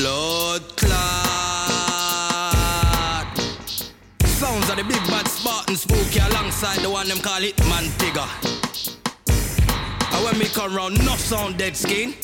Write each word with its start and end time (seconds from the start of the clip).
Blood 0.00 0.64
clot. 0.78 0.96
Sounds 4.24 4.70
of 4.70 4.76
the 4.76 4.84
big 4.84 5.04
bad 5.08 5.28
Spartan 5.28 5.76
spooky 5.76 6.20
alongside 6.20 6.78
the 6.78 6.88
one 6.88 7.06
them 7.06 7.18
call 7.18 7.42
it 7.42 7.58
man 7.68 7.84
figure. 8.00 8.24
And 10.10 10.24
when 10.24 10.38
me 10.38 10.46
come 10.46 10.74
round, 10.74 11.04
no 11.04 11.16
sound 11.16 11.58
dead 11.58 11.76
skin. 11.76 12.14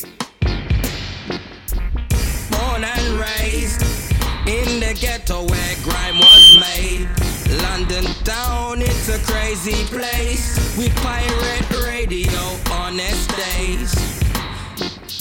Born 2.49 2.83
and 2.83 3.19
raised 3.19 3.83
in 4.47 4.79
the 4.79 4.97
ghetto 4.99 5.45
where 5.45 5.75
grime 5.83 6.17
was 6.17 6.57
made. 6.59 7.07
London 7.61 8.05
town, 8.23 8.81
it's 8.81 9.07
a 9.09 9.19
crazy 9.31 9.85
place. 9.85 10.75
We 10.79 10.89
pirate 11.05 11.69
radio 11.85 12.57
on 12.71 12.97
days. 12.97 13.93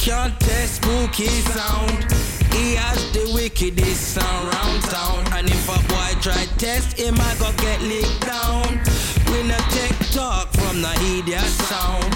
Can't 0.06 0.40
test 0.40 0.76
spooky 0.76 1.28
sound. 1.52 2.35
He 2.56 2.74
has 2.74 3.12
the 3.12 3.30
wickedest 3.34 4.14
sound 4.14 4.48
round 4.54 4.82
town. 4.84 5.20
And 5.36 5.46
if 5.46 5.68
a 5.68 5.78
boy 5.92 6.10
try 6.22 6.46
test 6.56 6.98
him, 6.98 7.14
I 7.18 7.34
go 7.38 7.52
get 7.60 7.82
licked 7.82 8.22
down. 8.24 8.80
We 9.28 9.42
no 9.46 9.58
take 9.76 9.98
talk 10.16 10.48
from 10.56 10.80
the 10.80 10.94
idiot 11.12 11.50
sound. 11.68 12.10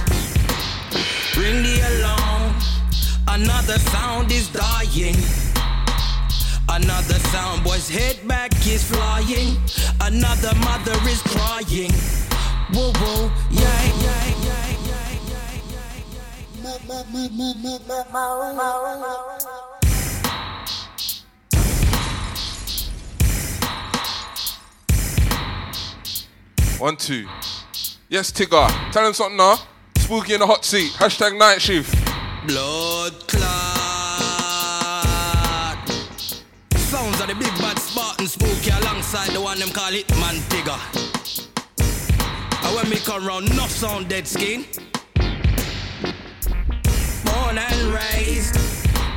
Ring 1.37 1.63
the 1.63 1.77
alarm. 1.91 2.55
Another 3.29 3.79
sound 3.93 4.33
is 4.33 4.49
dying. 4.49 5.17
Another 6.71 7.19
sound 7.29 7.63
boy's 7.63 7.91
head 7.91 8.17
back 8.27 8.53
is 8.67 8.83
flying. 8.83 9.59
Another 10.01 10.55
mother 10.65 10.97
is 11.07 11.21
crying. 11.23 11.93
Whoa, 12.73 12.93
whoa, 12.97 13.31
yeah, 13.51 13.83
yeah, 14.05 14.25
yeah, 14.47 14.71
yeah, 14.87 15.01
One, 26.81 26.97
two. 26.97 27.29
Yes, 28.09 28.33
Tigger. 28.33 28.67
Tell 28.91 29.07
him 29.07 29.13
something 29.13 29.37
now. 29.37 29.57
Spooky 29.99 30.33
in 30.33 30.41
the 30.41 30.47
hot 30.47 30.65
seat. 30.65 30.93
Hashtag 30.93 31.37
night 31.37 31.61
shift. 31.61 31.95
Blood 32.47 33.29
clot. 33.29 33.47
Sounds 36.77 37.21
of 37.21 37.27
the 37.29 37.35
big 37.35 37.53
bad 37.59 37.79
Spartan 37.79 38.27
spooky 38.27 38.71
alongside 38.71 39.29
the 39.33 39.43
one 39.43 39.59
them 39.59 39.69
call 39.69 39.93
it 39.93 40.09
man 40.13 40.37
figure. 40.49 40.73
And 42.67 42.75
when 42.75 42.89
me 42.89 42.97
come 42.97 43.27
round, 43.27 43.55
no 43.55 43.67
sound 43.67 44.09
dead 44.09 44.27
skin. 44.27 44.65
Born 47.27 47.59
and 47.59 47.93
raised 47.93 48.70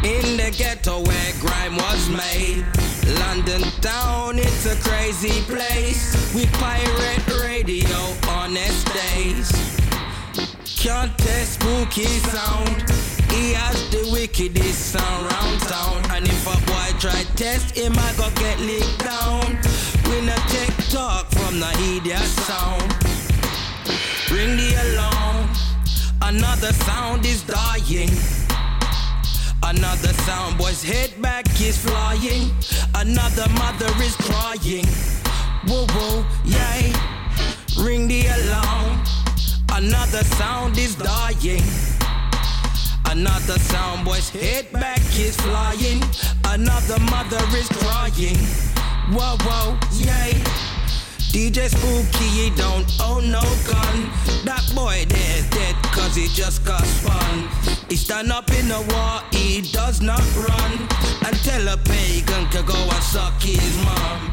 in 0.04 0.38
the 0.38 0.54
ghetto 0.58 1.02
where 1.04 1.34
grime 1.40 1.76
was 1.76 2.09
made. 2.09 2.66
London 3.20 3.62
town, 3.82 4.38
it's 4.38 4.66
a 4.66 4.76
crazy 4.88 5.42
place. 5.44 6.34
We 6.34 6.46
pirate 6.48 7.26
radio 7.42 7.90
on 8.30 8.54
days. 8.54 9.52
Can't 10.84 11.18
test 11.18 11.54
spooky 11.54 12.06
sound. 12.31 12.84
He 13.31 13.54
has 13.54 13.90
the 13.90 14.09
wickedest 14.12 14.92
sound 14.92 15.31
round 15.31 15.59
town. 15.62 16.04
And 16.12 16.28
if 16.28 16.48
a 16.48 16.58
boy 16.68 17.00
try 17.00 17.24
test 17.36 17.76
him, 17.78 17.94
I 17.98 18.14
go 18.18 18.30
get 18.36 18.59
licked 18.59 19.00
down. 19.00 19.58
We 20.09 20.26
no 20.26 20.36
take 20.50 20.76
talk 20.90 21.28
from 21.31 21.59
the 21.59 21.72
idiot 21.96 22.20
sound. 22.48 22.90
Ring 24.31 24.58
the 24.58 24.72
alarm. 24.86 25.50
Another 26.22 26.74
sound 26.74 27.25
is 27.25 27.44
dying. 27.44 28.43
Another 29.66 30.12
sound 30.25 30.57
boy's 30.57 30.84
head 30.84 31.13
back 31.22 31.46
is 31.62 31.78
flying. 31.78 32.51
Another 32.96 33.47
mother 33.53 33.90
is 34.03 34.16
crying. 34.18 34.85
Whoa, 35.68 35.85
whoa, 35.91 36.25
yay. 36.44 36.91
Ring 37.81 38.07
the 38.07 38.28
alarm. 38.28 39.01
Another 39.72 40.24
sound 40.35 40.78
is 40.78 40.96
dying. 40.96 41.63
Another 43.09 43.57
sound 43.57 44.03
boy's 44.03 44.29
head 44.29 44.72
back 44.74 45.00
is 45.18 45.35
flying. 45.38 46.03
Another 46.45 47.00
mother 47.00 47.41
is 47.56 47.69
crying. 47.69 48.38
Whoa, 49.16 49.38
whoa, 49.47 49.80
yay. 49.94 50.34
DJ 51.31 51.69
Spooky, 51.69 52.25
he 52.25 52.50
don't 52.51 52.85
own 53.01 53.31
no 53.31 53.41
gun. 53.66 54.12
That 54.45 54.69
boy 54.75 55.06
there's 55.07 55.50
dead 55.50 55.75
cause 55.95 56.16
he 56.16 56.28
just 56.28 56.63
got 56.66 56.84
spun. 56.84 57.82
He 57.94 57.98
stand 57.98 58.31
up 58.31 58.50
in 58.50 58.70
the 58.70 58.81
war, 58.90 59.22
he 59.30 59.62
does 59.62 60.02
not 60.02 60.26
run. 60.36 60.72
And 61.28 61.36
tell 61.44 61.68
a 61.68 61.78
pagan 61.78 62.50
to 62.50 62.64
go 62.64 62.74
and 62.74 63.04
suck 63.04 63.40
his 63.40 63.78
mom. 63.86 64.31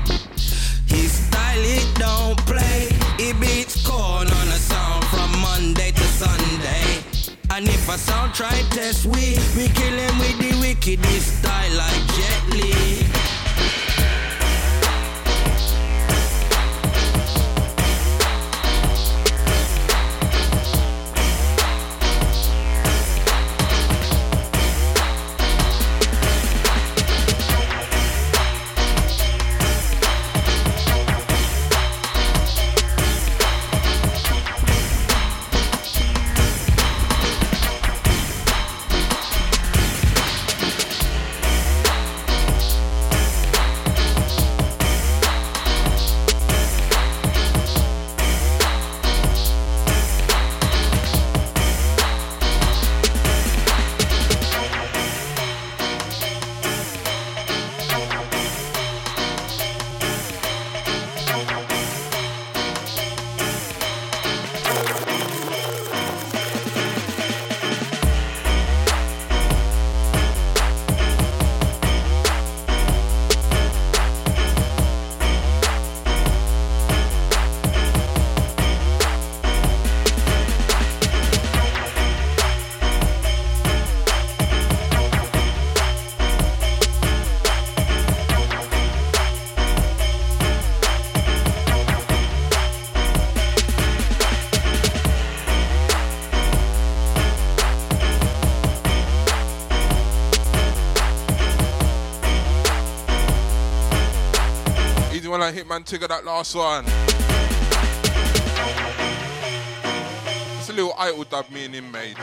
His 0.86 1.12
style 1.12 1.60
it 1.60 1.86
don't 1.96 2.38
play. 2.46 2.88
He 3.18 3.34
beats 3.34 3.86
corn 3.86 4.28
on 4.28 4.48
a 4.48 4.60
sound 4.70 5.04
from 5.12 5.30
Monday 5.42 5.90
to 5.90 6.04
Sunday. 6.04 7.04
And 7.50 7.68
if 7.68 7.86
a 7.90 7.98
sound 7.98 8.32
try 8.32 8.62
test 8.70 9.04
we, 9.04 9.36
we 9.54 9.68
kill 9.68 9.92
him 9.92 10.18
with 10.20 10.38
the 10.38 10.58
wickedest 10.58 11.40
style 11.40 11.76
like 11.76 12.02
Jet 12.16 12.42
Li. 12.56 13.39
Easy 105.50 105.62
when 105.64 105.68
I 105.68 105.68
hit 105.68 105.68
man 105.68 105.82
Tigger 105.84 106.08
that 106.08 106.24
last 106.24 106.54
one. 106.54 106.84
It's 110.58 110.68
a 110.68 110.72
little 110.72 110.94
idle 110.98 111.24
dub 111.24 111.50
me 111.50 111.64
and 111.64 111.74
him 111.74 111.90
made. 111.90 112.16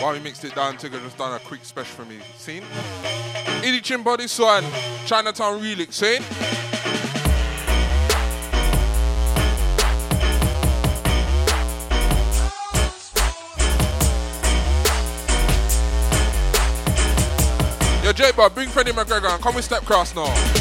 While 0.00 0.12
we 0.12 0.20
mixed 0.20 0.44
it 0.44 0.54
down, 0.54 0.76
Tigger 0.76 1.02
just 1.02 1.16
done 1.18 1.34
a 1.34 1.38
quick 1.40 1.64
special 1.64 2.04
for 2.04 2.04
me. 2.04 2.18
Seen? 2.36 2.62
Edie 3.62 3.80
Chimbo 3.80 4.16
this 4.16 4.38
one. 4.38 4.64
Chinatown 5.06 5.60
Relic, 5.62 5.92
seen? 5.92 6.22
Yo, 18.04 18.12
J 18.12 18.32
Bob, 18.32 18.54
bring 18.54 18.68
Freddie 18.68 18.92
McGregor 18.92 19.32
and 19.32 19.42
come 19.42 19.54
with 19.54 19.64
Step 19.64 19.84
Cross 19.84 20.14
now. 20.14 20.57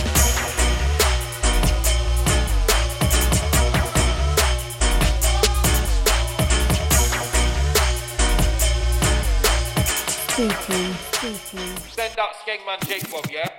Skengman 12.48 12.80
Jacob, 12.88 13.30
yeah? 13.30 13.50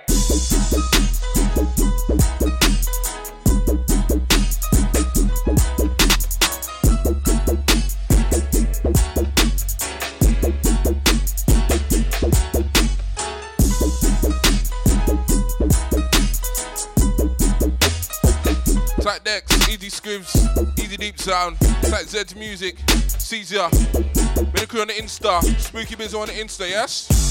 Tight 19.01 19.23
decks, 19.23 19.69
easy 19.69 19.89
scribs, 19.91 20.79
easy 20.79 20.97
deep 20.97 21.19
sound. 21.19 21.59
Tight 21.59 22.07
Zed's 22.07 22.35
music, 22.35 22.79
Caesar. 22.89 23.59
A 23.59 24.81
on 24.81 24.87
the 24.87 24.93
Insta, 24.97 25.43
Spooky 25.59 25.95
Biz 25.95 26.15
on 26.15 26.25
the 26.25 26.33
Insta, 26.33 26.67
yes? 26.67 27.29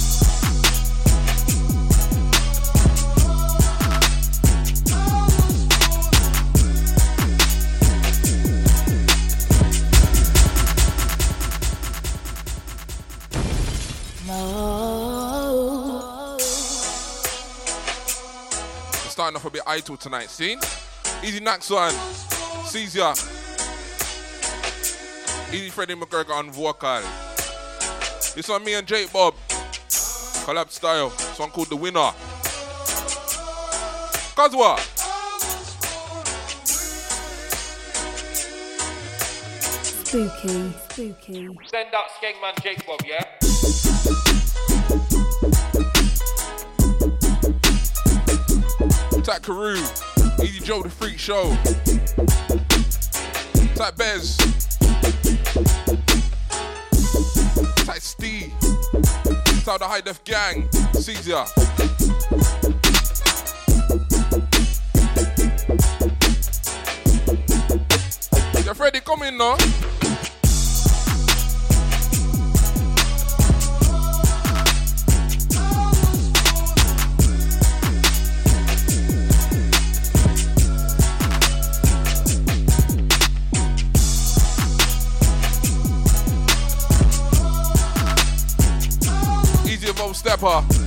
Off 19.39 19.45
a 19.45 19.51
bit 19.51 19.63
idle 19.69 19.97
tonight, 19.97 20.29
see? 20.29 20.57
Easy 21.23 21.39
next 21.39 21.71
one. 21.71 21.95
Caesar. 22.65 23.13
Easy 25.53 25.71
Freddie 25.71 25.95
McGregor 25.95 26.33
on 26.33 26.51
vocal. 26.51 27.03
This 28.35 28.49
one 28.49 28.65
me 28.65 28.75
and 28.75 28.85
Jake 28.85 29.13
Bob. 29.13 29.35
Collab 30.45 30.71
style. 30.71 31.11
This 31.11 31.39
one 31.39 31.51
called 31.51 31.69
The 31.69 31.77
Winner. 31.77 32.11
Cause 34.35 34.57
what? 34.57 34.81
Spooky, 39.85 40.73
spooky. 40.91 41.49
Send 41.65 41.95
out 41.95 42.07
Skengman 42.21 42.61
Jacob, 42.61 43.07
yeah? 43.07 43.38
Type 49.29 49.43
Carew. 49.43 49.77
Easy 50.43 50.59
Joe 50.61 50.83
the 50.83 50.89
Freak 50.89 51.19
Show. 51.19 51.55
Type 53.75 53.95
Bez. 53.99 54.39
Type 57.85 58.01
Steve. 58.01 58.55
Type 59.67 59.81
the 59.81 59.87
High 59.87 60.01
Def 60.01 60.25
Gang. 60.25 60.67
Caesar. 60.95 61.45
Yeah, 68.65 68.73
Freddy, 68.73 69.01
come 69.01 69.25
in 69.25 69.37
now. 69.37 69.88
Stepper. 90.29 90.78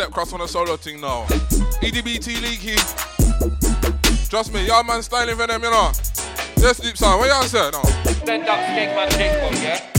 Step 0.00 0.12
cross 0.12 0.32
on 0.32 0.40
a 0.40 0.48
solo 0.48 0.78
thing 0.78 0.98
now. 0.98 1.24
EDBT 1.82 2.40
leaky. 2.40 2.76
Trust 4.30 4.54
me, 4.54 4.66
y'all 4.66 4.82
man 4.82 5.02
styling 5.02 5.36
for 5.36 5.46
them, 5.46 5.62
you 5.62 5.70
know. 5.70 5.92
Yes, 6.56 6.80
deep 6.80 6.96
sound. 6.96 7.20
What 7.20 7.28
y'all 7.28 7.42
say 7.42 7.70
now? 7.70 7.82
Send 8.24 8.48
out 8.48 8.58
Skengman 8.60 9.10
Jacob, 9.10 9.52
yeah? 9.62 9.89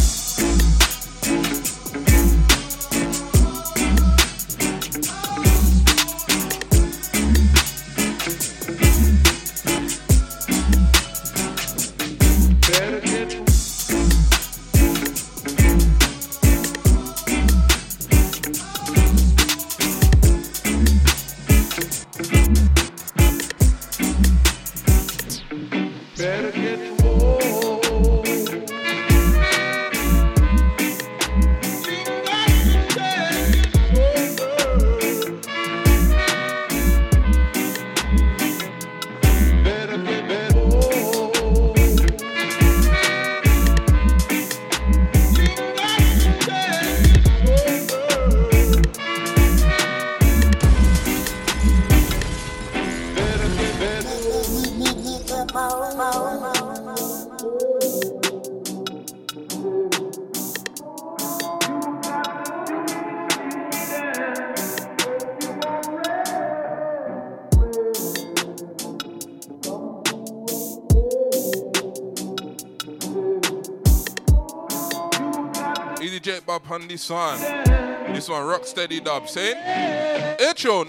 on 76.71 76.87
this 76.87 77.09
one. 77.09 77.39
This 78.13 78.29
one, 78.29 78.45
rock 78.45 78.65
steady 78.65 79.01
dub, 79.01 79.27
saying, 79.27 79.57
hey, 79.57 80.53
tune. 80.55 80.87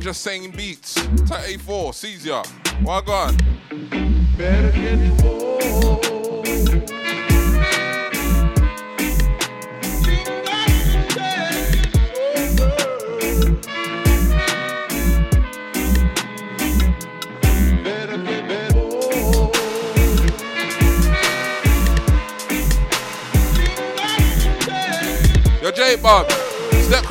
just 0.00 0.20
saying 0.20 0.50
beats. 0.50 0.94
Type 1.26 1.46
A4, 1.46 1.94
Caesar. 1.94 2.42
on. 3.08 3.34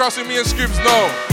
Crossing 0.04 0.28
me 0.28 0.36
and 0.38 0.46
Scribs, 0.46 0.84
no. 0.84 1.33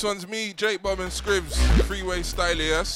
This 0.00 0.06
one's 0.06 0.26
me, 0.26 0.54
Jake 0.54 0.82
Bob 0.82 0.98
and 1.00 1.10
Scribs, 1.10 1.58
Freeway 1.82 2.22
Style, 2.22 2.56
yes. 2.56 2.94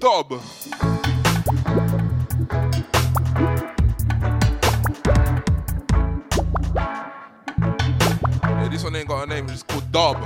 Dub. 0.00 0.42
Yeah, 8.42 8.68
this 8.68 8.82
one 8.82 8.96
ain't 8.96 9.06
got 9.06 9.22
a 9.22 9.26
name, 9.28 9.48
it's 9.50 9.62
called 9.62 9.92
Dub. 9.92 10.18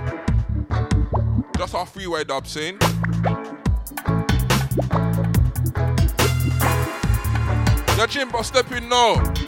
Just 1.58 1.74
our 1.74 1.84
freeway 1.84 2.24
dub 2.24 2.46
scene. 2.46 2.78
Your 7.98 8.06
chimpa 8.06 8.42
stepping 8.42 8.88
now. 8.88 9.45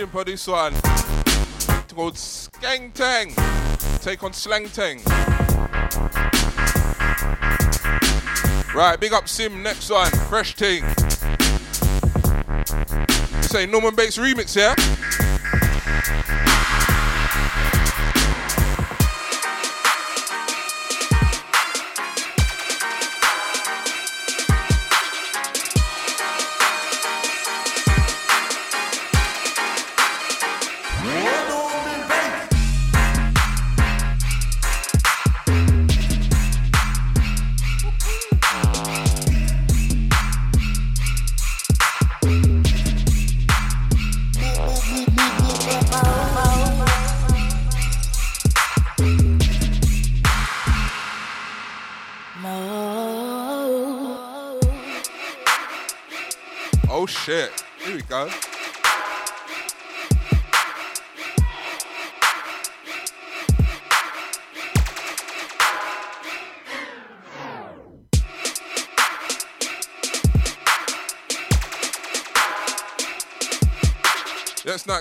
Chimp 0.00 0.14
on 0.14 0.24
this 0.24 0.46
one. 0.46 0.72
It's 0.72 1.92
called 1.92 2.18
Gang 2.62 2.90
Tang. 2.92 3.34
Take 4.00 4.22
on 4.22 4.32
Slang 4.32 4.66
Tang. 4.70 4.98
Right, 8.74 8.96
big 8.98 9.12
up 9.12 9.28
Sim, 9.28 9.62
next 9.62 9.90
one. 9.90 10.10
Fresh 10.30 10.54
Ting. 10.54 10.88
Say 13.42 13.66
Norman 13.66 13.94
Bates 13.94 14.16
remix, 14.16 14.56
yeah? 14.56 14.74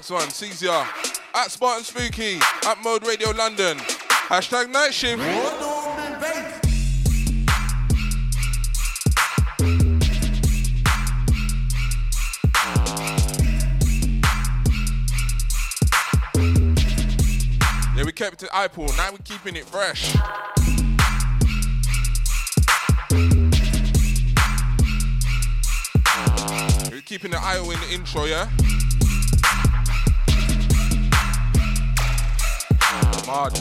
Next 0.10 0.25
one. 0.25 0.30
Caesar. 0.32 0.88
At 1.36 1.51
Spartan 1.51 1.84
Spooky. 1.84 2.39
At 2.66 2.78
Mode 2.84 3.06
Radio 3.06 3.32
London. 3.32 3.78
Hashtag 3.78 4.70
night 4.70 4.94
shift. 4.94 5.22
Yeah, 17.96 18.06
we 18.06 18.12
kept 18.12 18.44
it 18.44 18.50
iPod. 18.50 18.96
Now 18.98 19.12
we're 19.12 19.18
keeping 19.24 19.56
it 19.56 19.66
fresh. 19.66 20.16
We're 26.92 27.01
keeping 27.01 27.32
the 27.32 27.39
IO 27.42 27.70
in 27.72 27.80
the 27.82 27.89
intro, 27.94 28.25
yeah? 28.25 28.50
Right, 33.39 33.54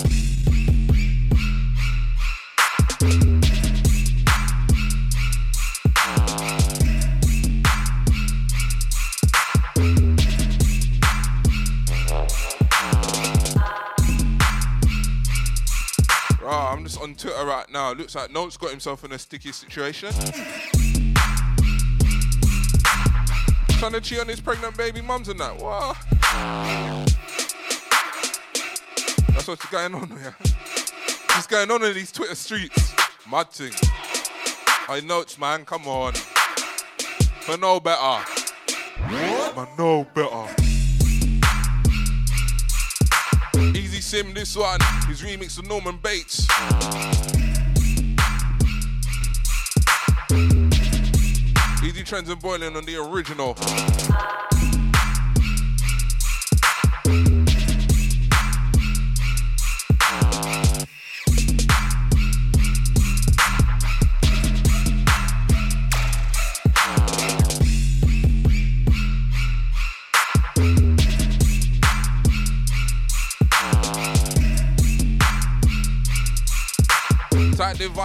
I'm 16.72 16.82
just 16.82 17.00
on 17.00 17.14
Twitter 17.14 17.44
right 17.44 17.70
now. 17.70 17.92
Looks 17.92 18.16
like 18.16 18.32
Notes 18.32 18.56
got 18.56 18.70
himself 18.70 19.04
in 19.04 19.12
a 19.12 19.18
sticky 19.18 19.52
situation. 19.52 20.10
Trying 23.78 23.92
to 23.92 24.00
cheat 24.00 24.18
on 24.18 24.26
his 24.26 24.40
pregnant 24.40 24.76
baby 24.76 25.02
mums 25.02 25.28
and 25.28 25.38
that. 25.38 25.56
What? 25.56 27.07
What's 29.48 29.64
going 29.70 29.94
on 29.94 30.08
here. 30.08 30.36
What's 30.40 31.46
going 31.46 31.70
on 31.70 31.82
in 31.82 31.94
these 31.94 32.12
Twitter 32.12 32.34
streets? 32.34 32.94
Mad 33.30 33.48
thing. 33.50 33.72
I 34.90 35.00
know 35.00 35.20
it's 35.20 35.38
man. 35.38 35.64
Come 35.64 35.88
on. 35.88 36.12
But 37.46 37.58
no 37.58 37.80
better. 37.80 38.22
But 39.54 39.68
no 39.78 40.04
better. 40.14 40.54
Easy 43.74 44.02
Sim, 44.02 44.34
this 44.34 44.54
one. 44.54 44.80
His 45.08 45.22
remix 45.22 45.58
of 45.58 45.66
Norman 45.66 45.96
Bates. 45.96 46.46
Easy 51.82 52.04
Trends 52.04 52.28
and 52.28 52.38
Boiling 52.42 52.76
on 52.76 52.84
the 52.84 52.96
original. 52.96 53.56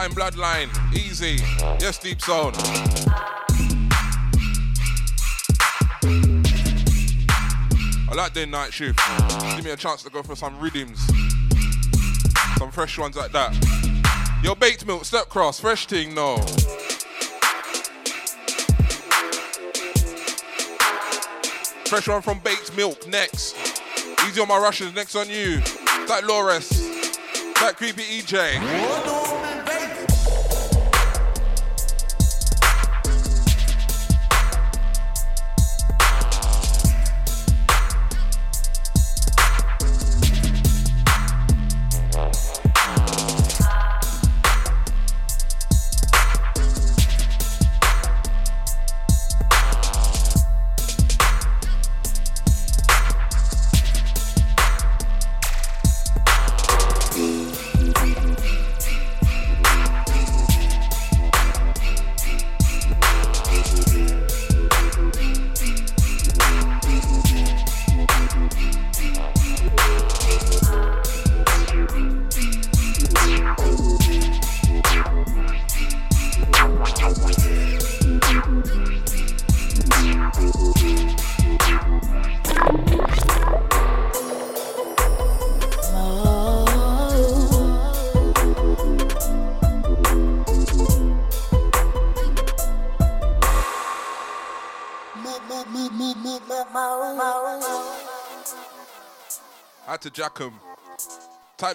Divine 0.04 0.32
Bloodline. 0.34 0.96
Easy. 0.96 1.38
Yes, 1.80 1.98
Deep 1.98 2.20
Zone. 2.20 2.54
I 8.10 8.14
like 8.14 8.34
doing 8.34 8.52
night 8.52 8.74
shift. 8.74 9.00
Give 9.56 9.64
me 9.64 9.72
a 9.72 9.78
chance 9.78 10.04
to 10.04 10.10
go 10.10 10.22
for 10.22 10.36
some 10.36 10.60
rhythms. 10.60 11.00
Some 12.58 12.72
fresh 12.72 12.98
ones 12.98 13.16
like 13.16 13.32
that. 13.32 13.56
Your 14.44 14.58
baked 14.58 14.86
milk, 14.86 15.06
step 15.06 15.30
cross, 15.30 15.62
fresh 15.62 15.86
thing, 15.86 16.14
no. 16.14 16.36
Fresh 21.86 22.10
one 22.10 22.22
from 22.22 22.40
baked 22.40 22.76
milk, 22.76 23.08
next. 23.08 23.56
Easy 24.28 24.42
on 24.42 24.50
my 24.50 24.58
Russians, 24.58 24.94
next 24.96 25.16
on 25.16 25.30
you. 25.30 25.60
That 26.08 26.24
Loris. 26.26 26.70
That 27.62 27.76
creepy 27.78 28.04
EJ. 28.04 29.23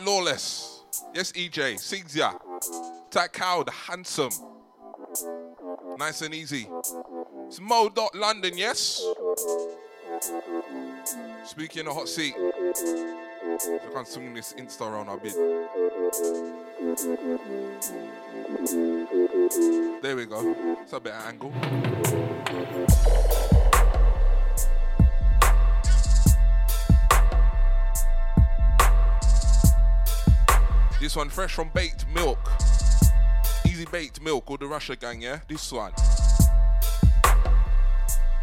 Lawless. 0.05 0.85
Yes, 1.15 1.33
EJ. 1.33 1.77
Sigzia. 1.77 2.39
Tight 3.11 3.33
Cow, 3.33 3.63
the 3.63 3.71
handsome. 3.71 4.31
Nice 5.99 6.23
and 6.23 6.35
easy. 6.35 6.69
It's 7.47 7.61
Mo 7.61 7.89
dot 7.89 8.15
London, 8.15 8.57
yes? 8.57 9.03
Speaking 11.45 11.81
in 11.81 11.87
the 11.87 11.95
hot 11.95 12.09
seat. 12.09 12.35
I 12.37 13.93
can't 13.93 14.07
swing 14.07 14.35
this 14.35 14.53
Insta 14.55 14.83
around 14.83 15.09
a 15.09 15.17
bit. 15.17 15.35
There 20.03 20.17
we 20.17 20.27
go. 20.27 20.55
It's 20.83 20.93
a 20.93 21.01
better 21.01 21.17
angle. 21.27 21.53
This 31.01 31.15
one 31.15 31.29
fresh 31.29 31.55
from 31.55 31.71
baked 31.73 32.07
milk. 32.13 32.39
Easy 33.65 33.85
baked 33.85 34.21
milk, 34.21 34.51
or 34.51 34.59
the 34.59 34.67
Russia 34.67 34.97
gang, 34.97 35.23
yeah? 35.23 35.39
This 35.49 35.71
one. 35.71 35.93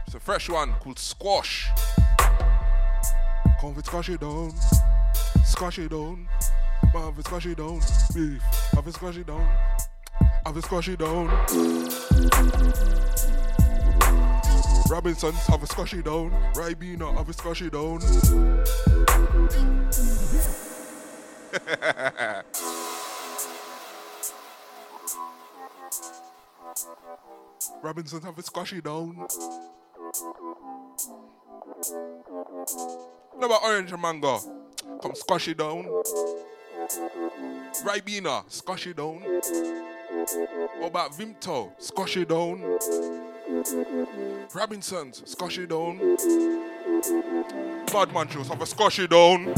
It's 0.05 0.15
a 0.15 0.19
fresh 0.19 0.49
one 0.49 0.73
called 0.79 0.97
Squash. 0.97 1.67
Come 3.59 3.75
with 3.75 3.85
squash 3.85 4.09
it 4.09 4.21
down. 4.21 4.53
Squash 5.43 5.79
it 5.79 5.89
down. 5.89 6.29
Have 6.93 7.19
it 7.19 7.25
squash 7.25 7.45
it 7.45 7.57
down. 7.57 7.81
Beef. 8.13 8.41
Have 8.73 8.87
it 8.87 8.93
squash 8.93 9.17
it 9.17 9.27
down. 9.27 9.47
Have 10.45 10.55
it 10.55 10.63
squash 10.63 10.87
it 10.87 10.99
down. 10.99 11.27
Robinsons 14.89 15.45
have 15.47 15.61
a 15.61 15.67
squash 15.67 15.93
it 15.93 16.05
down. 16.05 16.31
Ribena 16.53 17.17
have 17.17 17.27
a 17.27 17.33
squash 17.33 17.61
it 17.61 17.73
down. 17.73 17.99
Robinson 27.81 28.21
have 28.23 28.37
a 28.37 28.43
squashy 28.43 28.81
down. 28.81 29.15
What 33.31 33.45
about 33.45 33.63
orange 33.63 33.93
mango? 33.97 34.39
Come 35.01 35.15
squashy 35.15 35.53
down. 35.53 35.85
Ribena, 37.83 38.43
squashy 38.51 38.93
down. 38.93 39.21
What 40.79 40.87
about 40.87 41.13
Vimto? 41.13 41.71
Squashy 41.79 42.25
down. 42.25 42.61
Robinsons, 44.53 45.23
squashy 45.25 45.65
down. 45.65 45.99
Bad 47.93 48.13
man 48.13 48.27
juice 48.27 48.49
have 48.49 48.61
a 48.61 48.65
squashy 48.65 49.07
down. 49.07 49.53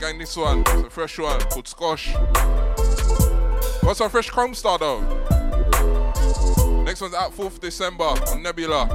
Gang 0.00 0.16
this 0.16 0.34
one. 0.34 0.60
It's 0.60 0.70
a 0.70 0.88
fresh 0.88 1.18
one 1.18 1.38
called 1.40 1.68
Squash. 1.68 2.14
What's 3.82 4.00
our 4.00 4.08
fresh 4.08 4.30
Chrome 4.30 4.54
Star 4.54 4.78
though? 4.78 5.00
Next 6.84 7.02
one's 7.02 7.12
out 7.12 7.36
4th 7.36 7.60
December 7.60 8.04
on 8.04 8.42
Nebula. 8.42 8.86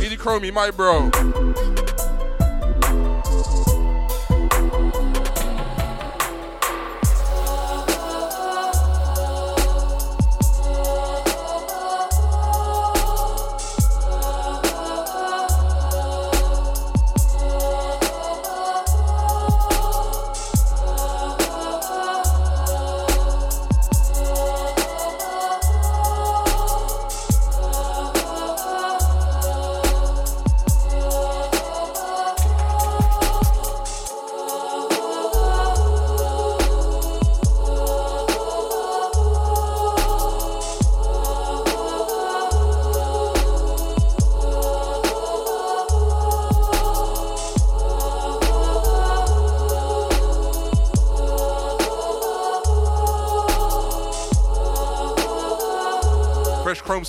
Easy 0.00 0.16
Chromie, 0.16 0.52
my 0.52 0.72
bro. 0.72 1.08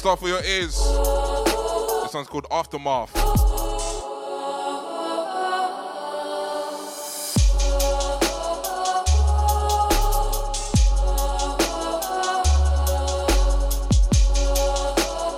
Chrome 0.06 0.18
for 0.18 0.28
your 0.28 0.44
ears. 0.44 0.76
This 2.04 2.14
one's 2.14 2.28
called 2.28 2.46
Aftermath. 2.52 3.12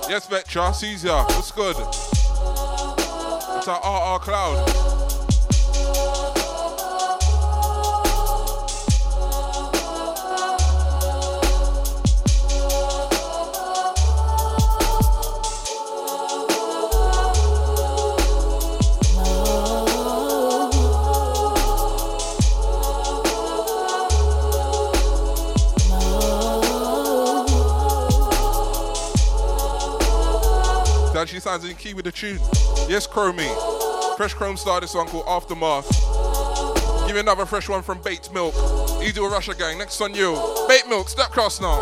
Yes, 0.06 0.26
Vectra, 0.26 0.74
Caesar, 0.74 1.16
what's 1.16 1.50
good? 1.50 1.76
It's 3.56 3.68
our 3.68 4.16
RR 4.16 4.18
Cloud. 4.18 4.97
Sounds 31.48 31.64
in 31.64 31.74
key 31.76 31.94
with 31.94 32.04
the 32.04 32.12
tune. 32.12 32.38
Yes, 32.90 33.06
Chromie. 33.06 33.48
Fresh 34.18 34.34
Chrome 34.34 34.58
started 34.58 34.90
one 34.94 35.06
called 35.06 35.24
Aftermath. 35.26 35.88
Give 37.06 37.14
me 37.14 37.20
another 37.20 37.46
fresh 37.46 37.70
one 37.70 37.82
from 37.82 38.02
Baked 38.02 38.34
Milk. 38.34 38.54
With 38.98 39.16
Russia 39.16 39.54
Gang. 39.54 39.78
Next 39.78 39.98
on 40.02 40.12
you. 40.14 40.36
Baked 40.68 40.90
Milk, 40.90 41.08
step 41.08 41.30
cross 41.30 41.58
now. 41.58 41.80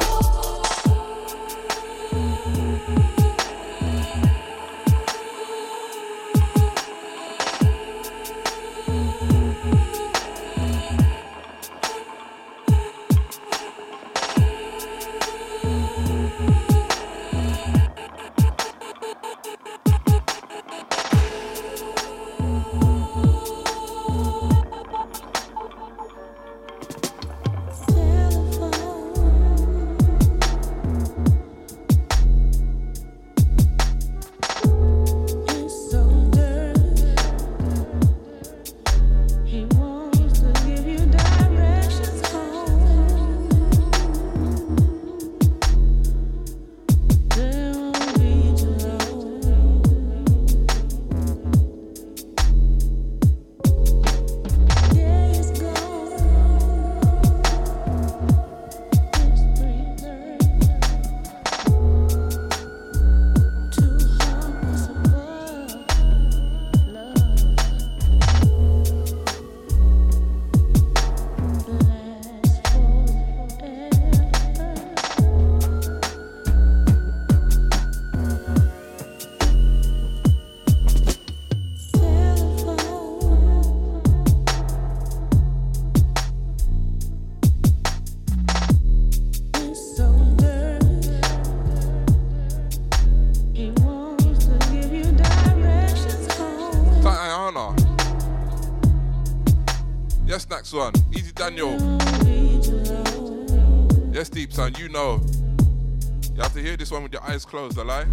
Eyes 107.36 107.44
closed, 107.44 107.78
I 107.78 107.82
lie. 107.82 108.06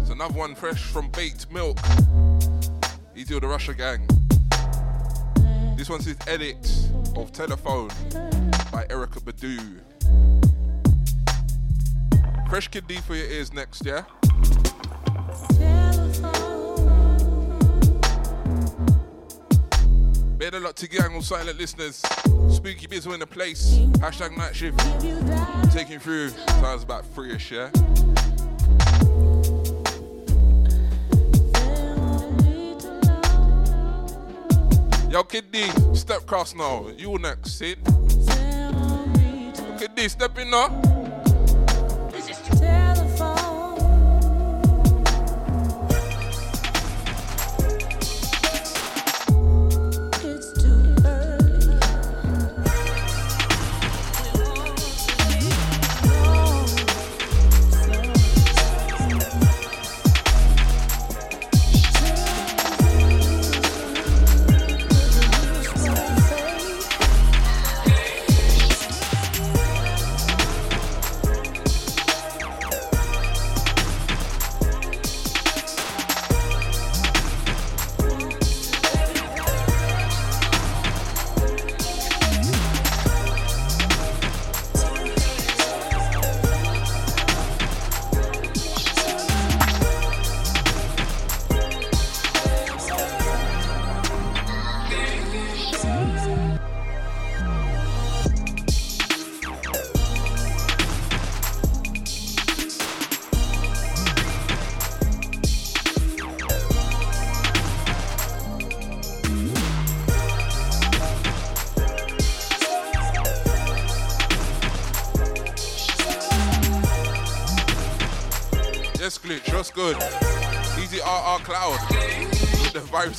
It's 0.00 0.10
another 0.10 0.32
one 0.32 0.54
fresh 0.54 0.84
from 0.84 1.08
Baked 1.08 1.50
Milk. 1.50 1.76
Easy 3.16 3.34
with 3.34 3.42
the 3.42 3.48
Russia 3.48 3.74
Gang. 3.74 4.06
This 5.76 5.90
one's 5.90 6.04
his 6.04 6.16
edit 6.28 6.88
of 7.16 7.32
Telephone 7.32 7.88
by 8.70 8.86
Erykah 8.90 9.24
Badu. 9.24 9.80
Fresh 12.48 12.68
Kid 12.68 12.86
D 12.86 12.98
for 12.98 13.16
your 13.16 13.26
ears 13.26 13.52
next, 13.52 13.84
yeah? 13.84 14.04
Better 15.58 16.55
luck 20.66 20.74
to 20.74 20.88
gang 20.88 21.14
all 21.14 21.22
silent 21.22 21.56
listeners. 21.58 22.02
Spooky 22.50 22.88
Bizzle 22.88 23.14
in 23.14 23.20
the 23.20 23.26
place. 23.26 23.76
Hashtag 24.02 24.36
night 24.36 24.56
shift. 24.56 24.76
Taking 25.72 26.00
through. 26.00 26.30
Sounds 26.60 26.82
about 26.82 27.06
three-ish, 27.14 27.52
yeah? 27.52 27.70
Yo, 35.08 35.22
Kid 35.22 35.52
D, 35.52 35.62
step 35.94 36.26
cross 36.26 36.52
now. 36.52 36.88
You 36.96 37.16
next, 37.18 37.52
sit. 37.52 37.78
Kid 39.78 39.94
D, 39.94 40.08
step 40.08 40.36
in 40.36 40.50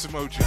with 0.03 0.11
emoji. 0.11 0.46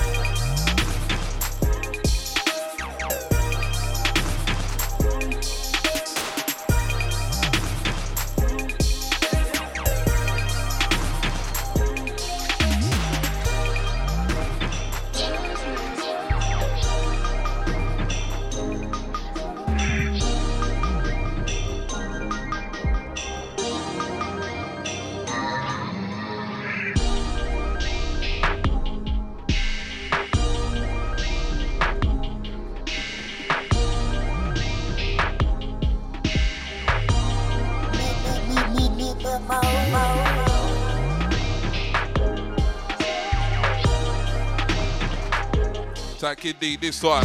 Kid 46.51 46.59
D, 46.59 46.77
this 46.79 47.01
one. 47.01 47.25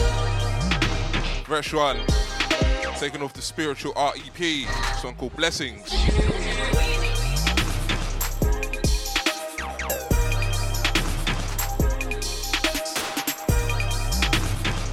Fresh 1.45 1.73
one. 1.73 1.97
Taking 2.99 3.23
off 3.23 3.33
the 3.33 3.41
spiritual 3.41 3.91
REP. 3.93 4.69
Song 5.01 5.15
called 5.15 5.35
Blessings. 5.35 5.91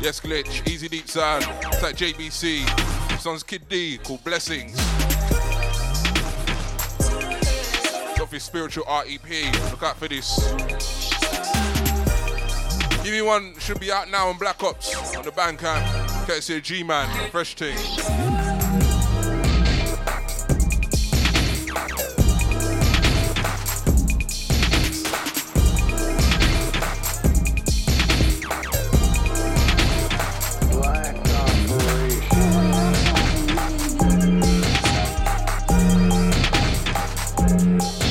Yes, 0.01 0.19
glitch. 0.19 0.67
Easy 0.67 0.89
deep 0.89 1.09
sound. 1.09 1.45
It's 1.65 1.83
like 1.83 1.97
JBC. 1.97 3.19
Song's 3.19 3.43
Kid 3.43 3.69
D 3.69 3.99
called 3.99 4.25
Blessings. 4.25 4.79
Off 8.19 8.31
his 8.31 8.43
spiritual 8.43 8.85
REP. 8.89 9.53
Look 9.71 9.83
out 9.83 9.99
for 9.99 10.09
this. 10.09 11.02
Give 13.13 13.21
me 13.21 13.29
one 13.29 13.53
should 13.59 13.79
be 13.79 13.93
out 13.93 14.11
now 14.11 14.29
on 14.29 14.39
Black 14.39 14.63
Ops 14.63 15.15
on 15.17 15.23
the 15.23 15.31
Bandcamp. 15.33 16.27
Courtesy 16.27 16.57
of 16.57 16.63
G-Man, 16.63 17.31
fresh 17.31 17.55
thing. 17.55 17.77
Black 30.71 31.15
Operation. 31.19 32.33
Black 34.01 34.37
Operation. 37.61 38.02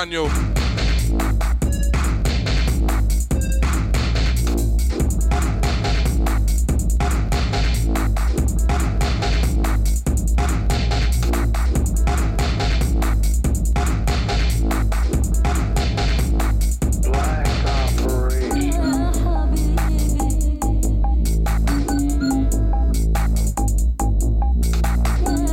Daniel. 0.00 0.30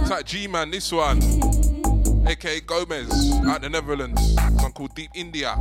Like 0.10 0.26
G-Man, 0.26 0.72
this 0.72 0.94
one. 0.94 1.20
aka 2.28 2.60
Gomez, 2.62 3.10
out 3.46 3.62
the 3.62 3.70
Netherlands. 3.70 4.37
Called 4.78 4.94
Deep 4.94 5.10
India. 5.16 5.56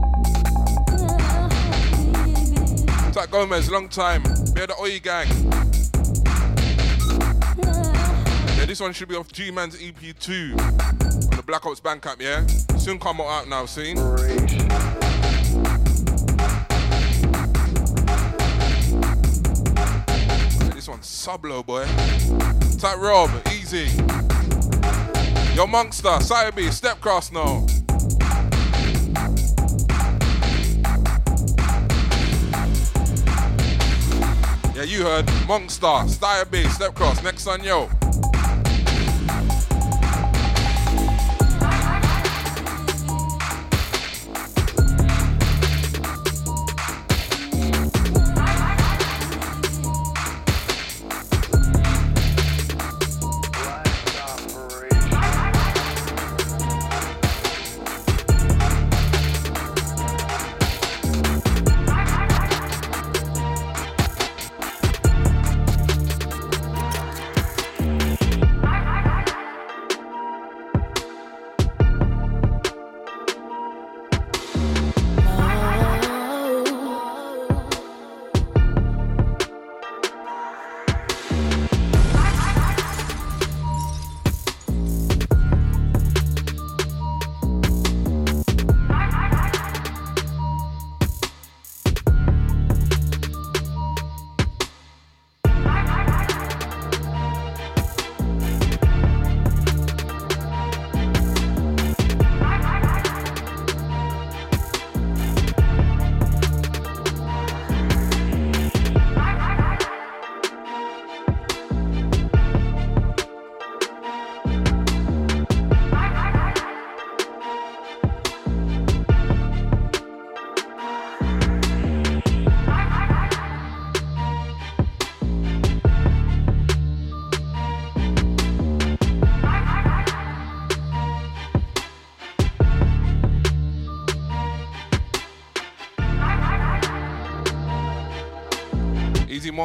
Like 3.16 3.30
Gomez, 3.30 3.70
long 3.70 3.88
time. 3.88 4.22
We're 4.54 4.66
the 4.66 4.76
Oi 4.78 4.98
gang. 4.98 5.26
Yeah, 8.58 8.66
this 8.66 8.78
one 8.78 8.92
should 8.92 9.08
be 9.08 9.14
off 9.14 9.32
G-Man's 9.32 9.80
EP2 9.80 10.60
on 11.30 11.34
the 11.34 11.42
Black 11.46 11.64
Ops 11.64 11.80
Bandcamp, 11.80 12.20
yeah? 12.20 12.46
Soon 12.76 12.98
come 12.98 13.22
out 13.22 13.48
now, 13.48 13.64
seen? 13.64 13.96
Yeah, 13.96 14.12
this 20.74 20.88
one's 20.90 21.06
Sublo, 21.06 21.64
boy. 21.64 21.86
Type 22.78 22.98
Rob, 22.98 23.30
easy. 23.50 23.88
Yo, 25.54 25.66
Monster, 25.66 26.20
Sire 26.20 26.52
B, 26.52 26.70
step 26.70 27.00
cross 27.00 27.32
now. 27.32 27.65
You 34.96 35.04
heard. 35.04 35.30
Monster, 35.46 36.08
Sire 36.08 36.44
B, 36.44 36.64
step 36.64 36.94
cross. 36.94 37.22
Next 37.22 37.46
on 37.46 37.62
yo. 37.62 37.95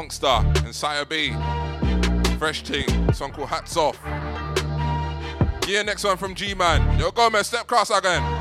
Monster 0.02 0.42
and 0.66 0.74
Sire 0.74 1.06
B. 1.06 1.32
Fresh 2.40 2.64
team, 2.64 3.14
song 3.14 3.32
called 3.32 3.50
Hats 3.50 3.78
Off. 3.78 4.00
Yeah, 5.68 5.84
next 5.84 6.04
one 6.04 6.18
from 6.18 6.34
G 6.34 6.56
Man. 6.56 7.00
Yo, 7.00 7.12
Gomez, 7.12 7.46
step 7.46 7.68
cross 7.68 7.92
again. 7.92 8.41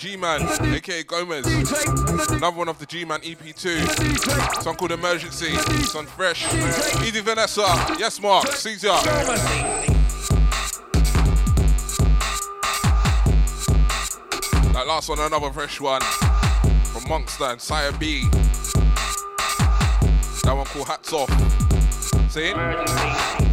G 0.00 0.16
Man, 0.16 0.40
aka 0.74 1.02
Gomez. 1.02 1.44
Another 2.30 2.56
one 2.56 2.70
off 2.70 2.78
the 2.78 2.86
G 2.86 3.04
Man 3.04 3.20
EP2. 3.20 3.80
DJ. 3.80 4.62
Song 4.62 4.74
called 4.74 4.92
Emergency. 4.92 5.54
Song 5.84 6.06
fresh. 6.06 6.50
Easy 7.04 7.20
Vanessa. 7.20 7.66
Yes, 7.98 8.18
Mark. 8.18 8.46
Caesar. 8.46 8.88
That 14.72 14.86
last 14.88 15.10
one, 15.10 15.18
another 15.18 15.52
fresh 15.52 15.78
one. 15.82 16.00
From 16.00 17.06
Monster 17.06 17.44
and 17.44 17.60
Sire 17.60 17.92
B. 17.92 18.22
That 20.44 20.54
one 20.56 20.64
called 20.64 20.88
Hats 20.88 21.12
Off. 21.12 21.28
See 22.30 22.54
it? 22.54 23.49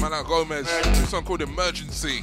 Man, 0.00 0.12
at 0.14 0.24
Gomez. 0.24 0.66
This 0.66 1.10
song 1.10 1.24
called 1.24 1.42
Emergency. 1.42 2.20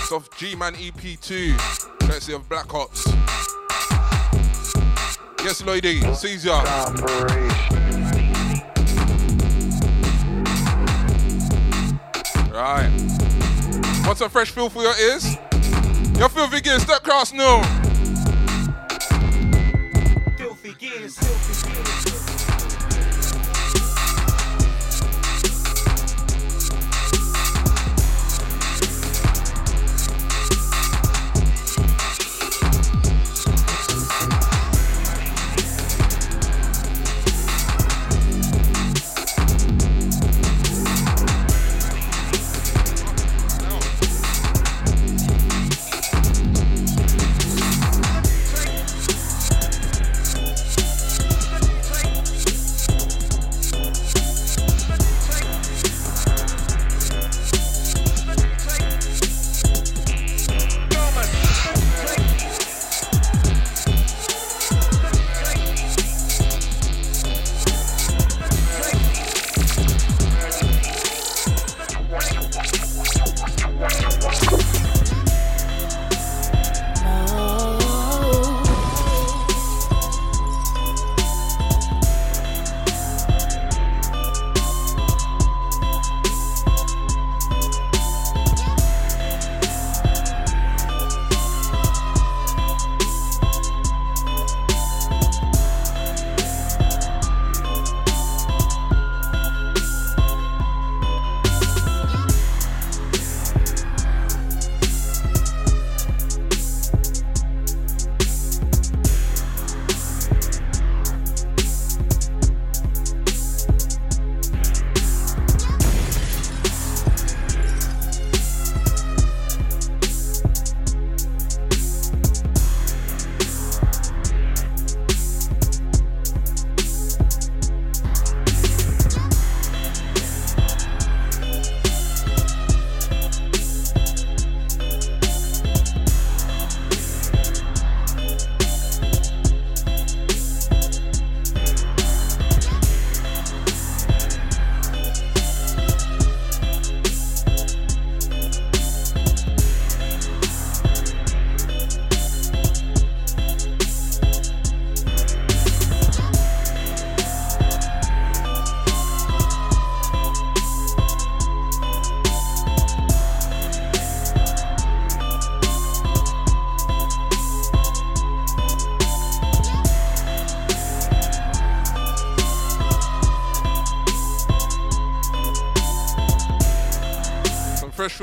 It's 0.00 0.12
off 0.12 0.30
G 0.38 0.54
Man 0.54 0.74
EP2, 0.74 1.58
courtesy 2.00 2.32
of 2.32 2.48
Black 2.48 2.72
Ops. 2.72 3.06
Yes, 5.44 5.62
lady, 5.64 6.00
Caesar. 6.14 6.50
Right. 12.50 12.90
What's 14.06 14.22
a 14.22 14.28
fresh 14.30 14.50
feel 14.50 14.70
for 14.70 14.82
your 14.82 14.96
ears? 14.98 15.36
Your 16.18 16.30
filthy 16.30 16.62
gears, 16.62 16.82
step 16.82 17.02
cross 17.02 17.32
new. 17.32 17.83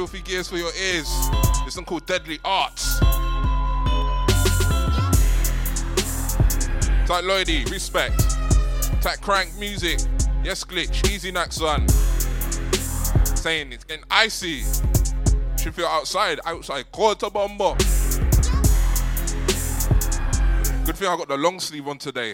Filthy 0.07 0.21
gears 0.21 0.47
for 0.47 0.57
your 0.57 0.73
ears. 0.73 1.07
This 1.63 1.75
one 1.75 1.85
called 1.85 2.07
Deadly 2.07 2.39
Arts. 2.43 2.97
Tight 7.05 7.23
Lloydie, 7.23 7.69
respect. 7.69 8.19
Tight 8.99 9.21
Crank 9.21 9.55
Music. 9.59 9.99
Yes, 10.43 10.63
Glitch. 10.63 11.07
Easy 11.07 11.31
Nack 11.31 11.53
son. 11.53 11.87
Saying 13.37 13.73
it's 13.73 13.83
getting 13.83 14.03
icy. 14.09 14.63
Should 15.61 15.75
feel 15.75 15.85
outside. 15.85 16.39
Outside. 16.47 16.91
Quarter 16.91 17.29
bomber. 17.29 17.75
Good 20.83 20.97
thing 20.97 21.09
I 21.09 21.15
got 21.15 21.27
the 21.27 21.37
long 21.37 21.59
sleeve 21.59 21.87
on 21.87 21.99
today. 21.99 22.33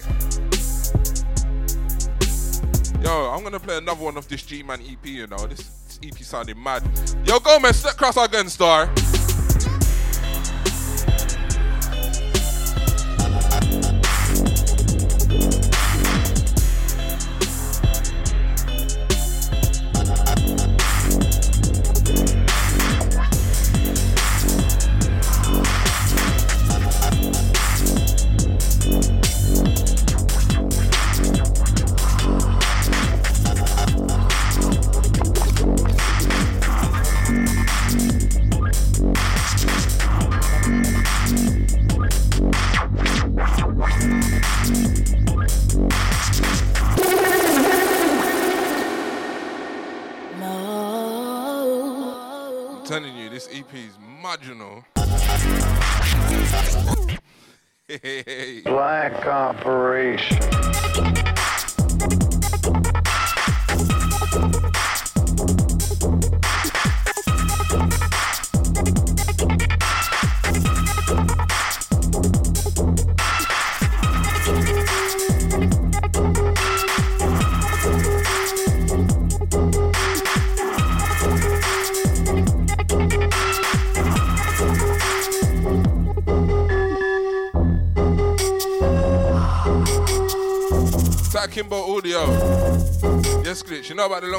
Yo, 3.04 3.30
I'm 3.30 3.44
gonna 3.44 3.60
play 3.60 3.78
another 3.78 4.06
one 4.06 4.16
of 4.16 4.26
this 4.30 4.44
G 4.44 4.64
Man 4.64 4.80
EP, 4.90 5.06
you 5.06 5.28
know. 5.28 5.46
This, 5.48 5.68
this 5.68 6.00
EP 6.02 6.18
sounding 6.20 6.64
mad. 6.64 6.82
Yo, 7.28 7.42
Gomez, 7.42 7.84
cross 7.98 8.16
again, 8.16 8.48
star. 8.48 8.90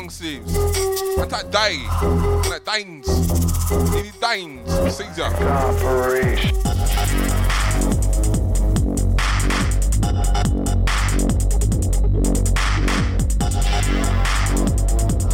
Like 0.08 0.40
dines. 2.64 3.06
Need 3.92 4.16
dines. 4.18 4.66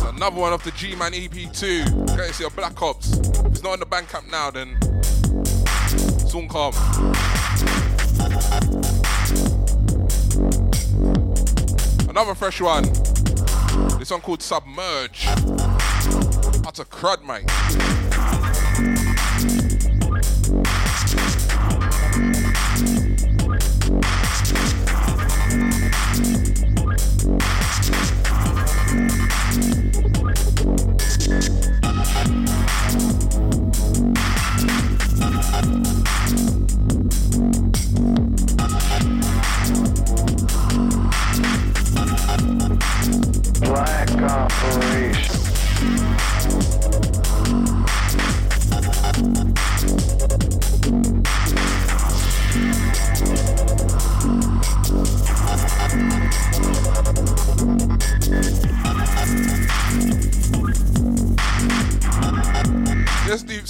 Another 0.09 0.41
one 0.41 0.53
off 0.53 0.64
the 0.64 0.72
G-Man 0.75 1.12
EP2. 1.12 2.09
Courtesy 2.16 2.45
of 2.45 2.57
Black 2.57 2.83
Ops. 2.83 3.18
If 3.18 3.47
it's 3.47 3.62
not 3.62 3.75
in 3.75 3.81
the 3.81 3.87
Bandcamp 3.87 4.29
now, 4.29 4.51
then 4.51 4.77
soon 6.27 6.49
come. 6.49 6.75
Another 12.09 12.35
fresh 12.35 12.61
one. 12.61 13.03
This 14.05 14.11
one 14.11 14.20
called 14.20 14.42
Submerge. 14.42 15.24
That's 16.62 16.78
a 16.78 16.84
crud, 16.84 17.24
mate. 17.24 17.93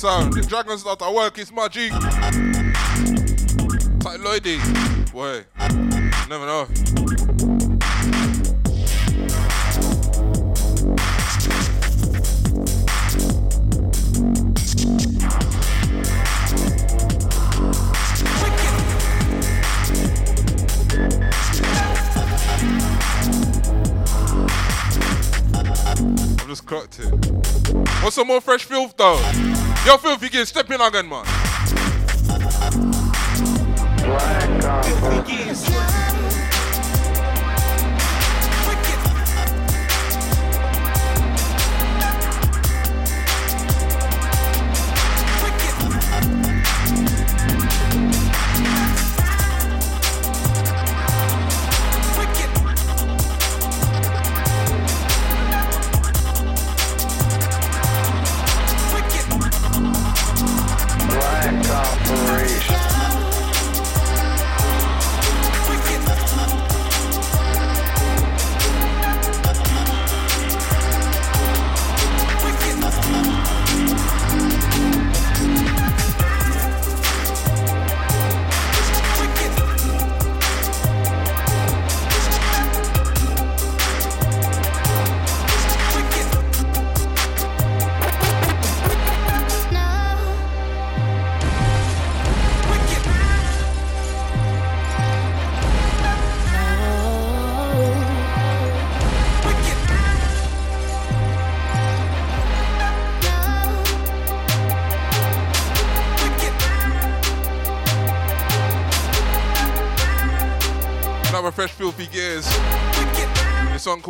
Sound. 0.05 0.35
The 0.35 0.43
dragon 0.43 0.77
start 0.77 0.99
to 0.99 1.11
work, 1.11 1.39
it's 1.39 1.51
my 1.51 1.67
G. 1.67 1.89
It's 1.91 1.95
like 4.05 4.21
Lloydie. 4.21 4.61
Boy, 5.11 5.45
never 6.29 6.45
know. 6.45 6.69
I've 26.37 26.49
just 26.49 26.67
clocked 26.67 26.99
it. 26.99 27.09
What's 28.03 28.17
some 28.17 28.27
more 28.27 28.43
fresh 28.43 28.65
filth 28.65 28.95
though? 28.99 29.54
Yo, 29.85 29.99
filthy 29.99 30.31
kid, 30.31 30.49
step 30.49 30.71
in 30.71 30.81
again, 30.81 31.07
man. 31.07 31.25
Black 34.03 34.65
operation. 34.65 35.23
Begins. 35.23 35.69
Black 35.69 35.94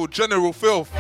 General 0.06 0.52
Filth. 0.52 0.93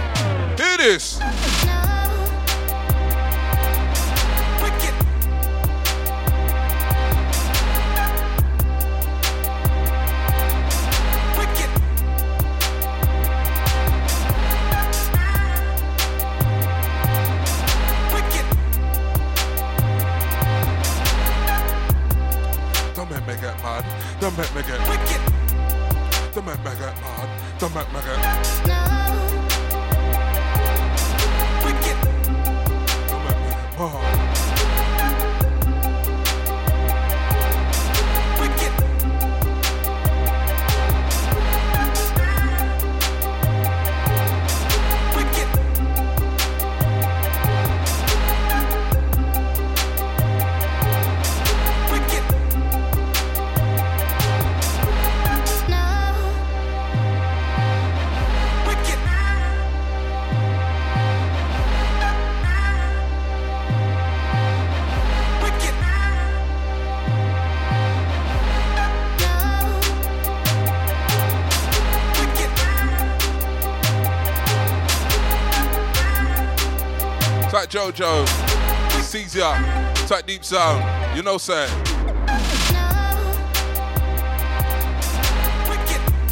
Like 80.24 80.26
Deep 80.26 80.44
Sound. 80.44 81.16
You 81.16 81.22
know, 81.22 81.38
say. 81.38 81.68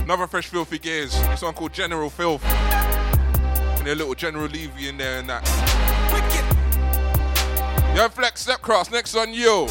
Another 0.03 0.27
fresh 0.27 0.47
filthy 0.47 0.79
gears. 0.79 1.13
This 1.29 1.43
one 1.43 1.55
called 1.55 1.73
General 1.73 2.11
Filth. 2.11 2.45
And 2.45 3.89
a 3.89 3.95
little 3.95 4.15
General 4.15 4.47
Levy 4.49 4.89
in 4.89 4.97
there 4.97 5.19
and 5.19 5.29
that. 5.29 5.47
Yo, 7.97 8.09
Flex 8.09 8.41
Step 8.41 8.63
Cross, 8.63 8.91
next 8.91 9.15
on 9.15 9.33
you. 9.35 9.69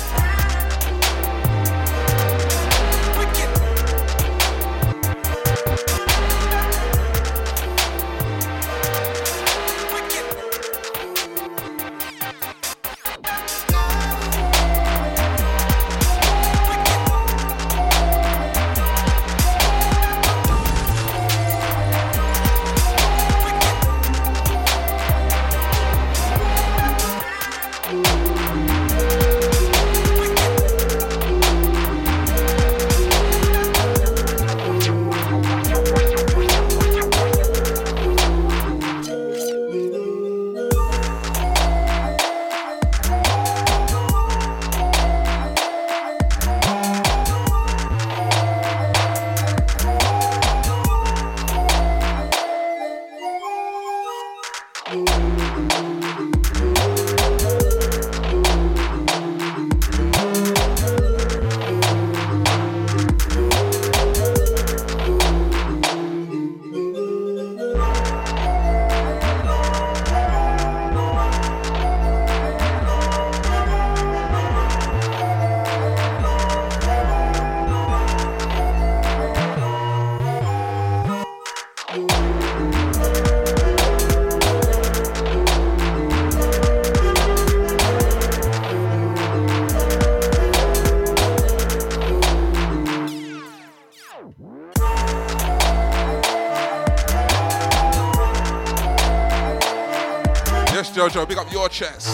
Up 101.41 101.51
your 101.51 101.69
chest. 101.69 102.09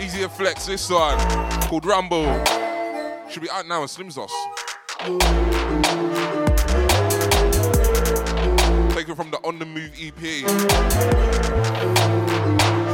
Easy 0.00 0.26
flex, 0.28 0.66
this 0.66 0.88
one 0.88 1.18
called 1.62 1.84
Rumble. 1.84 2.24
Should 3.28 3.42
be 3.42 3.50
out 3.50 3.66
now 3.66 3.82
on 3.82 3.88
Slimzos. 3.88 4.30
Taken 8.94 9.16
from 9.16 9.30
the 9.30 9.38
On 9.42 9.58
the 9.58 9.66
Move 9.66 9.90
EP. 9.98 10.46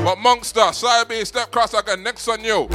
But 0.04 0.16
Monster, 0.18 0.72
Sire 0.72 1.04
B, 1.04 1.24
Step 1.24 1.50
Cross 1.50 1.74
again, 1.74 2.02
next 2.02 2.26
on 2.28 2.42
you. 2.42 2.66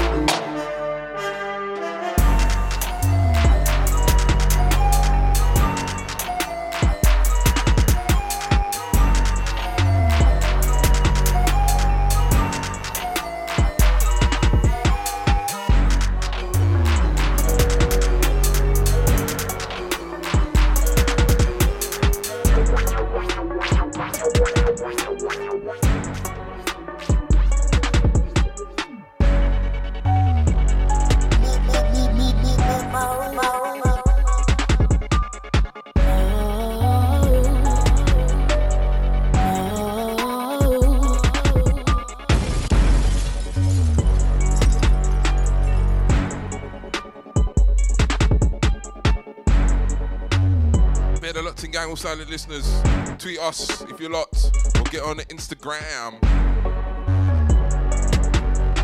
Listeners. 52.32 52.82
Tweet 53.18 53.40
us 53.40 53.82
if 53.82 54.00
you're 54.00 54.10
locked 54.10 54.52
or 54.78 54.84
get 54.84 55.04
on 55.04 55.18
the 55.18 55.26
Instagram. 55.26 56.18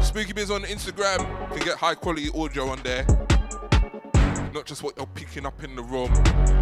Spooky 0.04 0.34
Biz 0.34 0.52
on 0.52 0.64
Instagram. 0.64 1.20
Can 1.54 1.66
get 1.66 1.78
high 1.78 1.95
quality 1.95 2.30
audio 2.36 2.68
on 2.68 2.82
there. 2.84 3.06
Not 4.54 4.66
just 4.66 4.84
what 4.84 4.98
you're 4.98 5.08
picking 5.08 5.45
up 5.45 5.64
in 5.64 5.78
the 5.78 5.82
room. 5.82 6.12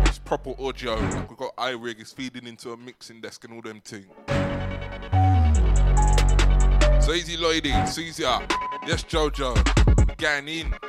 It's 0.06 0.20
proper 0.20 0.54
audio. 0.62 0.94
Like 0.94 1.28
we've 1.28 1.40
got 1.40 1.56
iRig, 1.56 2.00
it's 2.00 2.12
feeding 2.12 2.46
into 2.46 2.72
a 2.72 2.78
mixing 2.78 3.20
desk 3.20 3.44
and 3.46 3.54
all 3.54 3.62
them 3.64 3.82
things. 3.82 4.06
So 7.04 7.14
easy 7.14 7.36
Lloydie, 7.36 7.88
Caesar. 7.88 8.46
Yes, 8.86 9.04
Jojo. 9.04 9.56
Gang 10.18 10.48
in. 10.48 10.85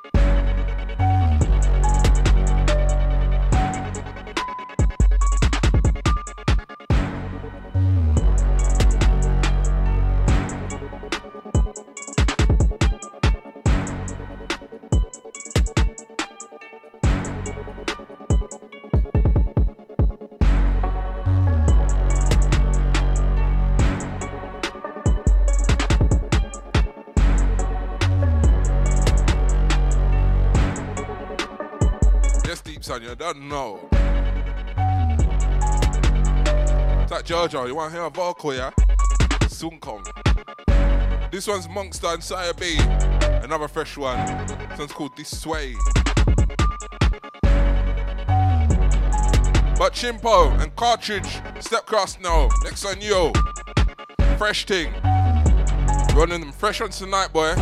Know. 33.56 33.80
It's 37.02 37.10
like 37.10 37.24
Jojo, 37.24 37.66
you 37.66 37.74
want 37.74 37.90
to 37.90 37.98
hear 37.98 38.06
a 38.06 38.10
vocal, 38.10 38.52
yeah? 38.54 38.70
Soon 39.48 39.80
come. 39.80 40.02
This 41.30 41.46
one's 41.46 41.66
Monster 41.66 42.08
and 42.08 42.22
Sire 42.22 42.52
B. 42.52 42.76
Another 43.42 43.66
fresh 43.66 43.96
one. 43.96 44.18
This 44.68 44.78
one's 44.78 44.92
called 44.92 45.16
This 45.16 45.34
Sway. 45.40 45.74
But 49.78 49.92
Chimpo 49.94 50.60
and 50.60 50.76
Cartridge, 50.76 51.40
Step 51.60 51.86
Cross 51.86 52.20
now. 52.20 52.50
Next 52.62 52.84
on 52.84 53.00
you. 53.00 53.32
Fresh 54.36 54.66
thing. 54.66 54.92
Running 56.14 56.40
them 56.40 56.52
fresh 56.52 56.82
on 56.82 56.90
tonight, 56.90 57.32
boy. 57.32 57.54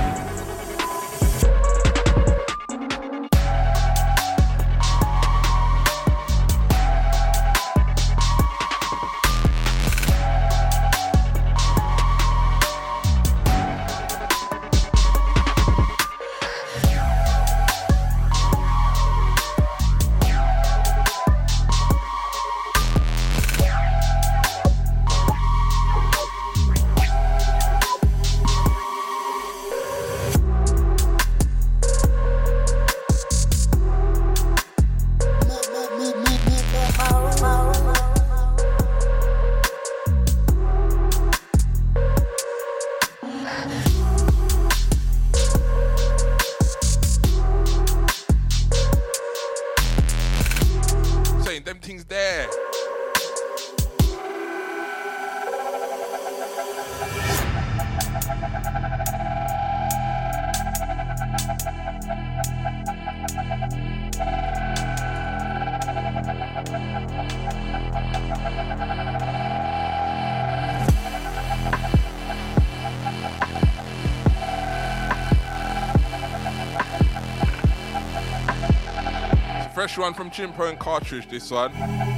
Fresh 79.85 79.99
one 79.99 80.15
from 80.15 80.31
Chimpo 80.31 80.67
and 80.67 80.79
Cartridge, 80.79 81.29
this 81.29 81.51
one, 81.51 81.71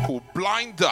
called 0.06 0.22
Blinder. 0.32 0.86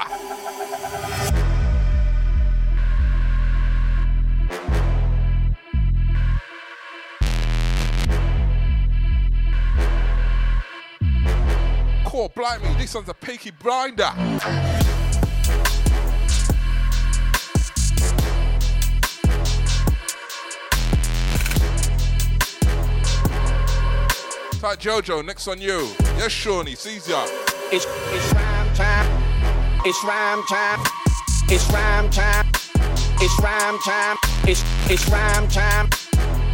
Core 12.04 12.28
Blimey, 12.30 12.76
this 12.76 12.92
one's 12.92 13.08
a 13.08 13.14
Peaky 13.14 13.52
Blinder. 13.52 14.10
Fat 24.64 24.78
Jojo, 24.78 25.22
next 25.22 25.46
on 25.46 25.60
you. 25.60 25.92
Yes, 26.16 26.32
Shawnee, 26.32 26.74
Caesar. 26.74 27.20
It's 27.68 27.84
it's 27.84 28.32
rhyme 28.32 28.72
time. 28.72 29.04
It's 29.84 30.02
rhyme 30.02 30.42
time. 30.48 30.80
It's 31.52 31.68
rhyme 31.68 32.08
time. 32.08 32.48
It's 33.20 33.36
rhyme 33.44 33.78
time. 33.84 34.16
It's 34.48 34.64
it's 34.88 35.06
rhyme 35.10 35.48
time. 35.48 35.90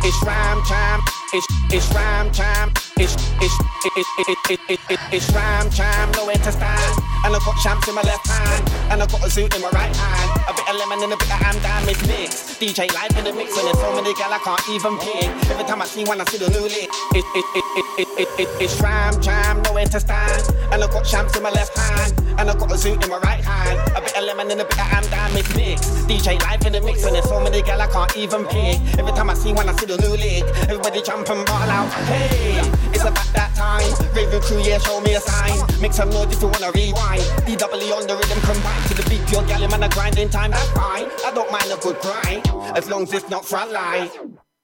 It's 0.02 0.22
rhyme 0.26 0.60
time. 0.66 1.00
It's 1.32 1.46
it's 1.70 1.86
rhyme 1.94 2.32
time. 2.32 2.72
It's 2.98 3.14
it's 3.38 3.54
it, 3.86 3.94
it, 3.94 4.06
it, 4.18 4.38
it, 4.50 4.60
it, 4.70 4.80
it, 4.90 5.00
it's 5.12 5.30
rhyme 5.30 5.70
time. 5.70 6.10
Nowhere 6.10 6.34
to 6.34 6.50
stand. 6.50 6.98
And 7.22 7.30
I 7.30 7.38
got 7.38 7.62
champs 7.62 7.86
in 7.86 7.94
my 7.94 8.02
left 8.02 8.26
hand. 8.26 8.66
And 8.90 9.02
I 9.02 9.06
got 9.06 9.22
a 9.24 9.30
suit 9.30 9.54
in 9.54 9.62
my 9.62 9.70
right 9.70 9.94
hand. 9.94 10.30
A 10.48 10.52
bit 10.52 10.66
of 10.66 10.74
lemon 10.74 11.04
and 11.04 11.12
a 11.12 11.16
bit 11.16 11.30
of 11.30 11.38
ham 11.38 11.54
damage 11.62 12.02
mix. 12.08 12.58
DJ 12.58 12.90
live 12.90 13.14
in 13.14 13.22
the 13.22 13.32
mix 13.32 13.56
and 13.56 13.68
there's 13.68 13.78
so 13.78 13.94
many 13.94 14.12
gal 14.14 14.34
I 14.34 14.42
can't 14.42 14.66
even 14.66 14.98
pick. 14.98 15.30
Every 15.46 15.62
time 15.62 15.80
I 15.80 15.86
see 15.86 16.02
one, 16.02 16.20
I 16.20 16.24
see 16.24 16.38
the 16.38 16.50
new 16.50 16.66
lick. 16.66 16.90
It, 17.14 17.24
it, 17.38 17.44
it, 17.54 17.59
it, 17.76 17.86
it, 17.98 18.08
it, 18.18 18.28
it, 18.40 18.48
it's 18.60 18.80
rhyme 18.80 19.20
time. 19.20 19.62
Nowhere 19.62 19.86
to 19.86 20.00
stand. 20.00 20.42
And 20.72 20.82
I 20.82 20.86
got 20.86 21.06
shams 21.06 21.36
in 21.36 21.42
my 21.42 21.50
left 21.50 21.76
hand, 21.76 22.14
and 22.38 22.50
I 22.50 22.54
got 22.54 22.70
a 22.70 22.74
zoot 22.74 23.02
in 23.02 23.10
my 23.10 23.18
right 23.18 23.42
hand. 23.44 23.78
A 23.96 24.00
bit 24.00 24.16
of 24.16 24.24
lemon 24.24 24.50
and 24.50 24.60
a 24.60 24.64
bit 24.64 24.78
of 24.78 24.92
am 24.92 25.04
down 25.10 25.34
mix 25.34 25.54
mix. 25.54 25.80
DJ 26.06 26.40
life 26.42 26.64
in 26.66 26.72
the 26.72 26.80
mix, 26.80 27.04
and 27.04 27.14
there's 27.14 27.28
so 27.28 27.40
many 27.42 27.62
gal 27.62 27.80
I 27.80 27.86
can't 27.86 28.16
even 28.16 28.44
pick. 28.46 28.80
Every 28.98 29.12
time 29.12 29.30
I 29.30 29.34
see 29.34 29.52
one, 29.52 29.68
I 29.68 29.74
see 29.76 29.86
the 29.86 29.98
new 29.98 30.14
lick. 30.14 30.44
Everybody 30.68 31.02
jump 31.02 31.28
and 31.28 31.46
ball 31.46 31.70
out. 31.70 31.92
Hey, 32.06 32.58
it's 32.92 33.02
about 33.02 33.30
that 33.34 33.54
time. 33.54 33.86
Raven 34.14 34.40
crew, 34.42 34.62
yeah, 34.62 34.78
show 34.78 35.00
me 35.00 35.14
a 35.14 35.20
sign. 35.20 35.58
Make 35.80 35.92
some 35.92 36.10
noise 36.10 36.32
if 36.32 36.42
you 36.42 36.48
wanna 36.48 36.72
rewind. 36.72 37.22
DW 37.46 37.92
on 37.94 38.06
the 38.06 38.16
rhythm 38.16 38.40
combined 38.42 38.84
to 38.88 38.94
the 38.94 39.06
beat, 39.10 39.26
pure 39.26 39.44
gal, 39.46 39.66
man, 39.68 39.82
I 39.82 39.88
grind 39.88 40.18
in 40.18 40.28
time. 40.28 40.50
That's 40.50 40.70
fine. 40.70 41.06
I 41.26 41.32
don't 41.34 41.50
mind 41.50 41.70
a 41.70 41.76
good 41.78 41.98
grind, 42.00 42.46
as 42.76 42.88
long 42.88 43.04
as 43.04 43.12
it's 43.12 43.28
not 43.28 43.44
front 43.44 43.72
line. 43.72 44.10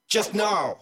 Just 0.07 0.33
know. 0.33 0.77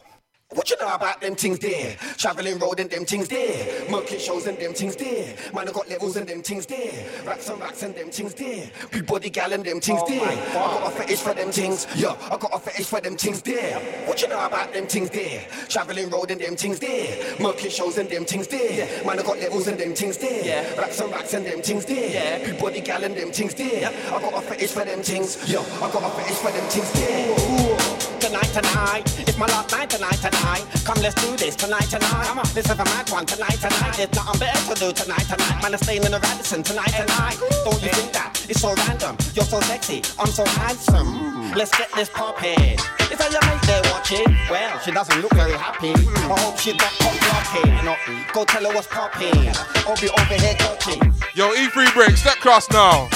What 0.51 0.69
you 0.69 0.77
know 0.77 0.93
about 0.93 1.21
them 1.21 1.33
things 1.35 1.57
there? 1.57 1.95
Traveling 2.17 2.59
road 2.59 2.79
and 2.79 2.87
them 2.89 3.03
things 3.03 3.27
there. 3.27 3.89
Monkey 3.89 4.19
shows 4.19 4.45
and 4.45 4.57
them 4.59 4.73
things 4.73 4.95
there. 4.95 5.35
Man, 5.53 5.67
I 5.67 5.71
got 5.71 5.89
levels 5.89 6.17
and 6.17 6.27
them 6.29 6.43
things 6.43 6.67
there. 6.67 7.05
Racks 7.25 7.49
and 7.49 7.59
racks 7.59 7.81
and 7.81 7.95
them 7.95 8.11
things 8.11 8.35
there. 8.35 8.69
Big 8.91 9.07
body 9.07 9.31
gal 9.31 9.51
and 9.53 9.65
them 9.65 9.81
things 9.81 10.01
there. 10.07 10.21
I 10.21 10.53
got 10.53 10.87
a 10.87 10.95
fetish 10.95 11.21
for 11.21 11.33
them 11.33 11.51
things. 11.51 11.87
Yeah, 11.95 12.15
I 12.31 12.37
got 12.37 12.53
a 12.53 12.59
fetish 12.59 12.85
for 12.85 13.01
them 13.01 13.17
things 13.17 13.41
there. 13.41 13.79
What 14.07 14.21
you 14.21 14.27
know 14.27 14.45
about 14.45 14.71
them 14.71 14.85
things 14.85 15.09
there? 15.09 15.47
Traveling 15.67 16.11
road 16.11 16.29
and 16.29 16.39
them 16.39 16.55
things 16.55 16.77
there. 16.77 17.37
Monkey 17.39 17.69
shows 17.69 17.97
and 17.97 18.07
them 18.07 18.25
things 18.25 18.47
there. 18.47 19.03
Man, 19.03 19.19
I 19.19 19.23
got 19.23 19.39
levels 19.39 19.67
and 19.67 19.79
them 19.79 19.95
things 19.95 20.17
there. 20.19 20.77
Racks 20.77 21.01
and 21.01 21.11
racks 21.11 21.33
and 21.33 21.45
them 21.45 21.61
things 21.63 21.85
there. 21.85 22.45
Big 22.45 22.59
body 22.59 22.81
gal 22.81 23.03
and 23.03 23.17
them 23.17 23.31
things 23.31 23.55
there. 23.55 23.89
I 23.89 24.21
got 24.21 24.33
a 24.33 24.41
fetish 24.41 24.71
for 24.71 24.85
them 24.85 25.01
things. 25.01 25.51
Yeah, 25.51 25.59
I 25.59 25.91
got 25.91 26.03
a 26.03 26.09
fetish 26.15 26.37
for 26.37 26.51
them 26.51 26.69
things 26.69 26.91
there. 26.93 28.01
Ooh. 28.01 28.04
Tonight, 28.19 28.51
tonight, 28.53 29.03
it's 29.27 29.37
my 29.37 29.45
last 29.47 29.71
night 29.71 29.89
tonight, 29.89 30.15
tonight. 30.15 30.65
Come, 30.83 31.01
let's 31.01 31.15
do 31.15 31.35
this 31.37 31.55
tonight, 31.55 31.87
tonight. 31.89 32.25
Come 32.25 32.39
on, 32.39 32.45
this 32.53 32.65
is 32.65 32.71
a 32.71 32.85
mad 32.85 33.09
one 33.09 33.25
tonight, 33.25 33.57
tonight. 33.59 33.93
There's 33.95 34.13
nothing 34.13 34.39
better 34.39 34.73
to 34.73 34.79
do 34.79 34.93
tonight, 34.93 35.25
tonight. 35.27 35.61
Man, 35.61 35.73
I'm 35.73 35.77
staying 35.77 36.03
in 36.03 36.11
the 36.11 36.19
Radisson 36.19 36.63
tonight, 36.63 36.93
tonight. 36.95 37.37
Don't 37.63 37.81
you 37.81 37.89
think 37.89 38.13
that 38.13 38.45
it's 38.49 38.61
so 38.61 38.73
random? 38.73 39.17
You're 39.33 39.45
so 39.45 39.59
sexy, 39.61 40.01
I'm 40.17 40.27
so 40.27 40.45
handsome. 40.45 41.51
Let's 41.53 41.71
get 41.77 41.91
this 41.93 42.09
poppin'. 42.09 42.79
Is 43.11 43.17
that 43.19 43.31
your 43.31 43.41
mate 43.45 43.61
there 43.67 43.81
watching? 43.91 44.25
Well, 44.49 44.79
she 44.79 44.91
doesn't 44.91 45.21
look 45.21 45.33
very 45.33 45.53
happy. 45.53 45.93
I 45.93 46.37
hope 46.39 46.57
she 46.57 46.75
got 46.77 46.91
pop 46.99 47.15
blocking. 47.19 48.25
Go 48.33 48.45
tell 48.45 48.63
her 48.63 48.73
what's 48.73 48.87
poppin'. 48.87 49.53
I'll 49.87 49.99
be 49.99 50.09
over 50.09 50.35
here 50.35 50.55
talking. 50.55 51.13
Yo, 51.35 51.53
E3 51.53 51.93
break, 51.93 52.17
step 52.17 52.37
cross 52.37 52.69
now. 52.71 53.09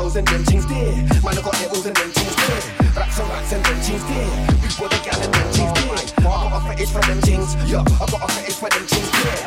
Shows 0.00 0.16
and 0.16 0.26
them 0.28 0.44
things 0.44 0.66
there. 0.66 0.92
Man, 1.24 1.36
I 1.36 1.42
got 1.42 1.60
and 1.60 1.96
them 1.96 2.10
things 2.10 2.36
there. 2.36 2.62
Racks 2.96 3.18
and 3.20 3.28
racks 3.28 3.52
and 3.52 3.64
them 3.64 3.78
things 3.84 4.04
there. 4.08 4.30
Big 4.62 4.74
body 4.78 4.98
gal 5.04 5.20
and 5.20 5.34
them 5.34 5.48
things 5.52 5.72
there. 5.76 5.90
I 6.18 6.22
got 6.24 6.56
a 6.56 6.60
fetish 6.68 6.90
for 6.90 7.02
them 7.02 7.20
things. 7.20 7.54
Yeah, 7.70 7.84
I 8.00 8.06
got 8.08 8.24
a 8.24 8.28
fetish 8.32 8.56
for 8.56 8.70
them 8.70 8.84
things 8.86 9.10
there. 9.10 9.39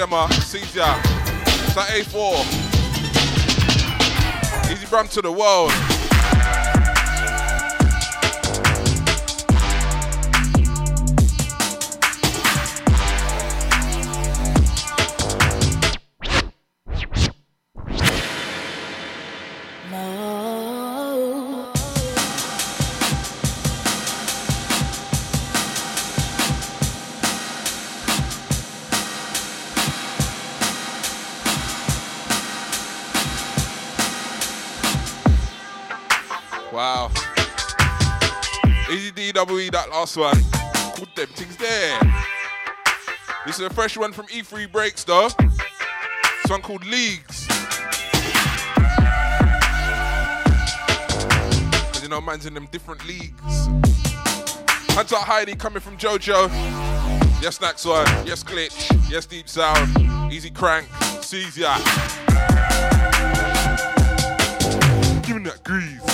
HMR, 0.00 0.30
It's 0.30 0.54
Attack 1.72 1.90
A4, 1.90 2.32
Easy 4.72 4.86
Bram 4.86 5.08
to 5.08 5.20
the 5.20 5.30
world. 5.30 5.89
Last 39.90 40.16
one. 40.16 40.40
Called 40.94 41.08
them 41.16 41.26
things 41.28 41.56
there. 41.56 42.00
This 43.44 43.58
is 43.58 43.66
a 43.66 43.70
fresh 43.70 43.96
one 43.96 44.12
from 44.12 44.26
E3 44.26 44.70
Breaks, 44.70 45.02
though. 45.04 45.28
This 45.38 46.48
one 46.48 46.62
called 46.62 46.84
Leagues. 46.86 47.48
And 51.94 52.02
you 52.02 52.08
know, 52.08 52.20
man's 52.20 52.46
in 52.46 52.54
them 52.54 52.68
different 52.70 53.04
leagues. 53.06 53.68
Hunter 54.92 55.16
Heidi 55.16 55.54
coming 55.56 55.80
from 55.80 55.96
JoJo. 55.96 56.48
Yes, 57.42 57.60
next 57.60 57.84
one. 57.84 58.06
Yes, 58.26 58.44
Glitch. 58.44 59.10
Yes, 59.10 59.26
Deep 59.26 59.48
Sound. 59.48 60.32
Easy 60.32 60.50
Crank. 60.50 60.86
Caesar. 61.22 61.74
Give 65.22 65.36
me 65.36 65.44
that 65.44 65.60
grease. 65.64 66.09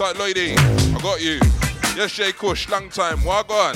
Tight 0.00 0.16
lady, 0.16 0.54
I 0.56 0.98
got 1.02 1.20
you. 1.20 1.38
Yes, 1.94 2.12
Jay 2.12 2.32
Kush, 2.32 2.70
long 2.70 2.88
time. 2.88 3.18
Wagwan. 3.18 3.74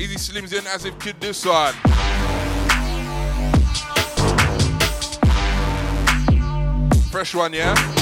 Easy 0.00 0.14
Slims 0.14 0.56
in 0.56 0.64
as 0.68 0.84
if 0.84 0.96
kid 1.00 1.16
this 1.18 1.44
one. 1.44 1.74
Fresh 7.10 7.34
one, 7.34 7.52
yeah? 7.52 7.99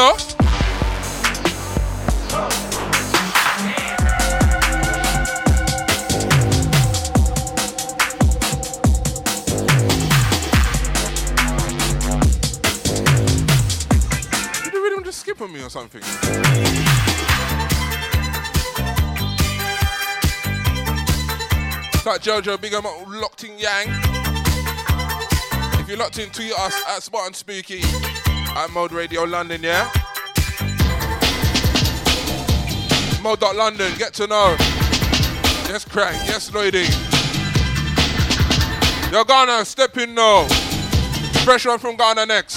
Gonna 0.00 0.16
come 0.16 0.22
in 0.22 0.30
now. 0.30 0.40
Did 14.62 14.72
the 14.72 14.80
rhythm 14.80 15.04
just 15.04 15.20
skip 15.20 15.40
on 15.40 15.52
me 15.52 15.62
or 15.62 15.70
something? 15.70 16.00
It's 21.92 22.06
like 22.06 22.22
Jojo, 22.22 22.60
big 22.60 22.74
up 22.74 22.84
locked 23.08 23.44
in 23.44 23.58
Yang. 23.58 23.88
If 25.78 25.88
you're 25.88 25.98
locked 25.98 26.18
in, 26.18 26.30
tweet 26.30 26.52
us 26.52 26.82
at 26.88 27.02
Spot 27.02 27.26
and 27.26 27.36
Spooky 27.36 27.82
at 28.56 28.70
Mode 28.72 28.92
Radio 28.92 29.24
London, 29.24 29.62
yeah? 29.62 29.90
Mode.London, 33.22 33.92
get 33.98 34.14
to 34.14 34.26
know. 34.26 34.56
Yes, 35.68 35.84
Crank. 35.84 36.16
Yes, 36.26 36.50
Lloydie. 36.50 36.88
You're 39.12 39.24
Ghana, 39.24 39.64
step 39.64 39.96
in 39.98 40.14
now. 40.14 40.46
Fresh 41.44 41.66
one 41.66 41.78
from 41.78 41.96
Ghana 41.96 42.26
next. 42.26 42.49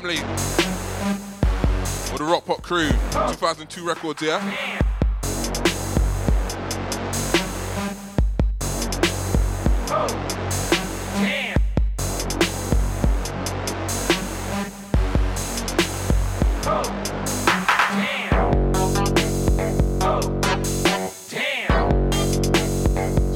Family. 0.00 0.16
The 2.16 2.24
Rock 2.24 2.46
Pop 2.46 2.62
crew, 2.62 2.90
2002 2.90 3.86
records, 3.86 4.22
yeah? 4.22 4.40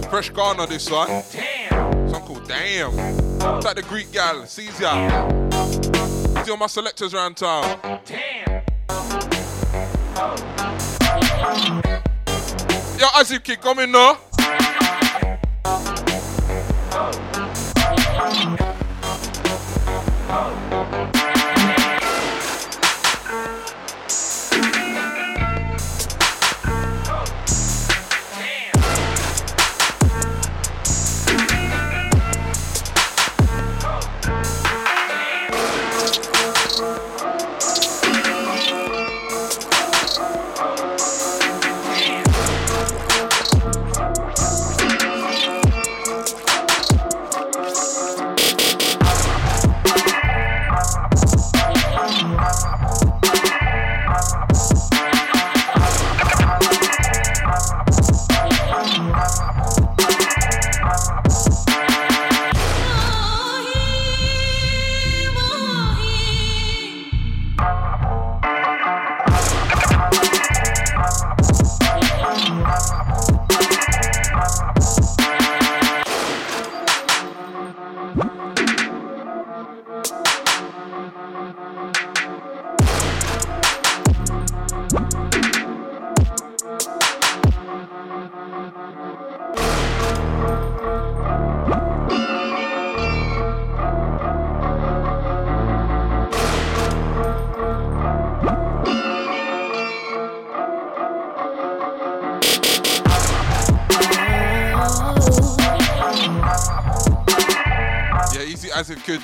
Fresh 0.08 0.30
Ghana 0.30 0.66
this 0.66 0.90
one. 0.90 1.22
Damn. 1.32 2.08
Song 2.08 2.22
called 2.22 2.48
Damn. 2.48 2.98
It's 2.98 3.64
like 3.64 3.76
the 3.76 3.82
Greek 3.82 4.10
gal, 4.10 4.44
Caesar. 4.46 6.17
See 6.48 6.52
all 6.52 6.56
my 6.56 6.66
selectors 6.66 7.12
around 7.12 7.36
town. 7.36 7.62
Yo, 12.98 13.06
Azib 13.18 13.44
Kid, 13.44 13.60
come 13.60 13.80
in 13.80 13.92
now. 13.92 14.16
Yeah, 20.88 21.17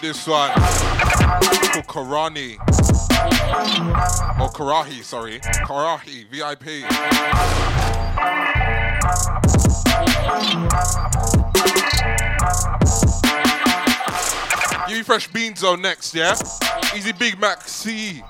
this 0.04 0.26
one. 0.26 0.50
Called 0.50 1.86
Karani. 1.86 2.58
Or 4.38 4.50
Karahi, 4.50 5.02
sorry. 5.02 5.40
Karahi, 5.40 6.26
VIP. 6.26 6.84
Give 14.88 14.98
me 14.98 15.02
fresh 15.02 15.28
beans 15.28 15.64
on 15.64 15.80
next, 15.80 16.14
yeah? 16.14 16.34
Easy 16.94 17.12
Big 17.12 17.40
Mac 17.40 17.66
C. 17.66 18.22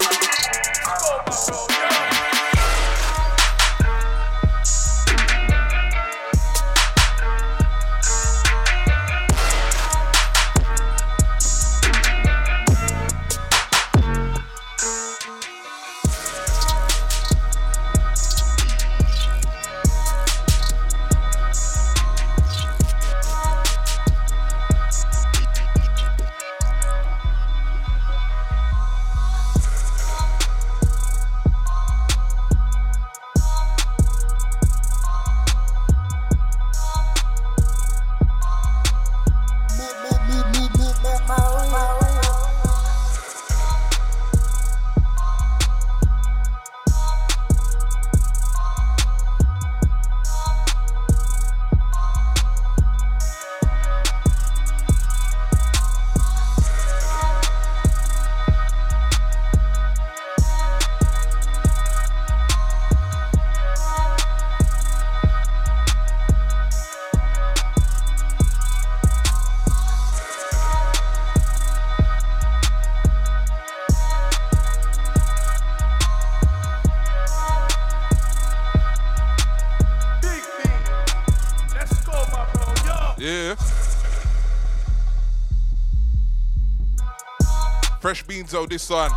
Though, 88.54 88.66
this 88.66 88.88
one. 88.88 89.10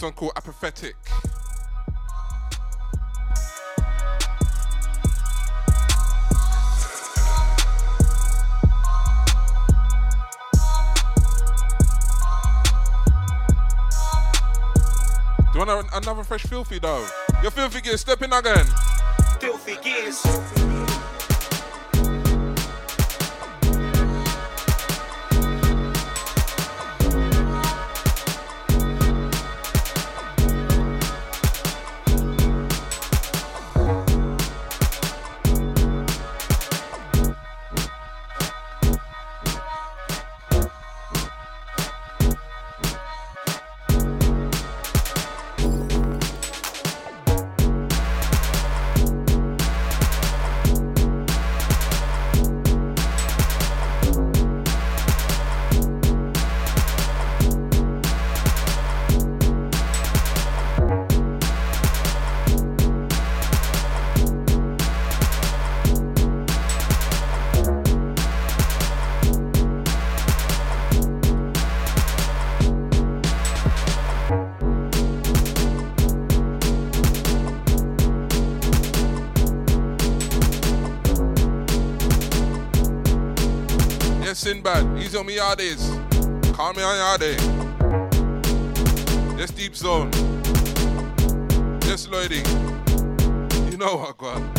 One 0.00 0.12
called 0.14 0.32
Apathetic. 0.36 0.96
Do 15.52 15.58
you 15.58 15.66
want 15.66 15.86
another 15.92 16.24
fresh 16.24 16.44
filthy 16.44 16.78
though? 16.78 17.06
Your 17.42 17.50
filthy 17.50 17.82
gear 17.82 17.98
stepping 17.98 18.32
again. 18.32 18.64
Filthy 19.40 19.76
gears. 19.84 20.75
Sinbad. 84.46 85.02
Easy 85.02 85.18
on 85.18 85.26
me 85.26 85.38
yardies. 85.38 85.82
Call 86.54 86.72
me 86.72 86.80
on 86.80 86.94
yardy. 86.94 87.36
Yes, 89.36 89.50
deep 89.50 89.74
zone. 89.74 90.12
Yes, 91.82 92.06
lady. 92.06 92.44
You 93.68 93.76
know 93.76 93.96
what, 93.96 94.16
God. 94.16 94.55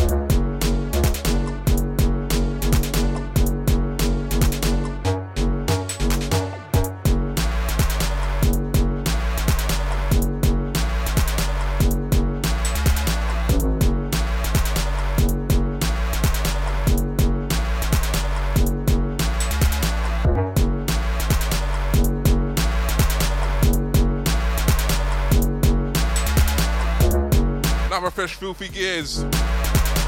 Filthy 28.54 28.68
gears. 28.74 29.24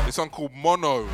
This 0.07 0.17
called 0.31 0.55
Mono. 0.55 1.07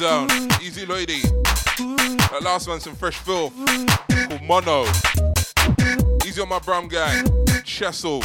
Easy 0.00 0.86
lady. 0.86 1.20
That 1.20 2.40
last 2.42 2.66
one, 2.66 2.80
some 2.80 2.96
fresh 2.96 3.18
filth. 3.18 3.52
Called 4.08 4.42
Mono. 4.42 4.84
Easy 6.24 6.40
on 6.40 6.48
my 6.48 6.58
brown 6.58 6.88
guy, 6.88 7.22
Chessel. 7.64 8.20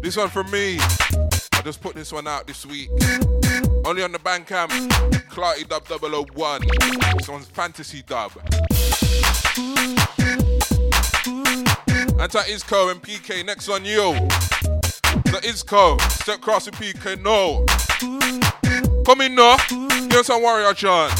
This 0.00 0.16
one 0.16 0.30
from 0.30 0.50
me. 0.50 0.78
I 0.80 1.60
just 1.62 1.82
put 1.82 1.94
this 1.94 2.10
one 2.14 2.26
out 2.26 2.46
this 2.46 2.64
week. 2.64 2.88
Only 3.84 4.02
on 4.02 4.12
the 4.12 4.18
Bandcamp. 4.18 4.70
Clarty 5.28 5.68
Dub 5.68 5.86
001. 5.86 6.62
This 7.18 7.28
one's 7.28 7.46
Fantasy 7.46 8.00
Dub. 8.00 8.32
Anti 12.18 12.42
Isco 12.48 12.88
and 12.88 13.02
PK. 13.02 13.44
Next 13.44 13.68
one, 13.68 13.84
you. 13.84 14.14
The 15.24 15.40
Isco. 15.44 15.98
Step 15.98 16.40
cross 16.40 16.64
with 16.64 16.76
PK. 16.76 17.20
No. 17.20 17.66
Come 19.10 19.22
in 19.22 19.34
now. 19.34 19.56
Here's 20.08 20.26
some 20.26 20.40
warrior 20.40 20.72
chant. 20.72 21.12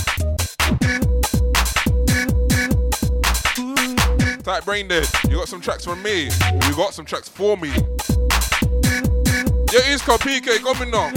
Type 4.44 4.64
brain 4.64 4.86
dead. 4.86 5.08
You 5.28 5.34
got 5.34 5.48
some 5.48 5.60
tracks 5.60 5.86
from 5.86 6.00
me. 6.00 6.26
You 6.68 6.76
got 6.76 6.94
some 6.94 7.04
tracks 7.04 7.28
for 7.28 7.56
me. 7.56 7.70
Yeah, 9.72 9.90
Isco 9.90 10.18
PK. 10.18 10.62
Come 10.62 10.82
in 10.82 10.90
now. 10.92 11.10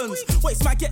Jones. 0.00 0.24
Waste 0.42 0.64
my 0.64 0.74
get 0.74 0.89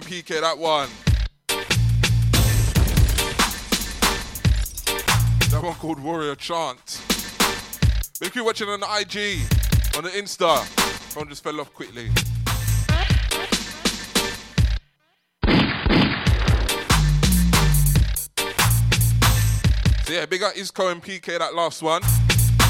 and 0.00 0.06
PK, 0.06 0.40
that 0.40 0.56
one. 0.58 0.88
That 5.50 5.62
one 5.62 5.74
called 5.74 5.98
Warrior 5.98 6.34
Chant. 6.36 7.02
But 8.18 8.28
if 8.28 8.36
you're 8.36 8.44
watching 8.44 8.68
on 8.68 8.80
the 8.80 8.86
IG, 8.86 9.40
on 9.96 10.04
the 10.04 10.10
Insta, 10.10 10.64
phone 11.12 11.28
just 11.28 11.42
fell 11.42 11.60
off 11.60 11.72
quickly. 11.72 12.10
So 20.04 20.12
yeah, 20.12 20.26
big 20.26 20.42
up 20.42 20.56
Isco 20.56 20.88
and 20.88 21.02
PK, 21.02 21.38
that 21.38 21.54
last 21.54 21.82
one. 21.82 22.02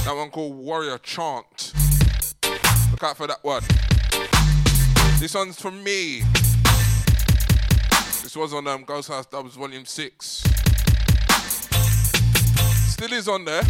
That 0.05 0.15
one 0.15 0.31
called 0.31 0.57
Warrior 0.57 0.99
Chant. 0.99 1.73
Look 2.91 3.03
out 3.03 3.17
for 3.17 3.27
that 3.27 3.43
one. 3.43 3.63
This 5.19 5.35
one's 5.35 5.61
from 5.61 5.83
me 5.83 6.23
was 8.39 8.55
on 8.55 8.69
um, 8.69 8.85
Ghost 8.85 9.09
House 9.09 9.27
Dubs 9.27 9.57
Volume 9.57 9.85
6. 9.85 10.25
Still 12.87 13.13
is 13.13 13.27
on 13.27 13.45
there. 13.45 13.63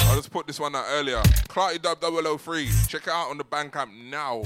I 0.00 0.14
just 0.16 0.32
put 0.32 0.48
this 0.48 0.58
one 0.58 0.74
out 0.74 0.84
earlier. 0.88 1.22
Clarty 1.48 1.80
Dub 1.80 2.00
003. 2.40 2.68
Check 2.88 3.02
it 3.02 3.08
out 3.08 3.30
on 3.30 3.38
the 3.38 3.44
Bandcamp 3.44 3.94
now. 4.10 4.42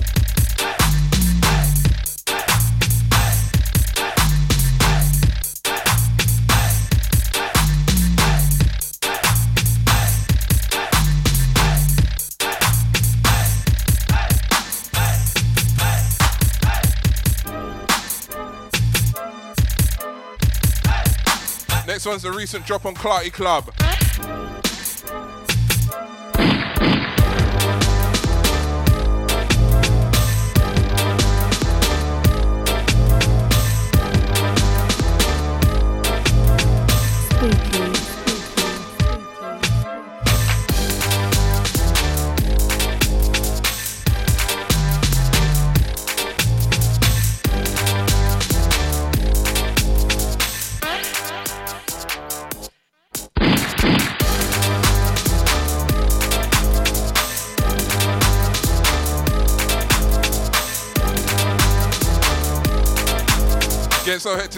Next 21.96 22.04
one's 22.04 22.26
a 22.26 22.32
recent 22.32 22.66
drop 22.66 22.84
on 22.84 22.94
Clarty 22.94 23.32
Club. 23.32 23.72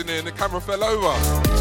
happening, 0.09 0.25
the 0.25 0.33
camera 0.33 0.61
fell 0.61 0.85
over. 0.85 1.58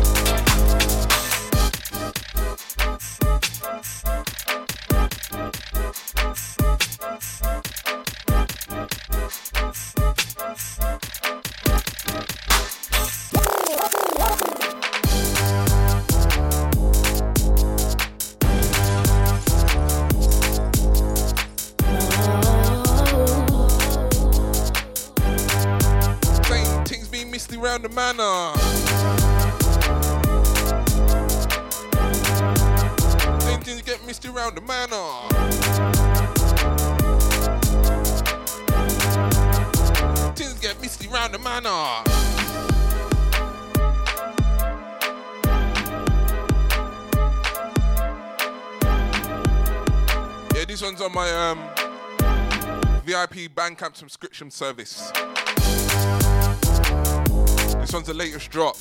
Bandcamp 53.47 53.95
subscription 53.95 54.51
service. 54.51 55.11
This 57.79 57.93
one's 57.93 58.07
the 58.07 58.13
latest 58.13 58.49
drop. 58.49 58.77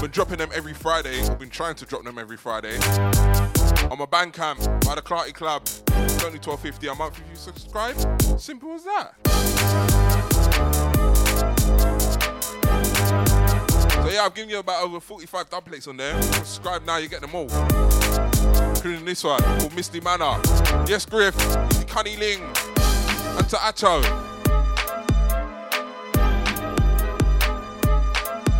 Been 0.00 0.10
dropping 0.10 0.38
them 0.38 0.50
every 0.54 0.74
Friday. 0.74 1.22
I've 1.22 1.38
been 1.38 1.48
trying 1.48 1.74
to 1.76 1.86
drop 1.86 2.04
them 2.04 2.18
every 2.18 2.36
Friday. 2.36 2.76
On 3.90 3.98
my 3.98 4.06
Bandcamp 4.06 4.84
by 4.84 4.94
the 4.94 5.02
Clarty 5.02 5.32
Club. 5.32 5.62
It's 5.64 6.24
only 6.24 6.38
12.50 6.38 6.92
a 6.92 6.94
month 6.94 7.18
if 7.18 7.30
you 7.30 7.36
subscribe. 7.36 7.96
Simple 8.38 8.74
as 8.74 8.84
that. 8.84 9.14
So 14.04 14.10
yeah, 14.10 14.24
I've 14.24 14.34
given 14.34 14.50
you 14.50 14.58
about 14.58 14.84
over 14.84 15.00
45 15.00 15.48
dub 15.48 15.68
on 15.88 15.96
there. 15.96 16.20
Subscribe 16.22 16.84
now, 16.84 16.98
you 16.98 17.08
get 17.08 17.22
them 17.22 17.34
all. 17.34 17.48
Including 18.68 19.06
this 19.06 19.24
one 19.24 19.40
called 19.40 19.74
Misty 19.74 20.00
Manor. 20.00 20.42
Yes, 20.86 21.06
Griff, 21.06 21.34
Cunny 21.86 22.18
Ling, 22.18 22.42
and 23.38 23.48
to 23.48 23.56
Acho. 23.56 24.02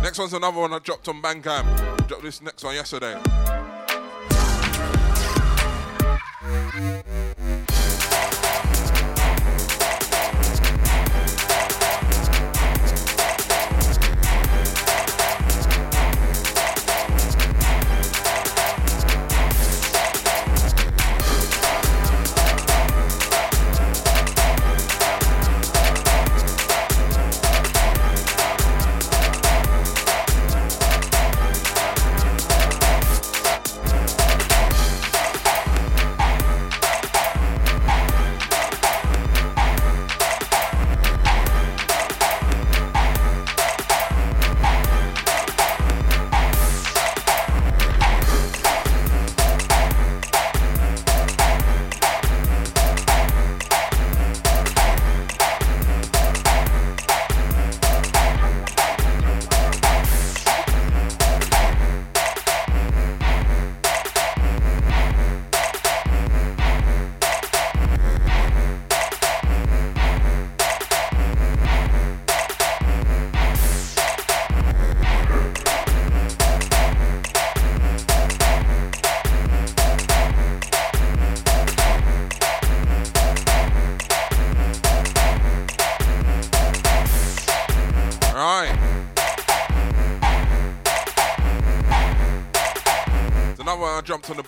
Next 0.01 0.19
one's 0.19 0.33
another 0.33 0.59
one 0.59 0.73
I 0.73 0.79
dropped 0.79 1.07
on 1.07 1.21
Bandcamp. 1.21 2.07
Dropped 2.07 2.23
this 2.23 2.41
next 2.41 2.63
one 2.63 2.75
yesterday. 2.75 3.19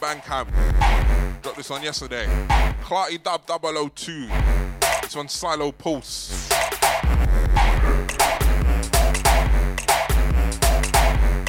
Bandcamp. 0.07 1.41
Dropped 1.41 1.57
this 1.57 1.69
on 1.69 1.83
yesterday. 1.83 2.25
Clarty 2.81 3.21
Dub 3.21 3.41
002. 3.93 4.29
This 5.01 5.13
one's 5.13 5.33
Silo 5.33 5.73
Pulse. 5.73 6.49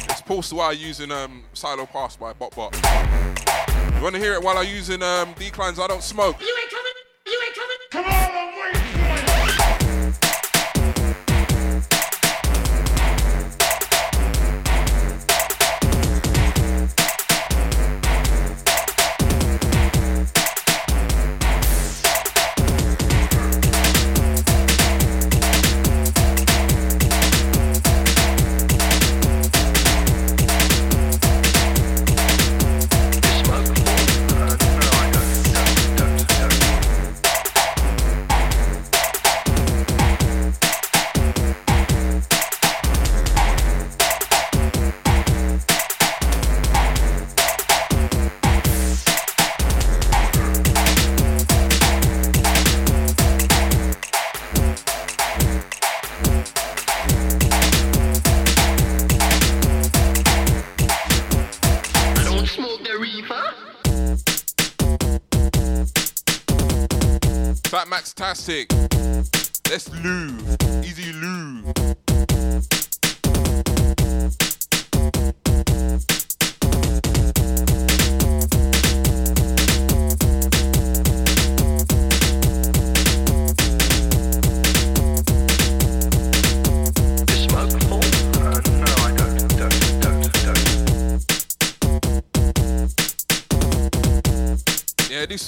It's 0.09 0.21
pulsed 0.23 0.51
while 0.51 0.73
using 0.73 1.09
um, 1.09 1.43
Silo 1.53 1.85
Pass 1.85 2.17
by 2.17 2.33
BotBot. 2.33 2.75
You 3.95 4.03
want 4.03 4.15
to 4.15 4.21
hear 4.21 4.33
it 4.33 4.43
while 4.43 4.57
I'm 4.57 4.67
using 4.67 5.01
um, 5.03 5.33
declines? 5.37 5.79
I 5.79 5.87
don't 5.87 6.03
smoke. 6.03 6.41
You 6.41 6.58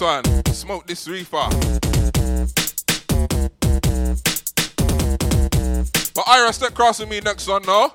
one. 0.01 0.23
Smoke 0.47 0.87
this 0.87 1.07
reefer. 1.07 1.47
But 6.13 6.27
Ira, 6.27 6.51
step 6.53 6.73
cross 6.73 6.99
with 6.99 7.09
me 7.09 7.19
next 7.21 7.47
one, 7.47 7.63
no? 7.63 7.91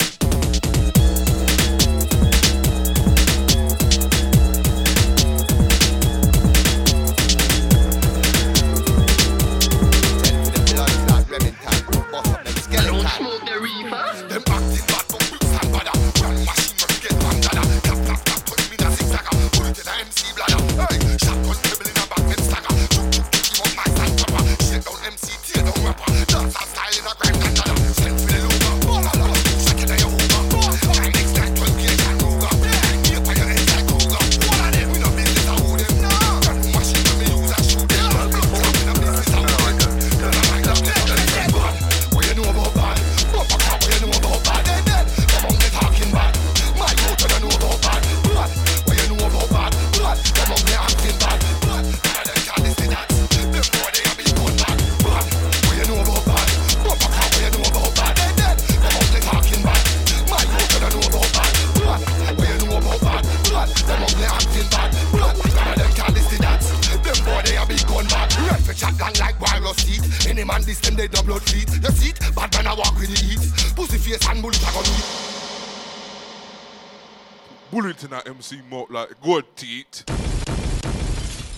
Bullet 78.49 78.53
in 78.53 78.71
that 78.71 78.71
MC 78.71 78.71
mouth 78.71 78.91
like 78.91 79.21
good 79.23 79.45
teeth. 79.57 80.05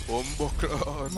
Umbuckler. 0.08 1.10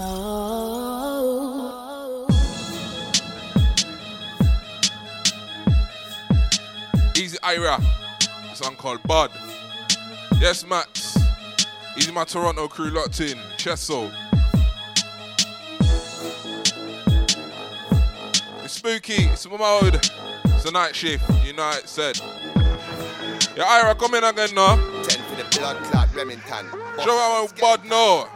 Easy 7.17 7.39
Ira. 7.43 7.81
Song 8.55 8.77
called 8.77 9.03
Bud. 9.05 9.31
Yes, 10.41 10.67
Max. 10.67 11.19
Easy 11.97 12.13
my 12.13 12.25
Toronto 12.25 12.69
crew 12.69 12.91
locked 12.91 13.21
in. 13.21 13.39
Chesso. 13.57 14.11
It's 18.65 18.75
spooky. 18.75 19.25
It's 19.25 19.49
mode. 19.49 19.97
It's 20.45 20.65
a 20.65 20.71
night 20.73 20.95
shift. 20.95 21.25
You 21.45 21.53
know 21.53 21.71
it 21.71 21.89
said. 21.89 22.19
Yeah, 23.57 23.65
Ira, 23.67 23.95
come 23.95 24.15
in 24.15 24.25
again 24.25 24.55
now. 24.55 24.90
Ten 25.51 25.63
for 25.63 25.75
the 25.75 25.81
blood 25.81 25.91
clot 25.91 26.15
Remington. 26.15 26.67
Show 27.03 27.19
how 27.19 27.49
Bud 27.61 27.85
know. 27.85 28.29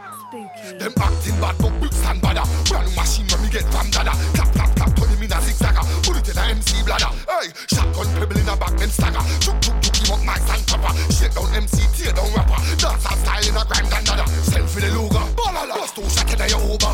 Them 0.79 0.93
acting 0.99 1.39
bad, 1.39 1.55
but 1.59 1.71
big 1.79 1.93
stand 1.93 2.21
badder. 2.21 2.43
Brand 2.67 2.93
machine 2.95 3.25
when 3.31 3.41
me 3.43 3.49
get 3.49 3.63
from 3.71 3.89
dada. 3.89 4.11
Clap, 4.35 4.51
clap, 4.51 4.75
clap, 4.75 4.95
turn 4.95 5.09
him 5.09 5.23
in 5.23 5.31
a 5.31 5.35
zigzagger. 5.39 5.85
Put 6.03 6.17
it 6.17 6.27
in 6.27 6.37
a 6.37 6.43
MC 6.51 6.83
bladder. 6.83 7.11
Hey, 7.23 7.47
shotgun 7.71 8.07
pebble 8.19 8.37
in 8.37 8.49
a 8.49 8.55
back, 8.57 8.75
then 8.75 8.89
stagger. 8.89 9.23
Chuk, 9.39 9.61
chuk, 9.61 9.81
chuk, 9.81 9.95
him 9.95 10.11
up 10.11 10.25
nice 10.25 10.49
and 10.51 10.67
proper. 10.67 10.91
Shake 11.13 11.33
down 11.35 11.47
MC, 11.55 11.87
tear 11.95 12.11
down 12.11 12.27
rapper. 12.35 12.59
Dance 12.75 13.05
and 13.05 13.19
style 13.23 13.47
in 13.47 13.55
a 13.55 13.63
grime 13.63 13.87
than 13.87 14.03
dada. 14.03 14.27
Send 14.43 14.67
for 14.67 14.81
the. 14.81 14.91
Ballala. 15.39 15.75
Bust 15.79 15.95
two 15.95 16.03
shot 16.11 16.27
in 16.27 16.49
your 16.51 16.59
Uber. 16.67 16.91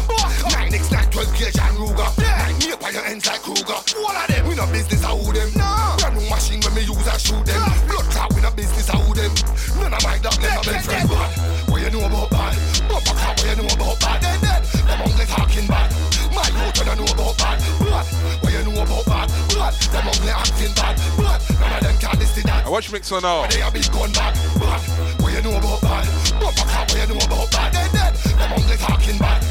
9x9, 0.53 1.00
12 1.21 1.37
gauge 1.37 1.59
and 1.61 1.77
Ruger. 1.77 2.09
Nine 2.17 2.57
me 2.57 2.71
up 2.73 2.83
on 2.83 2.93
your 2.93 3.05
ends 3.05 3.27
like 3.27 3.41
Kruger. 3.41 3.77
All 3.77 4.09
of 4.09 4.25
them, 4.25 4.47
we 4.47 4.55
no 4.55 4.65
business, 4.73 5.03
I 5.05 5.13
who 5.13 5.29
them. 5.29 5.53
Brand 5.53 6.17
new 6.17 6.25
machine 6.29 6.61
when 6.65 6.73
me 6.73 6.81
use, 6.81 7.07
I 7.07 7.17
shoot 7.17 7.45
them. 7.45 7.61
Blood 7.85 8.09
clot, 8.09 8.33
we 8.33 8.41
no 8.41 8.49
business, 8.51 8.89
I 8.89 8.97
who 8.97 9.13
them. 9.13 9.29
None 9.77 9.93
of 9.93 10.01
my 10.01 10.17
dog, 10.17 10.33
them, 10.41 10.49
my 10.49 10.63
best 10.65 10.85
friend. 10.89 11.05
Bad. 11.09 11.69
What 11.69 11.81
you 11.81 11.89
know 11.93 12.09
about 12.09 12.29
bad? 12.33 12.57
Bumper 12.89 13.13
car, 13.13 13.33
what 13.37 13.45
you 13.45 13.55
know 13.61 13.69
about 13.69 13.99
bad? 14.01 14.17
Dead, 14.17 14.41
dead. 14.41 14.61
Them 14.65 15.01
ugly 15.05 15.25
talking 15.29 15.67
bad. 15.69 15.89
My 16.33 16.47
youth, 16.57 16.73
don't 16.81 16.97
know 16.97 17.13
about 17.13 17.37
bad. 17.37 17.57
Bad. 17.85 18.05
What 18.41 18.51
you 18.57 18.63
know 18.65 18.81
about 18.81 19.05
bad? 19.05 19.27
Bad. 19.53 19.73
Them 19.93 20.07
ugly 20.09 20.33
acting 20.33 20.73
bad. 20.73 20.95
Bad. 21.21 21.39
None 21.61 21.73
of 21.77 21.81
them 21.85 21.97
can 22.01 22.17
listen 22.17 22.43
that. 22.49 22.65
I 22.65 22.69
watch 22.69 22.89
mix 22.89 23.11
on 23.13 23.21
now. 23.21 23.45
They 23.45 23.61
a 23.61 23.69
big 23.69 23.85
gun 23.93 24.09
bad. 24.17 24.33
Bad. 24.57 24.81
What 25.21 25.29
you 25.37 25.41
know 25.45 25.53
about 25.53 25.85
bad? 25.85 26.05
Bumper 26.41 26.65
car, 26.65 26.81
what 26.89 26.97
you 26.97 27.13
know 27.13 27.21
about 27.21 27.45
bad? 27.53 27.69
Dead, 27.77 27.91
dead. 27.93 28.13
Them 28.41 28.57
ugly 28.57 28.77
talking 28.81 29.19
bad. 29.21 29.50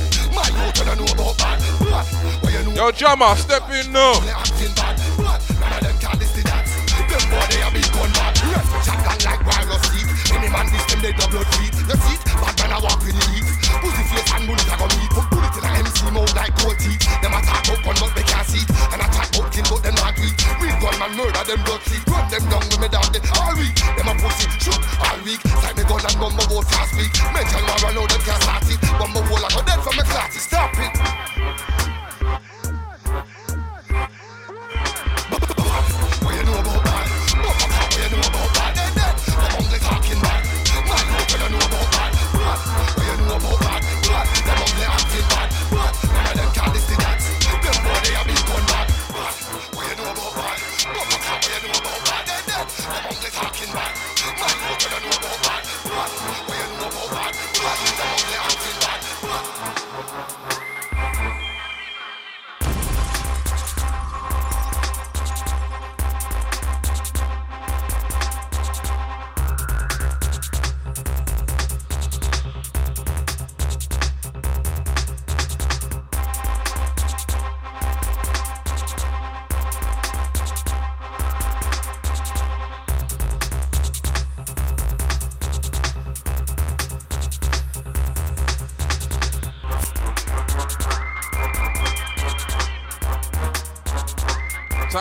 Yo, 2.75 2.91
Jammer, 2.93 3.37
step 3.37 3.69
in 3.71 3.93
now. 3.93 4.15
them 13.01 13.13
the 13.13 13.25
heat. 13.31 13.45
Pussy 13.81 14.05
face 14.09 14.33
and 14.35 14.47
bullet 14.47 14.67
a 14.67 14.75
gon' 14.77 14.93
eat. 15.01 15.11
Put 15.11 15.27
bullet 15.31 15.57
in 15.57 15.65
a 15.65 15.71
MC 15.79 16.11
mouth 16.11 16.35
like 16.35 16.55
gold 16.57 16.79
teeth. 16.79 17.03
Them 17.23 17.35
a 17.35 17.41
talk 17.43 17.65
gun 17.67 17.97
but 18.01 18.13
they 18.15 18.25
can't 18.25 18.47
see. 18.47 18.65
And 18.93 19.01
a 19.01 19.07
chat 19.13 19.29
about 19.37 19.53
kin 19.53 19.65
but 19.69 19.83
them 19.83 20.00
gunman 21.11 21.27
murder 21.27 21.45
them 21.45 21.81
seat. 21.83 22.07
Run 22.07 22.31
them 22.31 22.49
down 22.49 22.61
with 22.61 22.81
me 22.81 22.89
there 22.89 23.01
all 23.39 23.55
week. 23.57 23.75
Them 23.97 24.09
a 24.09 24.15
pussy 24.15 24.49
shoot 24.59 24.79
all 25.01 25.19
week. 25.25 25.45
Like 25.63 25.77
me 25.77 25.85
gun 25.85 26.01
and 26.05 26.19
bumbo 26.19 26.47
boat 26.49 26.67
fast 26.67 26.95
week. 26.97 27.13
Mention 27.33 27.63
war 27.67 27.91
I 27.91 27.95
know 27.95 28.07
them 28.07 28.21
can't 28.21 28.43
start 28.43 28.71
it. 28.71 28.81
Bumbo 28.99 29.21
wall 29.31 29.45
I 29.45 29.49
go 29.55 29.63
dead 29.63 29.81
from 29.81 29.97
me 29.97 30.03
classes. 30.05 30.43
Stop 30.43 30.75
it. 30.79 31.40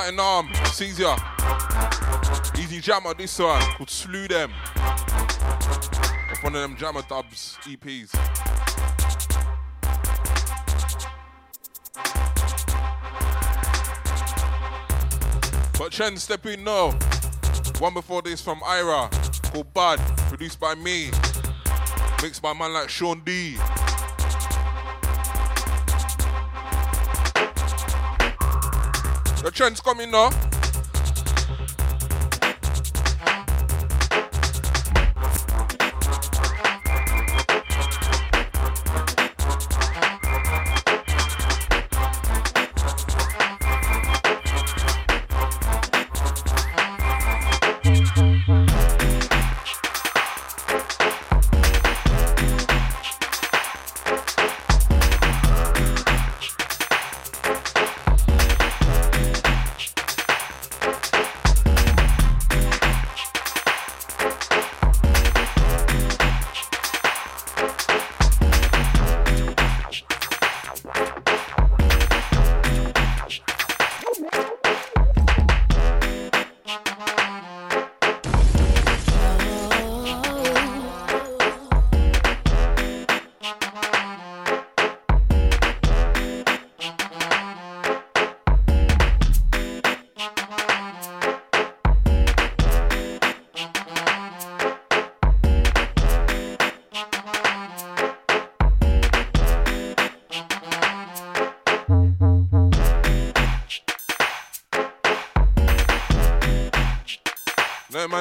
Tighten 0.09 0.19
arm, 0.19 0.49
Caesar. 0.71 1.15
Easy 2.57 2.81
jammer, 2.81 3.13
this 3.13 3.37
one 3.37 3.61
called 3.75 3.91
Slew 3.91 4.27
Them. 4.27 4.51
Off 4.75 6.43
one 6.43 6.55
of 6.55 6.61
them 6.61 6.75
jammer 6.75 7.03
dubs 7.03 7.59
EPs. 7.61 8.11
But 15.77 15.91
Chen, 15.91 16.17
step 16.17 16.43
in 16.47 16.63
now. 16.63 16.97
One 17.77 17.93
before 17.93 18.23
this 18.23 18.41
from 18.41 18.61
Ira 18.65 19.11
called 19.51 19.71
Bad, 19.75 19.99
produced 20.29 20.59
by 20.59 20.73
me. 20.73 21.11
Mixed 22.23 22.41
by 22.41 22.53
man 22.53 22.73
like 22.73 22.89
Sean 22.89 23.21
D. 23.23 23.57
The 29.49 29.55
trend's 29.55 29.81
coming 29.81 30.11
now. 30.11 30.48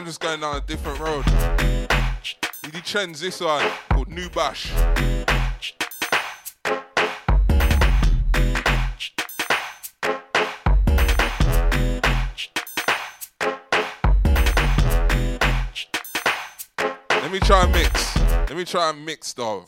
just 0.09 0.21
going 0.21 0.41
down 0.41 0.57
a 0.57 0.61
different 0.63 0.99
road. 1.01 1.23
He 2.73 2.81
trends 2.81 3.21
this 3.21 3.43
one 3.43 3.71
called 3.91 4.09
New 4.09 4.31
Bash. 4.31 4.73
Let 17.11 17.31
me 17.31 17.39
try 17.41 17.65
and 17.65 17.73
mix. 17.73 18.17
Let 18.17 18.57
me 18.57 18.65
try 18.65 18.89
and 18.89 19.05
mix 19.05 19.35
though. 19.35 19.67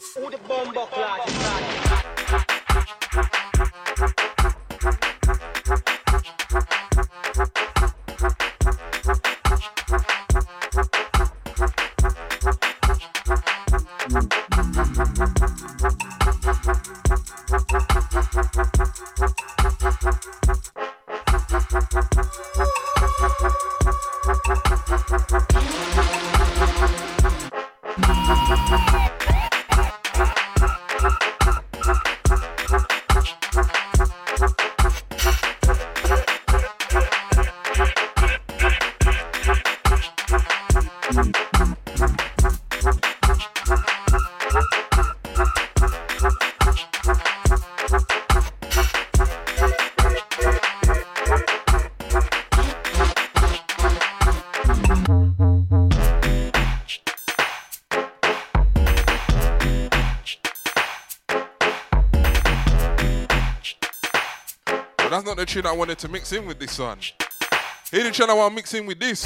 Tune 65.50 65.66
I 65.66 65.72
wanted 65.72 65.98
to 65.98 66.08
mix 66.08 66.32
in 66.32 66.46
with 66.46 66.60
this 66.60 66.78
one. 66.78 66.98
Here's 67.90 68.04
the 68.04 68.12
tune 68.12 68.30
I 68.30 68.34
want 68.34 68.52
to 68.52 68.54
mix 68.54 68.72
in 68.72 68.86
with 68.86 69.00
this. 69.00 69.24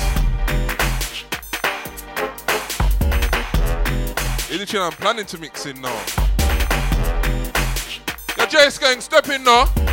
Here's 4.49 4.61
the 4.61 4.67
tune 4.67 4.81
I'm 4.81 4.93
planning 4.93 5.27
to 5.27 5.37
mix 5.37 5.67
in 5.67 5.83
now. 5.83 5.93
Yo, 8.39 8.47
Jace 8.47 8.81
gang, 8.81 9.03
step 9.03 9.29
in 9.29 9.45
now. 9.45 9.84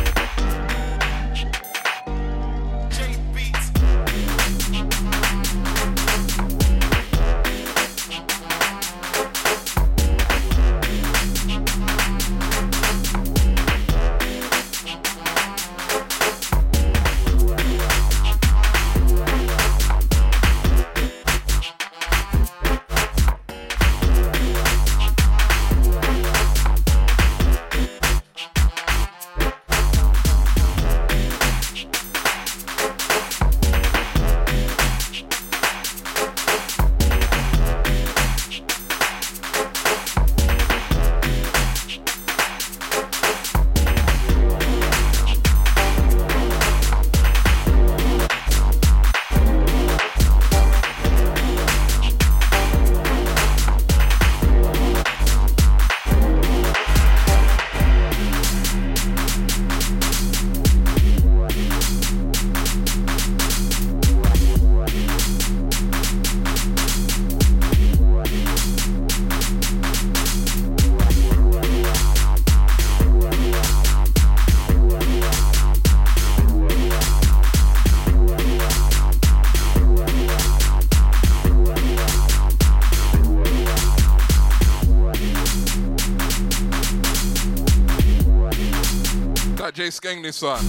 That 90.12 90.20
this 90.20 90.42
one. 90.42 90.60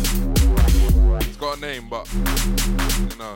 It's 1.19 1.35
got 1.35 1.57
a 1.57 1.59
name, 1.59 1.89
but 1.89 2.07
you 2.13 3.17
know. 3.17 3.35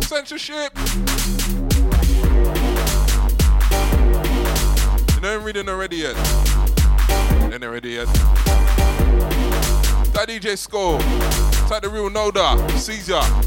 Censorship. 0.00 0.72
You 5.14 5.20
know 5.20 5.38
him 5.38 5.44
reading 5.44 5.68
already 5.68 5.98
yet. 5.98 6.16
Ain't 7.52 7.62
already 7.62 7.90
yet. 7.90 8.08
That 10.12 10.26
DJ 10.28 10.58
Skull. 10.58 10.98
That 11.68 11.82
the 11.82 11.88
real 11.88 12.10
Noda. 12.10 12.58
Caesar. 12.78 13.41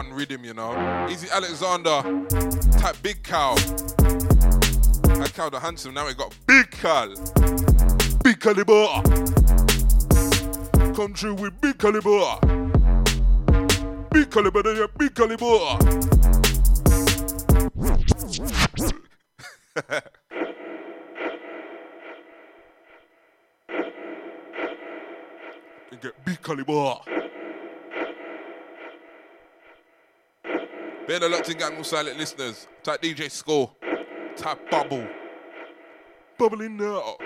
One 0.00 0.14
rhythm, 0.14 0.42
you 0.44 0.54
know. 0.54 0.72
Easy 1.10 1.28
Alexander, 1.30 2.00
type 2.78 2.96
Big 3.02 3.22
Cow. 3.22 3.54
Had 5.18 5.34
Cow 5.34 5.50
the 5.50 5.58
Handsome, 5.60 5.92
now 5.92 6.06
we 6.06 6.14
got 6.14 6.34
Big 6.46 6.70
Cal. 6.70 7.08
Big 8.24 8.40
Caliber. 8.40 9.02
Through 11.14 11.34
with 11.34 11.60
Big 11.60 11.78
Caliber. 11.78 12.38
Big 14.10 14.30
Caliber, 14.30 14.62
then 14.62 14.86
Big 14.98 15.14
Caliber. 15.14 16.09
Being 31.20 31.32
a 31.32 31.36
lot 31.36 31.44
to 31.44 31.54
gang 31.54 31.76
with 31.76 31.86
silent 31.86 32.16
listeners. 32.16 32.66
Type 32.82 33.02
DJ 33.02 33.30
score. 33.30 33.70
Type 34.36 34.70
bubble. 34.70 35.06
Bubbling 36.38 36.78
now. 36.78 37.18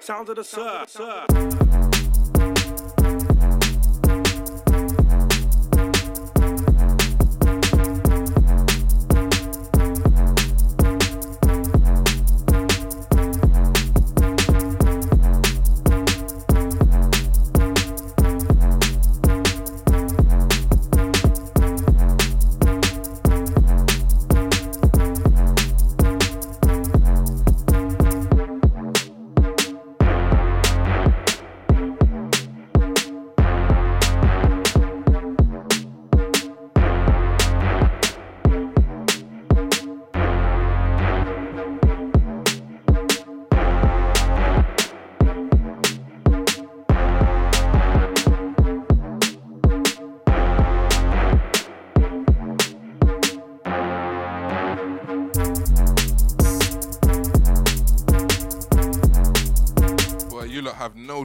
Sounds 0.00 0.28
of 0.28 0.36
the 0.36 0.44
surf, 0.44 0.90
surf. 0.90 1.65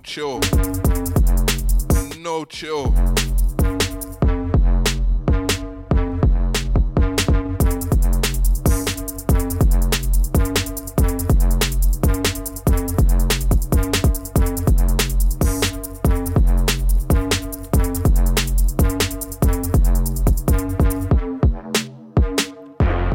Chill. 0.03 0.39
No 2.19 2.45
chill. 2.45 2.93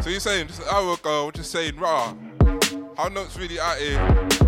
So 0.01 0.09
you're 0.09 0.19
saying 0.19 0.47
just 0.47 0.61
an 0.61 0.67
hour 0.71 0.93
ago, 0.93 1.31
just 1.31 1.51
saying, 1.51 1.77
rah, 1.77 2.13
how 2.95 3.09
notes 3.09 3.37
really 3.37 3.59
out 3.59 3.77
here 3.77 4.46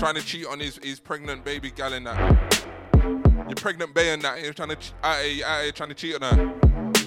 trying 0.00 0.14
to 0.14 0.22
cheat 0.22 0.46
on 0.46 0.58
his, 0.58 0.80
his 0.82 0.98
pregnant 0.98 1.44
baby 1.44 1.70
gal 1.70 1.92
in 1.92 2.04
that. 2.04 2.64
Your 2.94 3.54
pregnant 3.56 3.92
bae 3.92 4.04
and 4.04 4.22
that, 4.22 4.42
you're 4.42 4.54
trying 4.54 4.70
to 4.70 4.76
ch- 4.76 4.94
out 5.02 5.22
here, 5.22 5.44
out 5.44 5.62
here 5.62 5.72
trying 5.72 5.90
to 5.90 5.94
cheat 5.94 6.14
on 6.14 6.22
her 6.22 6.54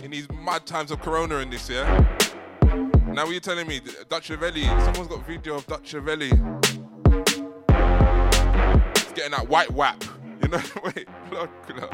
in 0.04 0.12
these 0.12 0.28
mad 0.32 0.68
times 0.68 0.92
of 0.92 1.02
corona 1.02 1.38
in 1.38 1.50
this, 1.50 1.68
yeah? 1.72 2.06
Now 3.08 3.26
what 3.26 3.34
you 3.34 3.40
telling 3.40 3.66
me, 3.66 3.82
Dutch 4.10 4.30
Ravelli, 4.30 4.66
someone's 4.86 5.08
got 5.08 5.26
video 5.26 5.56
of 5.56 5.66
Dutch 5.66 5.92
Ravelli. 5.94 6.30
He's 8.96 9.14
getting 9.14 9.32
that 9.32 9.50
white 9.50 9.72
whap. 9.72 10.04
You 10.44 10.50
know, 10.50 10.62
wait, 10.84 11.08
look, 11.32 11.50
look. 11.76 11.92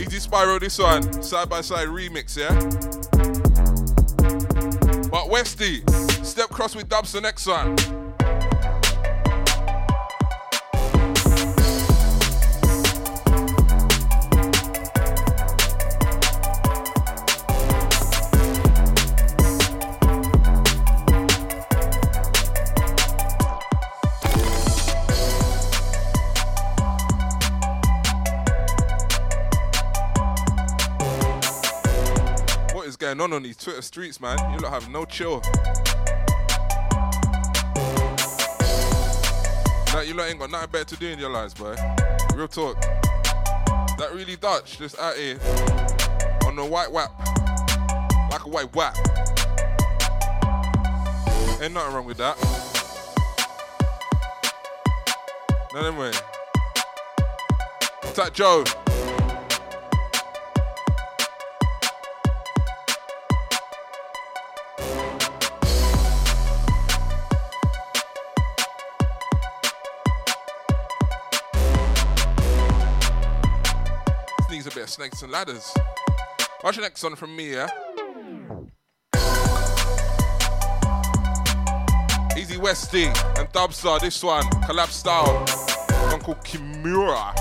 Easy 0.00 0.18
Spiral, 0.18 0.58
this 0.60 0.78
one, 0.78 1.22
side 1.22 1.50
by 1.50 1.60
side 1.60 1.88
remix, 1.88 2.38
yeah? 2.38 2.54
But 5.10 5.28
Westy, 5.28 5.82
step 6.24 6.48
cross 6.48 6.74
with 6.74 6.88
dubs 6.88 7.12
the 7.12 7.20
next 7.20 7.46
one. 7.46 8.03
Going 33.16 33.30
on 33.30 33.36
on 33.36 33.42
these 33.44 33.56
Twitter 33.56 33.82
streets, 33.82 34.20
man? 34.20 34.36
You 34.52 34.58
lot 34.58 34.72
have 34.72 34.90
no 34.90 35.04
chill. 35.04 35.36
Like, 39.94 40.08
you 40.08 40.14
lot 40.14 40.28
ain't 40.28 40.40
got 40.40 40.50
nothing 40.50 40.70
better 40.70 40.84
to 40.84 40.96
do 40.96 41.08
in 41.08 41.20
your 41.20 41.30
lives, 41.30 41.54
boy. 41.54 41.76
Real 42.34 42.48
talk. 42.48 42.80
That 43.98 44.10
really 44.12 44.34
Dutch, 44.34 44.78
just 44.78 44.98
out 44.98 45.16
here 45.16 45.38
on 46.44 46.56
the 46.56 46.64
white 46.64 46.90
whap. 46.90 47.12
Like 48.30 48.44
a 48.44 48.48
white 48.48 48.74
whap. 48.74 48.96
Ain't 51.62 51.72
nothing 51.72 51.94
wrong 51.94 52.06
with 52.06 52.16
that. 52.16 52.36
No, 55.72 55.80
anyway. 55.80 56.10
What's 58.02 58.16
that, 58.16 58.32
Joe? 58.32 58.64
Of 74.84 74.90
snakes 74.90 75.22
and 75.22 75.32
ladders. 75.32 75.72
Watch 76.62 76.76
the 76.76 76.82
next 76.82 77.02
one 77.02 77.16
from 77.16 77.34
me, 77.34 77.54
yeah? 77.54 77.70
Easy 82.36 82.58
Westy 82.58 83.06
and 83.06 83.48
Dubstar, 83.54 83.98
this 83.98 84.22
one, 84.22 84.44
Collapse 84.66 84.96
style. 84.96 85.38
One 86.10 86.20
called 86.20 86.44
Kimura. 86.44 87.34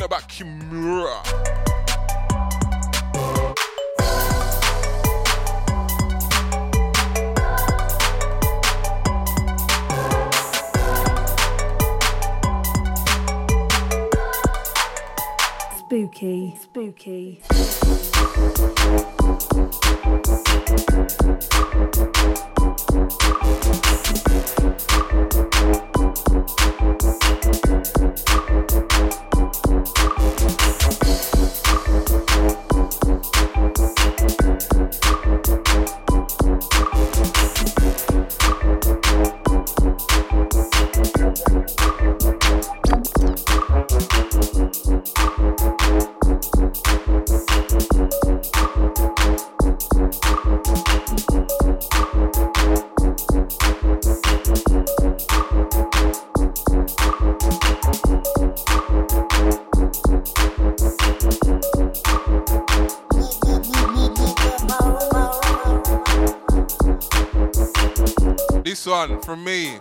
Know 0.00 0.06
about 0.06 0.28
Kimura. 0.28 1.22
spooky, 15.88 16.54
spooky. 16.60 17.40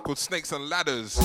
Called 0.08 0.18
Snakes 0.18 0.54
and 0.54 0.70
Ladders. 0.70 1.18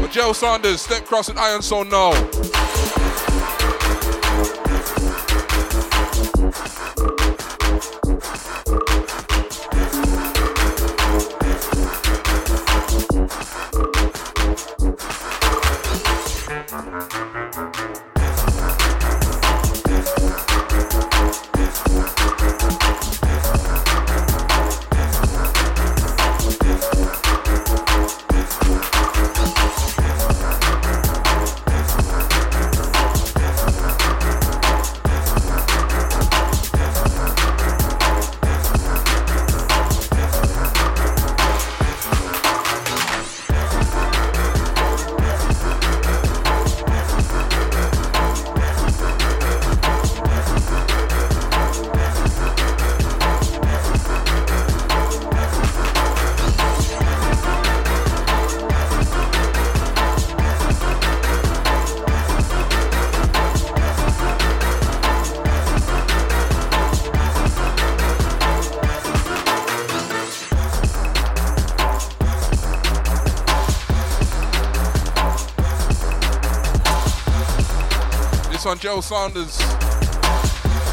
But 0.00 0.10
Joe 0.10 0.32
Sanders, 0.32 0.80
Step 0.80 1.04
Cross 1.04 1.28
and 1.28 1.38
Iron 1.38 1.62
Soul, 1.62 1.84
no. 1.84 2.37
On 78.68 78.78
Joe 78.78 79.00
Sanders 79.00 79.58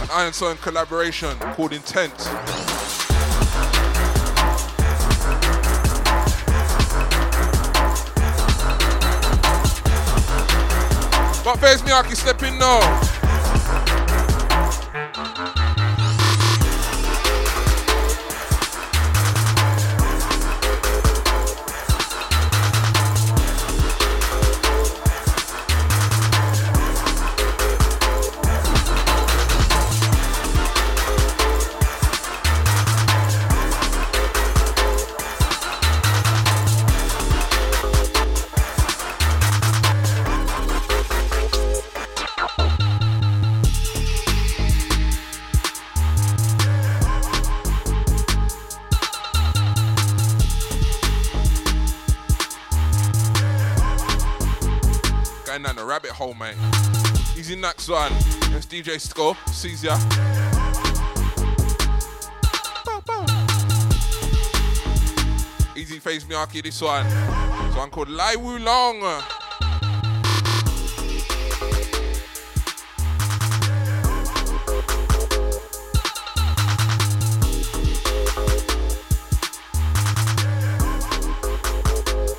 and 0.01 0.11
Iron 0.11 0.31
Sun 0.31 0.55
collaboration 0.57 1.35
called 1.55 1.73
Intent. 1.73 2.15
But 11.43 11.57
face 11.57 11.83
me, 11.83 11.91
Aki, 11.91 12.15
step 12.15 12.41
in 12.43 12.57
now. 12.57 13.14
Easy 57.37 57.55
next 57.55 57.89
one. 57.89 58.11
It's 58.55 58.65
DJ 58.65 58.99
Skull. 58.99 59.35
Sees 59.51 59.83
ya. 59.83 59.95
Easy 65.75 65.99
face 65.99 66.23
Miyaki, 66.23 66.63
this 66.63 66.81
one. 66.81 67.05
This 67.05 67.75
one 67.75 67.89
called 67.89 68.09
Lai 68.09 68.35
Wu 68.35 68.57
Long. 68.59 69.01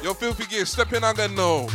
Yo, 0.03 0.15
Filthy 0.15 0.47
Gear, 0.47 0.65
step 0.65 0.93
in 0.93 1.05
again 1.05 1.35
now. 1.35 1.67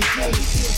Gears. 0.00 0.75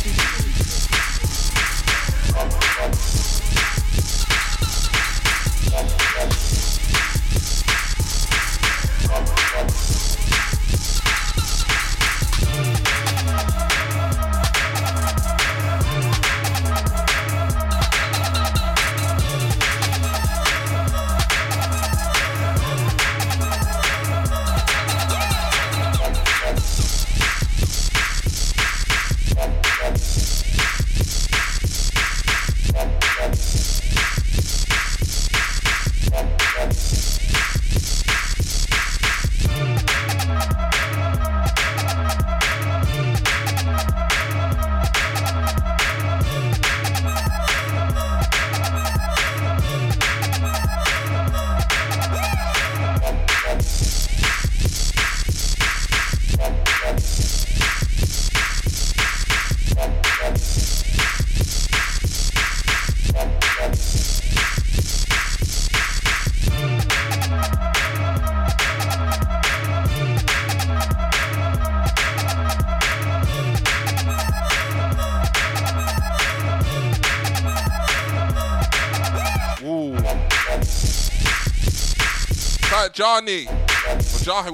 Johnny. 83.28 83.46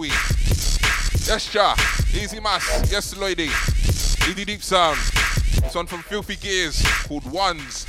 Or 0.01 0.07
Yes, 1.27 1.55
Ja. 1.55 1.77
Easy 2.13 2.41
Mass. 2.41 2.91
Yes, 2.91 3.17
lady. 3.17 3.49
Easy 4.29 4.45
Deep 4.45 4.63
Sound. 4.63 4.99
This 5.63 5.75
one 5.75 5.87
from 5.87 6.03
Filthy 6.03 6.35
Gears 6.37 6.83
called 7.07 7.25
Ones. 7.31 7.84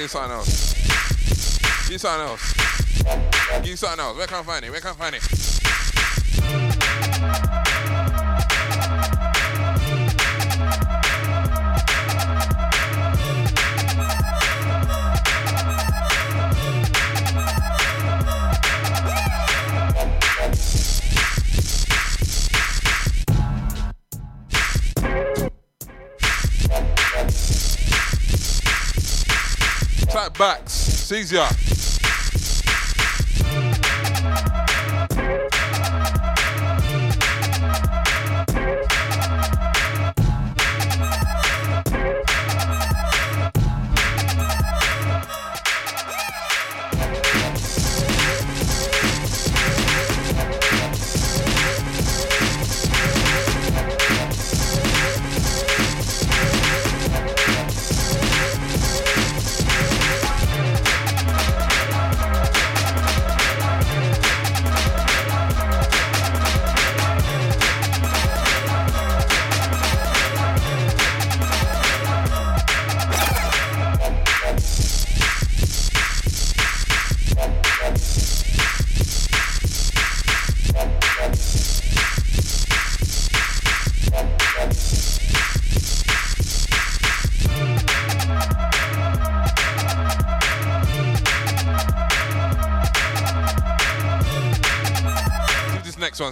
Can 0.00 0.06
get 0.06 0.12
something 0.12 0.32
else. 0.32 0.78
Give 1.84 1.92
you 1.92 1.98
something 1.98 2.26
else. 2.26 3.60
Give 3.60 3.66
you 3.66 3.76
something 3.76 4.00
else. 4.00 4.16
Where 4.16 4.26
can 4.26 4.38
I 4.38 4.42
find 4.42 4.64
it? 4.64 4.70
Where 4.70 4.80
can 4.80 4.90
I 4.90 4.94
find 4.94 5.14
it? 5.14 5.39
Backs. 31.20 31.32
It's 31.32 31.59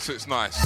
next 0.09 0.27
nice. 0.27 0.58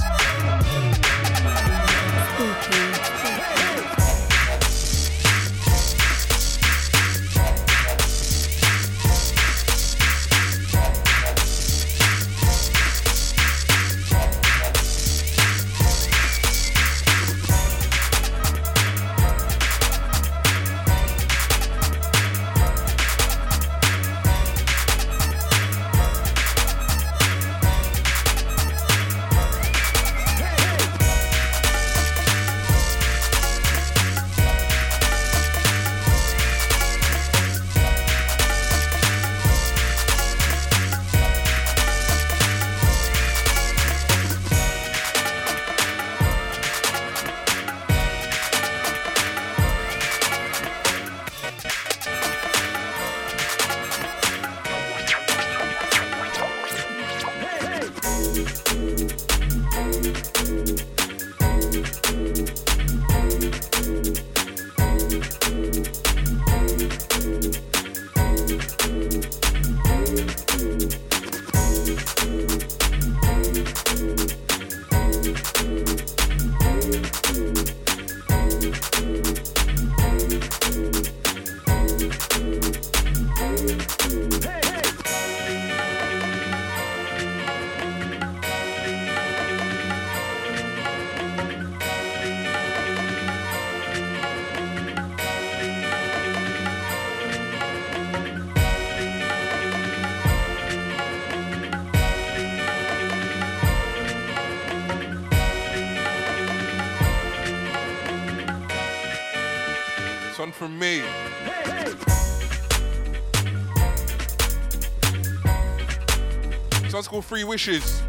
Three 117.21 117.45
Wishes. 117.45 118.01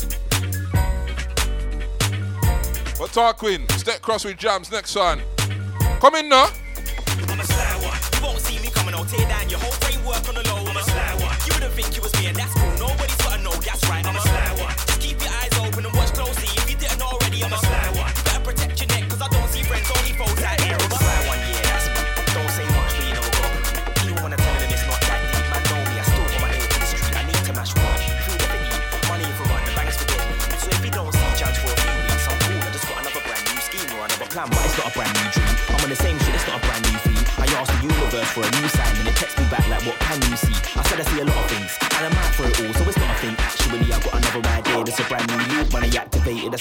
But 2.98 3.10
Tarquin, 3.10 3.70
step 3.72 4.02
cross 4.02 4.24
with 4.24 4.38
Jammz 4.38 4.72
next 4.72 4.94
time. 4.94 5.20
Come 6.00 6.16
in 6.16 6.30
now. 6.30 6.50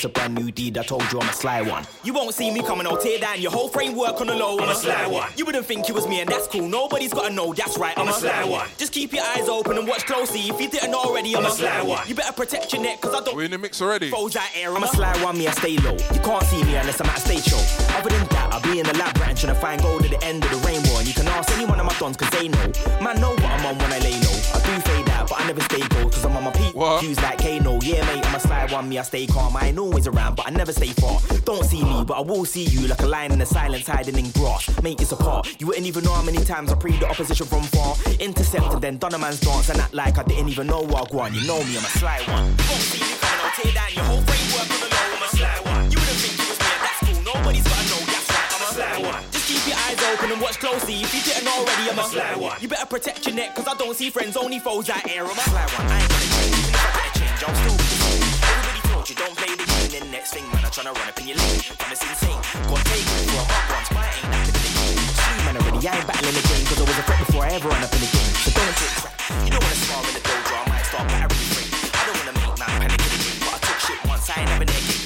Activated. 0.02 0.04
That's 0.04 0.04
a 0.04 0.08
brand 0.08 0.34
new 0.34 0.50
deed. 0.50 0.78
I 0.78 0.82
told 0.82 1.02
you 1.12 1.20
I'm 1.20 1.28
a 1.28 1.32
sly 1.32 1.62
one. 1.62 1.84
You 2.02 2.12
won't 2.12 2.34
see 2.34 2.50
me 2.50 2.62
coming. 2.62 2.86
I'll 2.86 2.96
tear 2.96 3.18
down 3.18 3.40
your 3.40 3.52
whole 3.52 3.68
framework 3.68 4.20
on 4.20 4.26
the 4.26 4.34
low. 4.34 4.58
I'm 4.58 4.68
a 4.68 4.74
sly 4.74 5.06
one. 5.06 5.30
You 5.36 5.44
wouldn't 5.44 5.66
think 5.66 5.88
it 5.88 5.94
was 5.94 6.06
me, 6.06 6.20
and 6.20 6.28
that's 6.28 6.48
cool. 6.48 6.68
Nobody's 6.68 7.12
gotta 7.12 7.32
know. 7.32 7.52
That's 7.52 7.78
right. 7.78 7.96
I'm 7.96 8.08
a 8.08 8.12
sly 8.12 8.44
one. 8.44 8.68
Just 8.78 8.92
keep 8.92 9.12
your 9.12 9.24
eyes 9.24 9.48
open 9.48 9.78
and 9.78 9.86
watch 9.86 10.06
closely. 10.06 10.40
If 10.40 10.60
you 10.60 10.68
didn't 10.68 10.94
already, 10.94 11.36
I'm 11.36 11.46
a 11.46 11.50
sly 11.50 11.82
one. 11.82 12.06
You 12.08 12.14
better 12.14 12.32
protect 12.32 12.72
your 12.72 12.82
neck, 12.82 13.00
cause 13.00 13.14
I 13.14 13.20
don't. 13.24 13.36
We're 13.36 13.44
in 13.44 13.50
the 13.52 13.58
mix 13.58 13.80
already. 13.80 14.10
Foes 14.10 14.36
out 14.36 14.48
here. 14.48 14.74
I'm 14.74 14.82
a 14.82 14.88
sly 14.88 15.12
one. 15.22 15.38
Me, 15.38 15.46
I 15.46 15.52
stay 15.52 15.76
low. 15.78 15.92
You 15.92 16.20
can't 16.20 16.44
see 16.44 16.62
me 16.64 16.76
unless 16.76 17.00
I'm 17.00 17.08
at 17.08 17.18
a 17.18 17.20
stage 17.20 17.44
show. 17.44 17.62
Other 17.96 18.10
than 18.10 18.26
that, 18.28 18.48
I'll 18.52 18.62
be 18.62 18.80
in 18.80 18.86
the 18.86 18.96
lab 18.98 19.14
branch 19.14 19.40
trying 19.42 19.54
to 19.54 19.60
find 19.60 19.80
gold 19.80 20.04
at 20.04 20.10
the 20.10 20.24
end 20.24 20.44
of 20.44 20.50
the 20.50 20.56
rainbow. 20.66 20.98
And 20.98 21.06
you 21.06 21.14
can 21.14 21.28
ask 21.28 21.50
any 21.56 21.66
one 21.66 21.78
of 21.78 21.86
my 21.86 21.96
dons, 21.98 22.16
cause 22.16 22.30
they 22.30 22.48
know. 22.48 22.72
Man, 23.00 23.20
know 23.20 23.30
what 23.30 23.44
I'm 23.44 23.66
on 23.66 23.78
when 23.78 23.92
I 23.92 23.98
lay 23.98 24.18
low. 24.20 24.41
Do 24.62 24.80
fade 24.80 25.08
out, 25.10 25.28
but 25.28 25.40
I 25.40 25.46
never 25.46 25.60
stay 25.62 25.86
gold, 25.88 26.12
cause 26.12 26.24
I'm 26.24 26.36
on 26.36 26.44
my 26.44 26.50
peak. 26.52 26.74
Views 27.00 27.20
like 27.20 27.38
Kano, 27.38 27.80
yeah, 27.82 28.04
mate, 28.06 28.24
I'm 28.26 28.34
a 28.34 28.40
sly 28.40 28.66
one, 28.70 28.88
me, 28.88 28.98
I 28.98 29.02
stay 29.02 29.26
calm. 29.26 29.56
I 29.56 29.68
ain't 29.68 29.78
always 29.78 30.06
around, 30.06 30.36
but 30.36 30.46
I 30.46 30.50
never 30.50 30.72
stay 30.72 30.88
far. 30.88 31.20
Don't 31.44 31.64
see 31.64 31.82
me, 31.82 32.04
but 32.06 32.14
I 32.14 32.20
will 32.20 32.44
see 32.44 32.64
you 32.64 32.86
like 32.86 33.00
a 33.02 33.06
lion 33.06 33.32
in 33.32 33.38
the 33.40 33.46
silence 33.46 33.86
hiding 33.86 34.16
in 34.18 34.30
grass. 34.30 34.70
Mate, 34.82 35.00
it's 35.00 35.12
apart. 35.12 35.48
You 35.60 35.66
wouldn't 35.66 35.86
even 35.86 36.04
know 36.04 36.12
how 36.12 36.22
many 36.22 36.44
times 36.44 36.70
I 36.72 36.76
pre 36.76 36.92
the 36.96 37.08
opposition 37.08 37.46
from 37.46 37.62
far. 37.64 37.96
Intercept 38.20 38.72
and 38.74 38.80
then 38.80 38.98
done 38.98 39.14
a 39.14 39.18
man's 39.18 39.40
dance 39.40 39.68
and 39.68 39.80
act 39.80 39.94
like 39.94 40.18
I 40.18 40.22
didn't 40.22 40.48
even 40.48 40.68
know 40.68 40.82
what 40.82 41.10
I 41.12 41.16
want. 41.16 41.34
You 41.34 41.46
know 41.46 41.58
me, 41.64 41.76
I'm 41.76 41.84
a 41.84 41.92
sly 41.98 42.22
one. 42.28 42.44
Won't 42.44 42.58
see 42.58 43.02
me 43.02 43.14
coming, 43.18 43.40
I'll 43.44 43.50
tear 43.50 43.72
down 43.72 43.90
your 43.94 44.04
whole 44.04 44.22
framework 44.22 44.70
on 44.70 44.80
the 44.80 44.88
low. 44.94 45.16
I'm 45.16 45.22
a 45.22 45.28
sly 45.36 45.72
one. 45.72 45.90
You 45.90 45.98
wouldn't 45.98 46.20
think 46.22 46.34
it 46.38 46.48
was 46.48 46.58
me, 46.58 46.72
that's 46.86 47.00
cool. 47.02 47.34
Nobody's 47.34 47.66
gotta 47.66 47.88
know 47.90 48.00
that's 48.06 48.30
right. 48.30 48.52
I'm 48.54 48.62
a 48.62 48.74
sly 48.74 49.10
one. 49.10 49.31
Open 50.12 50.32
and 50.32 50.40
watch 50.40 50.58
closely. 50.58 51.00
If 51.00 51.14
you 51.14 51.22
didn't 51.24 51.48
already, 51.48 51.88
I'm 51.88 51.98
a 51.98 52.04
sly 52.04 52.36
one. 52.36 52.56
You 52.60 52.68
better 52.68 52.86
protect 52.86 53.24
your 53.26 53.34
neck, 53.34 53.54
cause 53.54 53.66
I 53.66 53.74
don't 53.74 53.96
see 53.96 54.10
friends, 54.10 54.36
only 54.36 54.58
foes 54.58 54.90
out 54.90 55.08
here. 55.08 55.24
I'm 55.24 55.32
a 55.32 55.46
sly 55.48 55.64
one. 55.72 55.86
I 55.88 56.00
ain't 56.00 56.10
gonna 56.12 56.28
change, 56.36 56.56
even 56.60 56.74
if 56.76 56.84
I 56.84 56.92
get 56.92 57.08
a 57.08 57.18
change, 57.18 57.40
I'll 57.42 57.56
still 57.56 57.76
be 57.80 57.86
the 57.88 57.98
same. 58.02 58.24
Everybody 58.44 58.80
told 58.92 59.04
you 59.08 59.16
don't 59.16 59.36
play 59.36 59.52
the 59.56 59.64
game, 59.64 59.90
then 59.92 60.04
next 60.12 60.30
thing, 60.36 60.44
man, 60.52 60.64
I'm 60.64 60.72
tryna 60.72 60.92
run 60.92 61.08
up 61.08 61.16
in 61.16 61.26
your 61.32 61.38
lane. 61.40 61.60
Promise 61.80 62.02
insane. 62.04 62.40
Go 62.68 62.74
and 62.76 62.86
take 62.92 63.06
it 63.08 63.24
for 63.24 63.40
a 63.40 63.44
hot 63.48 63.64
once, 63.72 63.88
but 63.88 64.04
I 64.04 64.10
ain't 64.12 64.36
in 64.36 64.44
the 64.52 64.52
game. 64.52 65.00
Slew 65.16 65.38
man 65.48 65.54
already, 65.56 65.80
I 65.80 65.92
ain't 65.96 66.06
battling 66.06 66.36
the 66.36 66.44
game, 66.44 66.64
cause 66.68 66.78
I 66.82 66.84
was 66.84 66.98
a 66.98 67.04
threat 67.08 67.20
before 67.24 67.42
I 67.48 67.50
ever 67.56 67.68
run 67.72 67.82
up 67.82 67.92
in 67.96 68.00
the 68.04 68.10
game. 68.12 68.34
So 68.44 68.48
don't 68.52 68.76
talk 68.76 68.92
crap. 69.00 69.16
You 69.48 69.50
don't 69.56 69.64
wanna 69.64 69.80
spar 69.80 70.00
in 70.04 70.14
the 70.18 70.22
dojo, 70.28 70.54
I 70.60 70.64
might 70.68 70.86
start 70.92 71.04
battering 71.08 71.46
free. 71.56 71.68
I 71.72 72.00
don't 72.04 72.16
wanna 72.20 72.34
make 72.36 72.52
man 72.60 72.72
panic 72.84 73.00
in 73.00 73.10
the 73.16 73.20
game, 73.22 73.40
but 73.48 73.52
I 73.56 73.58
took 73.64 73.78
shit 73.80 74.00
once, 74.04 74.28
I 74.28 74.34
ain't 74.44 74.50
never 74.52 74.66
near 74.68 75.01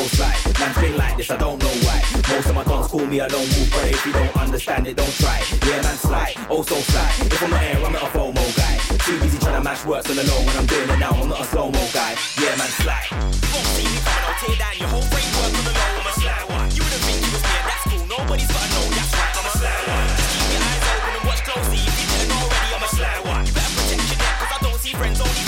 so 0.00 0.16
slide. 0.16 0.40
Man's 0.58 0.96
like 0.96 1.16
this, 1.16 1.30
I 1.30 1.36
don't 1.36 1.58
know 1.60 1.74
why. 1.84 2.00
Most 2.28 2.48
of 2.48 2.54
my 2.54 2.64
dogs 2.64 2.88
call 2.88 3.06
me, 3.06 3.20
I 3.20 3.28
don't 3.28 3.44
move, 3.44 3.68
but 3.70 3.84
if 3.88 4.06
you 4.06 4.12
don't 4.12 4.36
understand 4.36 4.86
it, 4.86 4.96
don't 4.96 5.14
try. 5.20 5.42
Yeah, 5.66 5.82
man, 5.82 5.96
slide. 5.96 6.34
Oh, 6.48 6.62
so 6.62 6.76
slide. 6.76 7.12
If 7.26 7.42
I'm 7.42 7.50
not 7.50 7.60
here, 7.60 7.84
I'm 7.84 7.92
not 7.92 8.02
a 8.02 8.10
FOMO 8.16 8.44
guy. 8.56 8.76
Too 9.04 9.18
busy 9.20 9.38
trying 9.38 9.56
to 9.60 9.64
match 9.64 9.84
works 9.84 10.08
on 10.10 10.16
the 10.16 10.24
low 10.24 10.40
when 10.46 10.56
I'm 10.56 10.66
doing 10.66 10.88
it 10.88 10.98
now. 10.98 11.12
I'm 11.12 11.28
not 11.28 11.40
a 11.40 11.44
slow 11.44 11.70
mo 11.70 11.82
guy. 11.92 12.16
Yeah, 12.40 12.56
man. 12.56 12.70
You 12.80 13.50
won't 13.52 13.68
see 13.76 13.88
me 13.88 13.98
coming, 14.00 14.24
I'll 14.24 14.38
tear 14.40 14.56
down 14.56 14.74
your 14.80 14.88
whole 14.88 15.06
framework 15.12 15.52
on 15.58 15.64
the 15.68 15.74
low. 15.76 15.92
I'm 16.00 16.08
a 16.08 16.12
sly 16.16 16.40
one. 16.48 16.68
You 16.72 16.82
wouldn't 16.84 17.04
think 17.04 17.20
you 17.20 17.30
was 17.34 17.44
me, 17.44 17.56
that's 17.68 17.84
cool. 17.90 18.04
Nobody's 18.08 18.50
gotta 18.50 18.68
know 18.72 18.86
that's 18.96 19.12
right. 19.12 19.34
I'm 19.36 19.48
a 19.48 19.52
sly 19.60 19.78
one. 19.90 20.08
Keep 20.32 20.48
your 20.54 20.62
eyes 20.64 20.84
open 20.96 21.12
and 21.18 21.24
watch 21.28 21.42
closely. 21.44 21.80
If 21.84 21.96
you 22.00 22.06
didn't 22.08 22.32
already, 22.40 22.70
I'm 22.72 22.84
a 22.84 22.90
sly 22.96 23.16
one. 23.28 23.42
You 23.44 23.52
better 23.52 23.74
protect 23.76 24.04
your 24.08 24.18
neck, 24.22 24.34
cause 24.40 24.52
I 24.54 24.58
don't 24.64 24.80
see 24.80 24.94
friends, 24.96 25.18
only 25.20 25.44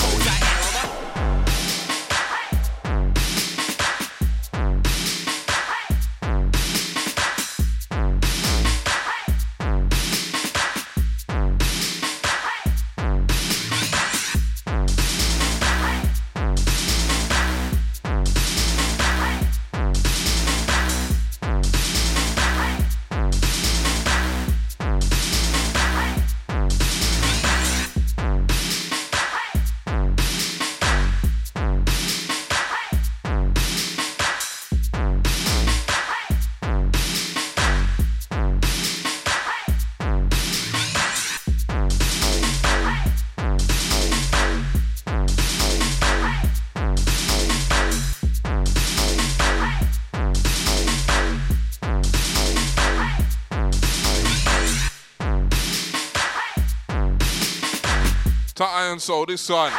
this 59.33 59.49
one. 59.49 59.71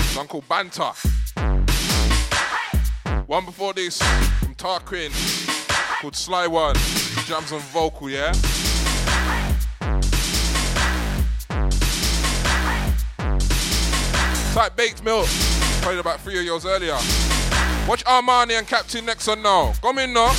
Song 0.00 0.26
called 0.26 0.48
Banter. 0.48 0.90
One 3.28 3.44
before 3.44 3.72
this, 3.72 4.02
from 4.40 4.56
Tarquin, 4.56 5.12
called 6.00 6.16
Sly 6.16 6.48
One. 6.48 6.74
Jammz 7.24 7.52
on 7.52 7.60
vocal, 7.60 8.10
yeah? 8.10 8.32
Type 14.54 14.76
Baked 14.76 15.04
Milk. 15.04 15.28
Played 15.82 16.00
about 16.00 16.20
three 16.22 16.40
of 16.40 16.44
yours 16.44 16.66
earlier. 16.66 16.98
Watch 17.86 18.04
Armani 18.04 18.58
and 18.58 18.66
Captain 18.66 19.06
Nexon 19.06 19.40
now. 19.40 19.72
Come 19.82 19.98
in 19.98 20.12
now. 20.12 20.32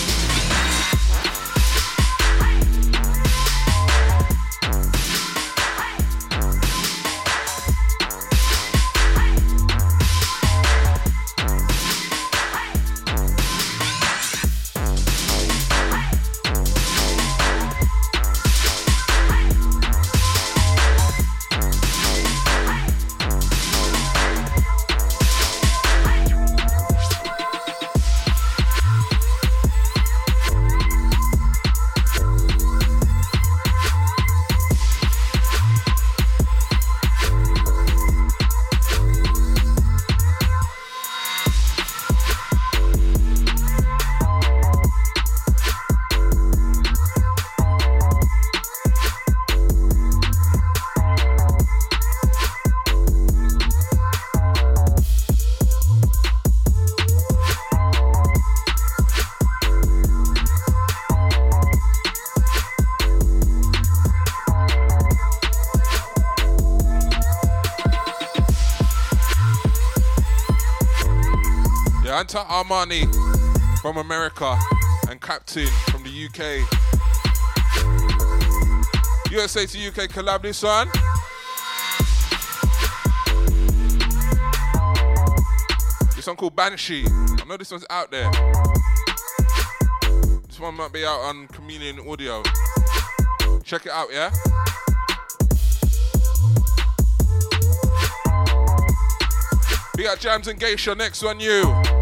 Yeah, 72.16 72.24
Anta 72.24 72.46
Armani 72.46 73.04
from 73.82 73.98
America 73.98 74.58
and 75.10 75.20
Captain 75.20 75.68
from 75.90 76.04
the 76.04 76.26
UK. 76.26 76.62
USA 79.32 79.66
to 79.66 79.88
UK 79.88 80.10
collab 80.10 80.42
this 80.42 80.64
one. 80.64 80.88
This 86.16 86.26
one 86.26 86.38
called 86.38 86.56
Banshee. 86.56 87.06
I 87.06 87.44
know 87.48 87.58
this 87.58 87.72
one's 87.72 87.86
out 87.90 88.10
there. 88.12 88.32
This 90.48 90.58
one 90.58 90.76
might 90.76 90.94
be 90.94 91.04
out 91.06 91.20
on 91.20 91.48
Chameleon 91.48 92.00
Audio. 92.08 92.44
Check 93.64 93.88
it 93.88 93.92
out, 93.92 94.08
yeah? 94.12 94.32
We 99.98 100.04
got 100.04 100.20
Jammz 100.20 100.48
and 100.48 100.58
Geisha, 100.58 100.96
next 100.96 101.22
one 101.22 101.42
you. 101.42 101.95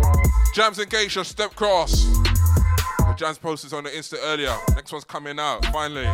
Jammz 0.53 0.77
and 0.77 0.87
Geisha, 0.87 1.25
Step 1.25 1.55
Cross. 1.55 2.05
The 2.05 3.15
Jammz 3.17 3.41
posted 3.41 3.73
on 3.73 3.85
the 3.85 3.89
Insta 3.89 4.17
earlier. 4.21 4.55
Next 4.75 4.91
one's 4.91 5.03
coming 5.03 5.39
out, 5.39 5.65
finally. 5.67 6.07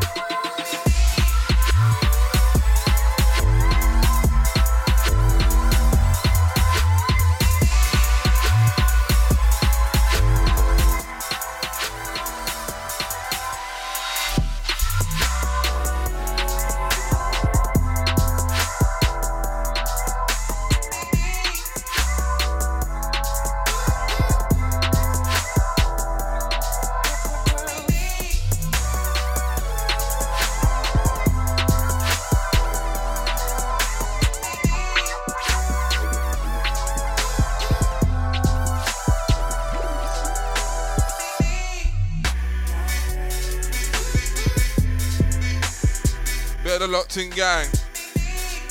Locked 46.99 47.15
in 47.15 47.29
gang. 47.29 47.65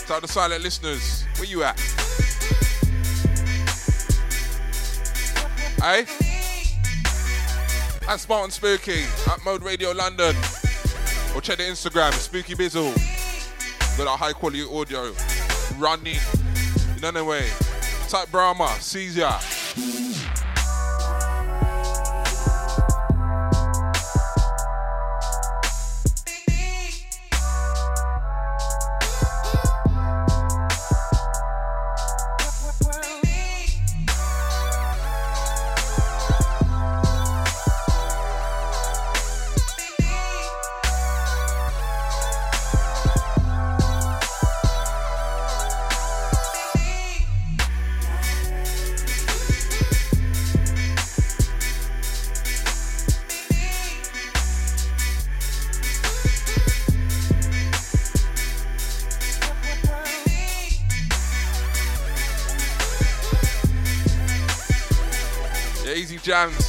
Shout 0.07 0.21
the 0.21 0.29
silent 0.29 0.63
listeners. 0.63 1.25
Where 1.37 1.47
you 1.47 1.63
at? 1.63 1.81
Hey? 5.81 6.05
At 8.07 8.21
Smart 8.21 8.45
and 8.45 8.53
Spooky, 8.53 9.05
at 9.31 9.43
Mode 9.47 9.63
Radio 9.63 9.93
London. 9.93 10.37
Or 11.35 11.41
check 11.41 11.57
the 11.57 11.65
Instagram, 11.65 12.13
Spooky 12.13 12.55
Bizzle. 12.55 12.95
Got 13.97 14.09
our 14.09 14.19
high 14.19 14.35
quality 14.35 14.63
audio 14.63 15.15
running. 15.79 16.21
You 16.97 17.11
the 17.11 17.25
way. 17.25 17.49
Type 18.09 18.31
Brahma, 18.31 18.69
Caesar. 18.79 20.08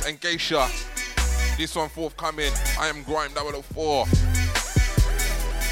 And 0.10 0.20
Geisha. 0.20 0.68
This 1.56 1.76
one 1.76 1.88
forthcoming. 1.88 2.52
I 2.80 2.88
am 2.88 3.04
Grime 3.04 3.30
004. 3.32 4.08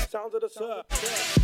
Sounds 0.09 0.35
of 0.35 0.41
the 0.41 0.49
surf. 0.49 1.36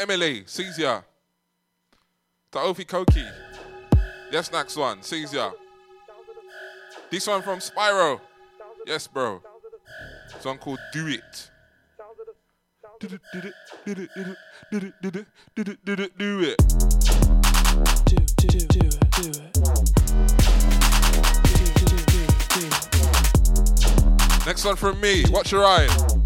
MLA, 0.00 0.48
Caesar. 0.48 1.04
Taofi 2.50 2.88
Koki. 2.88 3.26
Yes, 4.32 4.50
next 4.50 4.74
one, 4.76 5.02
Caesar. 5.02 5.50
This 7.10 7.26
one 7.26 7.42
from 7.42 7.58
Spyro. 7.58 8.18
Yes, 8.86 9.06
bro. 9.06 9.42
Song 10.40 10.56
called 10.56 10.78
Do 10.94 11.06
It. 11.06 11.50
Do 12.98 13.08
it, 13.08 13.20
do 13.32 13.38
it, 13.40 13.54
do 13.84 13.92
it, 13.92 14.08
did 14.72 14.84
it, 14.84 14.94
did 15.02 15.16
it, 15.16 15.26
did 15.54 15.68
it, 15.68 15.84
did 15.84 16.00
it, 16.00 16.18
do 16.18 16.40
it. 16.40 16.56
Do, 18.06 18.14
do, 18.14 18.46
do, 18.48 18.66
do 18.68 18.80
it, 18.80 19.12
do 19.16 19.30
it. 19.30 19.60
Next 24.46 24.64
one 24.64 24.76
from 24.76 24.98
me. 24.98 25.24
Watch 25.30 25.52
your 25.52 25.66
eye. 25.66 26.19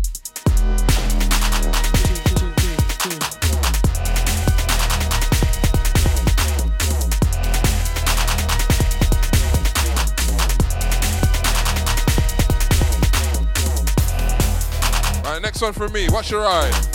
Next 15.54 15.62
one 15.62 15.72
from 15.72 15.92
me. 15.92 16.08
Watch 16.08 16.32
your 16.32 16.44
eye. 16.44 16.93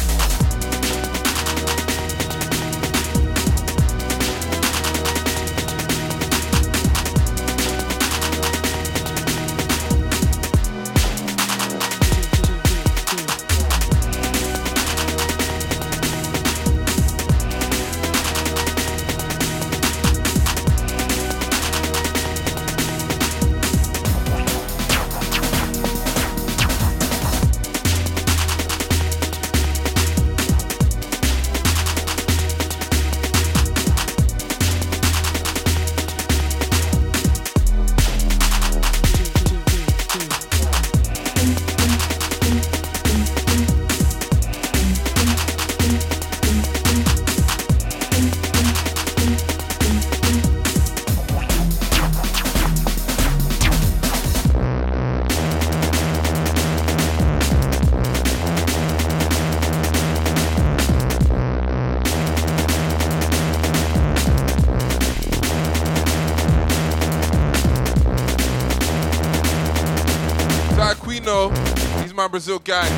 Brazil 72.29 72.59
gang. 72.59 72.89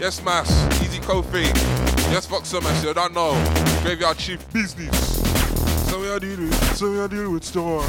Yes, 0.00 0.22
Mass, 0.24 0.50
Easy 0.82 0.98
Kofi. 1.00 1.44
Yes, 2.12 2.26
Voxer 2.26 2.62
Mass, 2.62 2.84
you 2.84 2.94
don't 2.94 3.12
know. 3.12 3.32
Graveyard 3.82 4.16
Chief 4.16 4.40
Business. 4.52 5.20
So 5.90 6.00
we 6.00 6.08
are 6.08 6.20
dealing 6.20 6.52
so 6.52 6.90
we 6.90 7.00
are 7.00 7.08
dealing 7.08 7.32
with 7.32 7.44
store. 7.44 7.82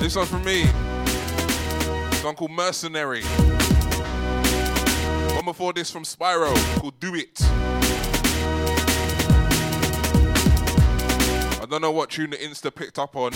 This 0.00 0.16
one 0.16 0.26
from 0.26 0.44
me. 0.44 0.64
This 2.10 2.24
one 2.24 2.34
called 2.34 2.50
Mercenary. 2.52 3.22
One 5.34 5.44
before 5.44 5.72
this 5.72 5.90
from 5.90 6.04
Spyro 6.04 6.54
called 6.80 6.98
Do 7.00 7.14
It. 7.14 7.38
I 11.60 11.66
don't 11.68 11.82
know 11.82 11.90
what 11.90 12.10
tune 12.10 12.30
the 12.30 12.36
Insta 12.36 12.74
picked 12.74 12.98
up 12.98 13.14
on 13.16 13.32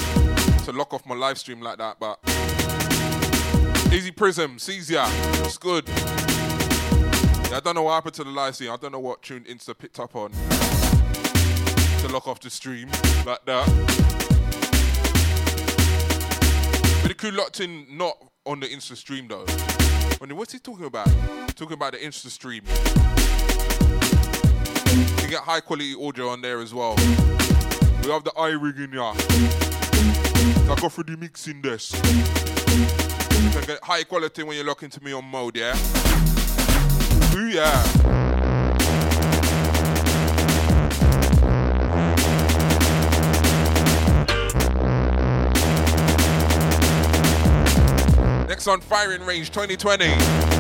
to 0.65 0.73
lock 0.73 0.95
off 0.95 1.05
my 1.05 1.15
live 1.15 1.39
stream 1.39 1.61
like 1.61 1.79
that, 1.79 1.99
but 2.01 2.19
Easy 3.93 4.11
Prism, 4.11 4.59
Caesar, 4.59 5.05
it's 5.45 5.59
good. 5.59 5.87
Yeah, 5.87 7.59
I 7.59 7.61
don't 7.63 7.75
know 7.75 7.83
what 7.83 7.93
happened 7.93 8.15
to 8.15 8.25
the 8.25 8.31
live 8.31 8.55
stream. 8.55 8.71
I 8.71 8.79
don't 8.79 8.91
know 8.91 8.99
what 8.99 9.21
tune 9.21 9.45
Insta 9.45 9.77
picked 9.77 10.01
up 10.01 10.17
on 10.17 10.33
to 10.33 12.09
lock 12.09 12.27
off 12.27 12.41
the 12.41 12.49
stream 12.49 12.89
like 13.27 13.45
that. 13.45 13.67
But 17.03 17.05
uh, 17.05 17.09
the 17.09 17.15
crew 17.15 17.33
locked 17.33 17.61
in 17.61 17.87
not 17.95 18.17
on 18.47 18.61
the 18.61 18.67
Insta 18.67 18.97
stream 18.97 19.29
though. 19.29 19.45
When 20.21 20.35
what's 20.39 20.55
he 20.55 20.59
talking 20.59 20.87
about? 20.87 21.09
Talking 21.55 21.75
about 21.75 21.93
the 21.93 21.99
Insta 21.99 22.29
stream. 22.29 22.63
You 25.23 25.29
get 25.29 25.43
high 25.43 25.61
quality 25.61 25.95
audio 25.95 26.29
on 26.31 26.41
there 26.41 26.61
as 26.61 26.73
well. 26.73 26.97
We 26.97 28.11
have 28.11 28.25
the 28.25 28.33
eye 28.39 28.53
rig 28.53 28.79
in 28.79 28.93
here. 28.93 29.03
I 29.03 30.77
go 30.81 30.89
through 30.89 31.05
the 31.05 31.19
mixing 31.19 31.61
desk. 31.61 31.95
You 33.55 33.61
get 33.67 33.85
high 33.85 34.05
quality 34.05 34.43
when 34.43 34.57
you 34.57 34.65
look 34.65 34.83
into 34.83 35.03
me 35.05 35.13
on 35.13 35.25
mode, 35.25 35.57
yeah? 35.57 35.77
Ooh, 37.35 37.49
yeah. 37.49 37.83
Next 48.49 48.67
on 48.67 48.81
Firing 48.81 49.23
Range 49.25 49.51
2020. 49.51 50.52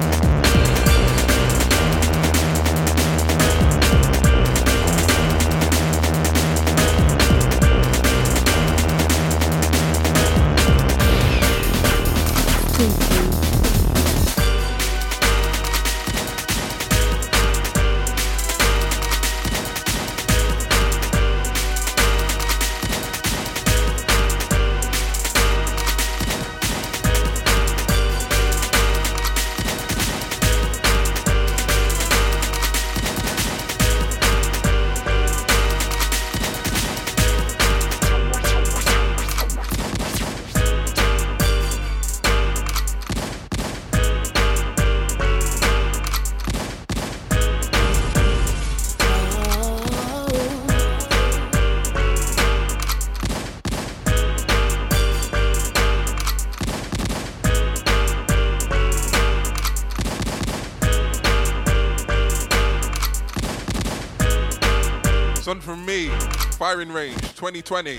Range 66.93 67.21
2020. 67.37 67.97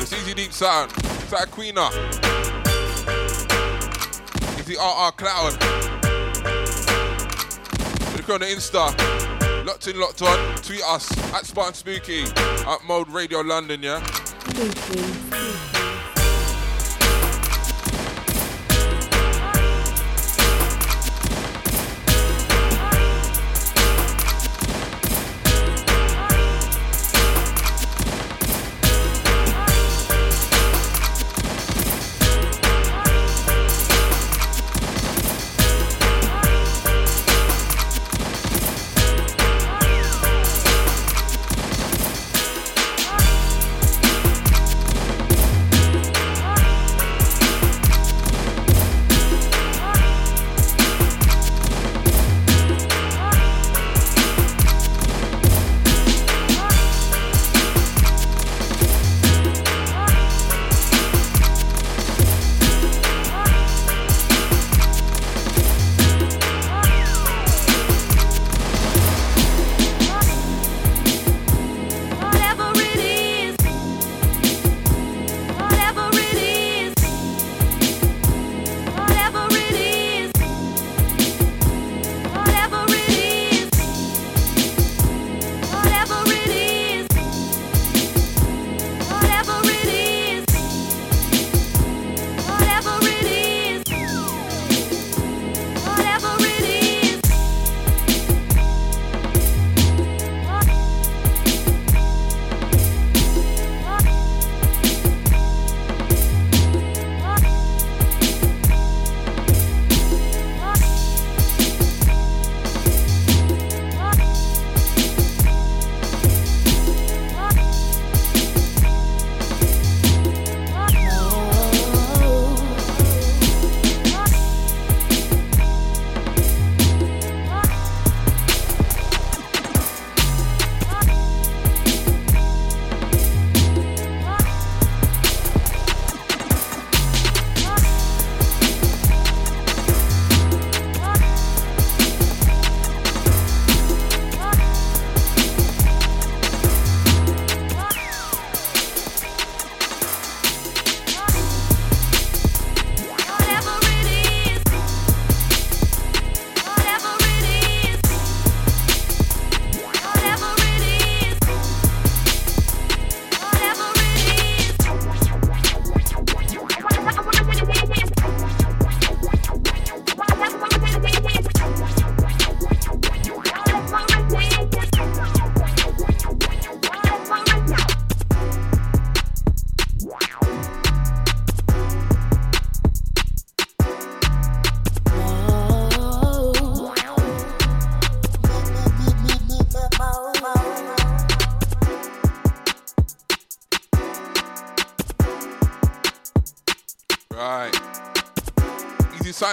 It's 0.00 0.12
easy 0.12 0.34
deep 0.34 0.52
sound. 0.52 0.90
Queener. 1.50 1.90
It's 4.56 4.68
the 4.68 4.76
RR 4.76 5.12
Cloud. 5.16 5.52
Look 8.16 8.28
on 8.30 8.40
the 8.40 8.46
Insta. 8.46 9.66
Locked 9.66 9.88
in, 9.88 9.98
locked 9.98 10.22
on. 10.22 10.56
Tweet 10.56 10.82
us 10.84 11.10
at 11.34 11.44
Spartan 11.46 11.74
Spooky 11.74 12.22
at 12.22 12.84
Mode 12.86 13.08
Radio 13.08 13.40
London, 13.40 13.82
yeah? 13.82 14.04
Spooky. 14.04 15.73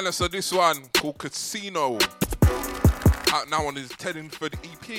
Silencer, 0.01 0.27
this 0.29 0.51
one 0.51 0.77
called 0.95 1.19
Casino. 1.19 1.99
Out 3.31 3.47
now 3.51 3.67
on 3.67 3.75
his 3.75 3.89
Teddingford 3.89 4.55
EP. 4.65 4.97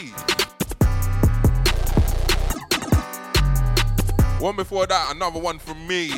One 4.40 4.54
before 4.54 4.86
that, 4.86 5.12
another 5.12 5.40
one 5.40 5.58
from 5.58 5.84
me. 5.88 6.10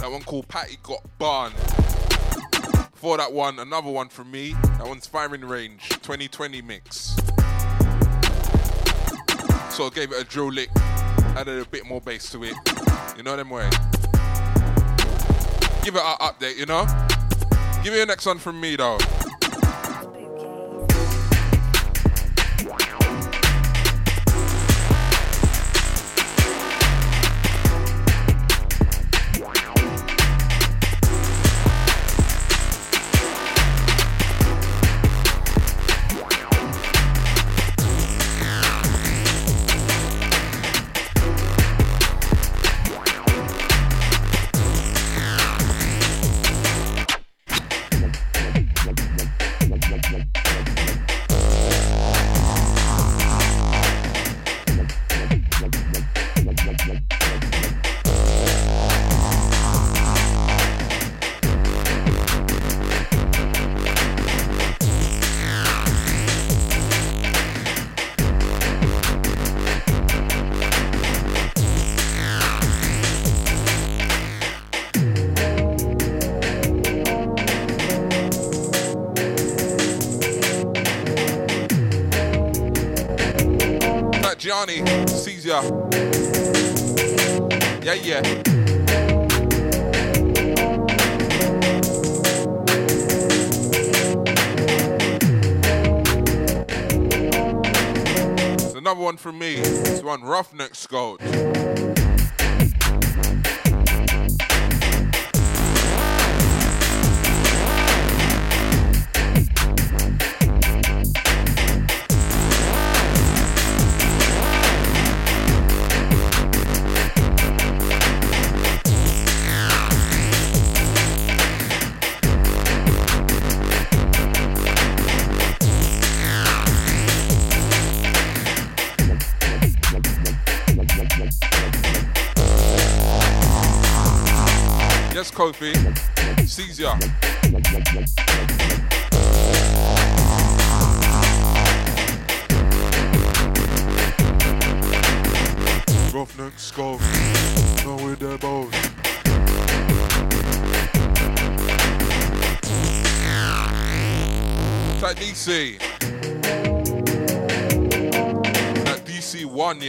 That 0.00 0.08
one 0.10 0.22
called 0.22 0.48
Patty 0.48 0.78
Got 0.82 1.02
Barn. 1.18 1.52
Before 2.92 3.18
that 3.18 3.30
one, 3.30 3.58
another 3.58 3.90
one 3.90 4.08
from 4.08 4.30
me. 4.30 4.54
That 4.78 4.86
one's 4.86 5.06
Firing 5.06 5.44
Range 5.44 5.86
2020 5.86 6.62
mix. 6.62 7.14
So 9.68 9.84
I 9.84 9.90
gave 9.92 10.12
it 10.12 10.18
a 10.18 10.24
drill 10.24 10.50
lick, 10.50 10.70
added 11.36 11.60
a 11.60 11.68
bit 11.68 11.84
more 11.84 12.00
bass 12.00 12.30
to 12.30 12.42
it. 12.42 12.54
You 13.18 13.22
know 13.22 13.36
them 13.36 13.50
way. 13.50 13.68
Give 15.84 15.94
it 15.94 16.02
an 16.02 16.16
update, 16.22 16.56
you 16.56 16.64
know? 16.64 16.86
Give 17.82 17.92
me 17.92 18.00
the 18.00 18.06
next 18.06 18.26
one 18.26 18.38
from 18.38 18.60
me 18.60 18.76
though. 18.76 18.98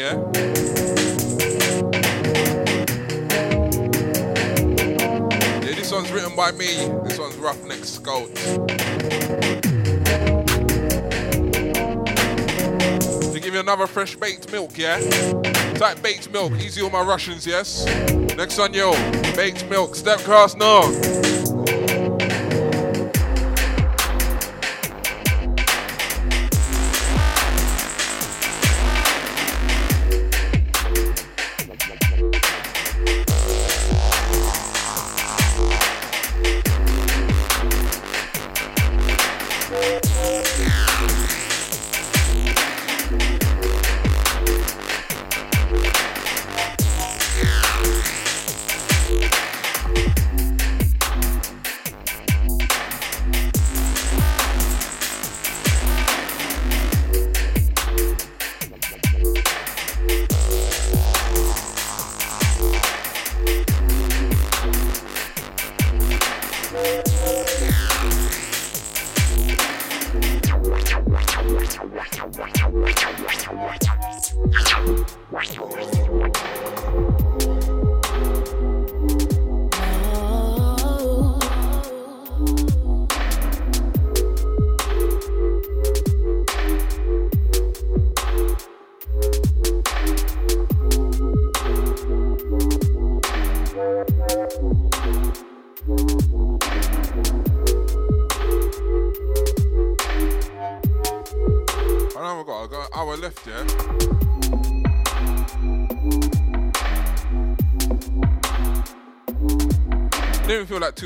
Yeah? 0.10 0.32
Yeah, 5.62 5.76
this 5.76 5.92
one's 5.92 6.12
written 6.12 6.36
by 6.36 6.52
me. 6.52 6.68
This 7.04 7.20
one's 7.20 7.36
Roughneck 7.36 7.84
Scout. 7.86 8.34
To 13.34 13.40
give 13.40 13.54
you 13.54 13.60
another 13.60 13.88
fresh 13.88 14.16
baked 14.16 14.52
milk, 14.52 14.78
yeah? 14.78 15.00
Type 15.76 16.02
baked 16.02 16.32
milk, 16.32 16.54
easy 16.54 16.82
on 16.82 16.92
my 16.92 17.02
Russians, 17.02 17.46
yes? 17.46 17.86
Next 18.36 18.60
on 18.60 18.74
yo, 18.74 18.94
baked 19.36 19.70
milk, 19.70 19.96
step 19.96 20.20
cross, 20.20 20.56
no. 20.56 21.19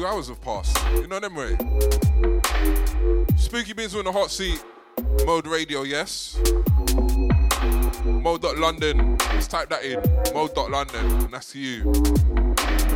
Two 0.04 0.10
hours 0.10 0.28
have 0.28 0.42
passed. 0.42 0.78
You 0.96 1.08
know 1.08 1.20
them 1.20 1.34
way? 1.36 1.56
Spooky 3.38 3.72
Beans 3.72 3.96
in 3.96 4.04
the 4.04 4.12
hot 4.12 4.32
seat. 4.32 4.62
Mode 5.26 5.48
radio, 5.48 5.84
yes. 5.84 6.38
Mode.London. 8.04 9.18
Just 9.18 9.52
type 9.52 9.70
that 9.70 9.84
in. 9.84 10.02
Mode.London. 10.34 11.06
And 11.06 11.34
that's 11.34 11.56
you. 11.56 11.84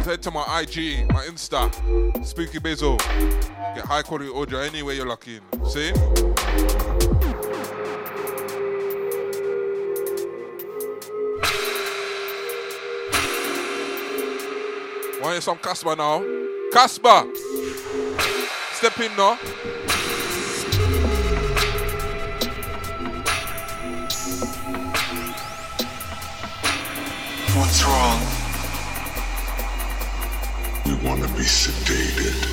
head 0.04 0.22
to 0.24 0.32
my 0.32 0.62
IG, 0.62 1.10
my 1.14 1.24
Insta, 1.24 1.72
Spooky 2.26 2.60
Bizzle. 2.60 2.98
Get 3.76 3.86
high 3.86 4.02
quality 4.02 4.30
audio 4.30 4.60
anywhere 4.60 4.96
you're 4.96 5.08
looking. 5.08 5.40
See? 5.70 5.94
Want 15.22 15.42
some 15.42 15.58
Casper 15.60 15.96
now? 15.96 16.37
Casper! 16.72 17.26
Step 18.74 19.00
in 19.00 19.16
now. 19.16 19.36
What's 27.56 27.84
wrong? 27.84 28.22
We 30.86 31.08
want 31.08 31.22
to 31.24 31.28
be 31.30 31.44
sedated. 31.44 32.47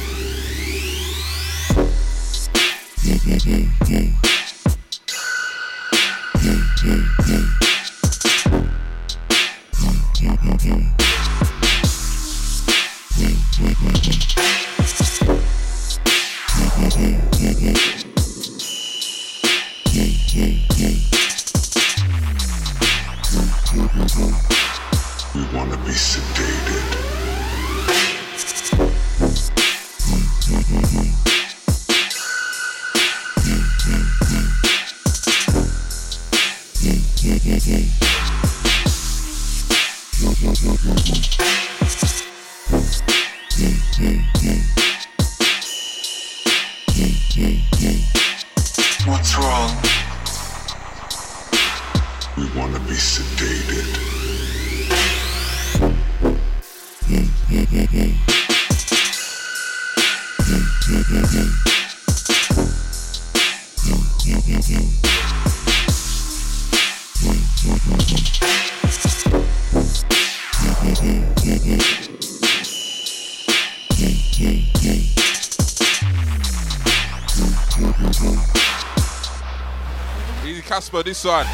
Easy 80.46 80.62
Casper, 80.62 81.02
this 81.02 81.24
one. 81.24 81.46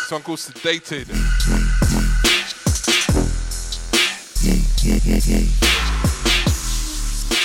This 0.00 0.10
one 0.10 0.22
called 0.22 0.38
Sedated. 0.38 1.89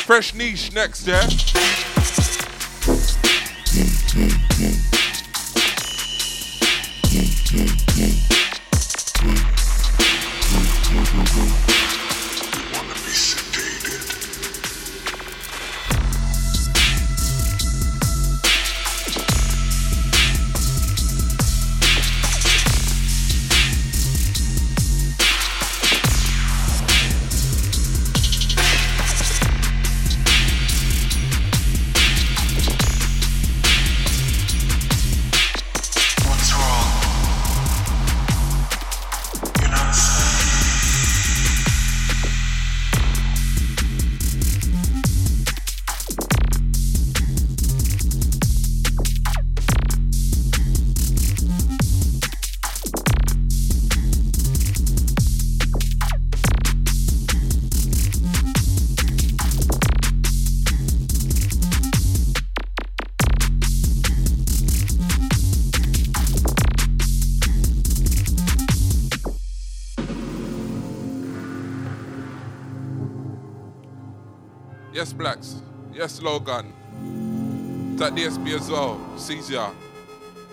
Fresh 0.05 0.33
niche 0.33 0.71
next, 0.73 1.07
yeah? 1.07 1.94
Yes, 76.25 76.33
Logan. 76.33 76.73
That 77.97 78.13
DSP 78.13 78.55
as 78.55 78.69
well. 78.69 78.99
Caesar. 79.15 79.69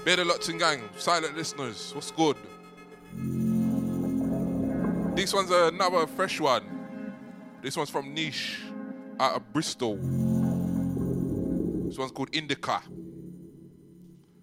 Better 0.05 0.24
Lotting 0.24 0.59
Gang. 0.59 0.82
Silent 0.99 1.35
listeners. 1.35 1.93
What's 1.94 2.11
good? 2.11 2.36
This 5.16 5.32
one's 5.32 5.51
another 5.51 6.07
fresh 6.07 6.40
one. 6.40 6.62
This 7.62 7.74
one's 7.77 7.89
from 7.89 8.12
Niche 8.12 8.61
out 9.19 9.36
of 9.36 9.53
Bristol. 9.55 9.97
This 11.86 11.97
one's 11.99 12.12
called 12.12 12.35
Indica. 12.35 12.82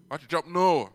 Why'd 0.08 0.22
you 0.22 0.28
drop 0.28 0.48
no? 0.48 0.90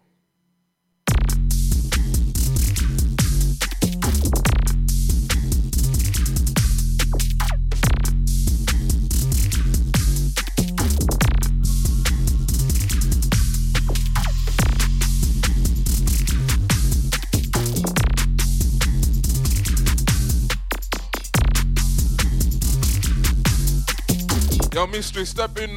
Yo, 24.75 24.85
mystery, 24.85 25.25
step 25.25 25.57
in 25.57 25.73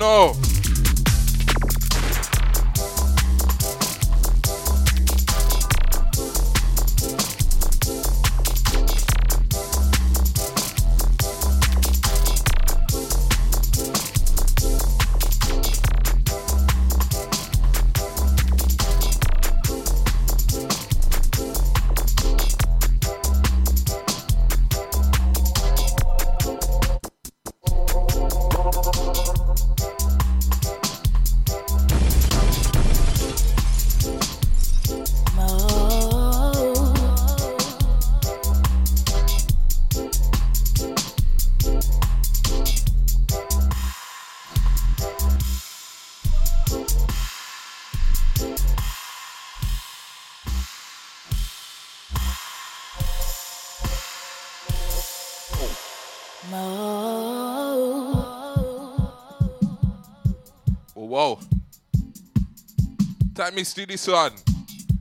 Me 63.58 63.64
Steely 63.64 63.96
Son. 63.96 64.30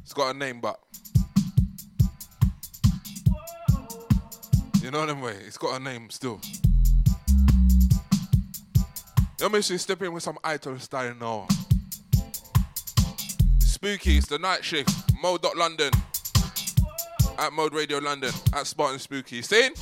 It's 0.02 0.14
got 0.16 0.34
a 0.34 0.36
name, 0.36 0.60
but. 0.60 0.80
You 4.82 4.90
know 4.90 5.06
them 5.06 5.22
way. 5.22 5.36
It's 5.46 5.60
got 5.60 5.80
a 5.80 5.84
name 5.84 6.10
still. 6.10 6.42
Let 9.40 9.52
me 9.52 9.62
see 9.62 9.78
step 9.78 10.02
in 10.02 10.12
with 10.12 10.24
some 10.24 10.40
item 10.44 10.80
style 10.80 11.14
now. 11.20 11.48
Spooky, 13.60 14.18
it's 14.18 14.26
the 14.26 14.40
night 14.40 14.66
shift. 14.66 14.90
Mode 15.22 15.46
London. 15.56 15.92
At 17.38 17.54
Mode 17.54 17.76
Radio 17.76 18.00
London. 18.00 18.32
At 18.54 18.66
Spartan 18.66 18.98
Spooky. 18.98 19.44
Seen? 19.44 19.74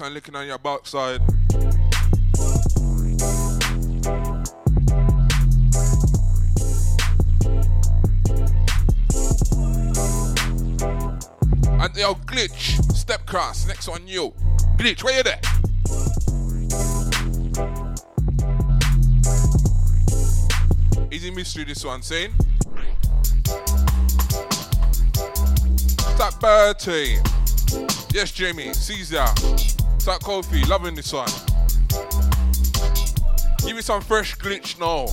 And 0.00 0.14
licking 0.14 0.34
on 0.34 0.46
your 0.46 0.58
backside. 0.58 1.20
And 11.78 11.96
yo, 11.96 12.14
glitch, 12.14 12.82
step 12.94 13.26
cross, 13.26 13.66
next 13.66 13.88
on 13.88 14.06
you. 14.06 14.32
Glitch, 14.76 15.02
where 15.04 15.16
you 15.16 15.22
there? 15.22 15.40
Easy 21.10 21.30
mystery 21.30 21.64
this 21.64 21.84
one, 21.84 22.02
saying. 22.02 22.32
Tap 26.16 26.40
Bertie. 26.40 27.18
Yes, 28.12 28.32
Jamie, 28.32 28.72
Caesar. 28.72 29.26
That 30.06 30.20
Kofi, 30.20 30.64
loving 30.68 30.94
this 30.94 31.12
one. 31.12 31.26
Give 33.66 33.74
me 33.74 33.82
some 33.82 34.00
fresh 34.00 34.36
glitch 34.36 34.78
now. 34.78 35.06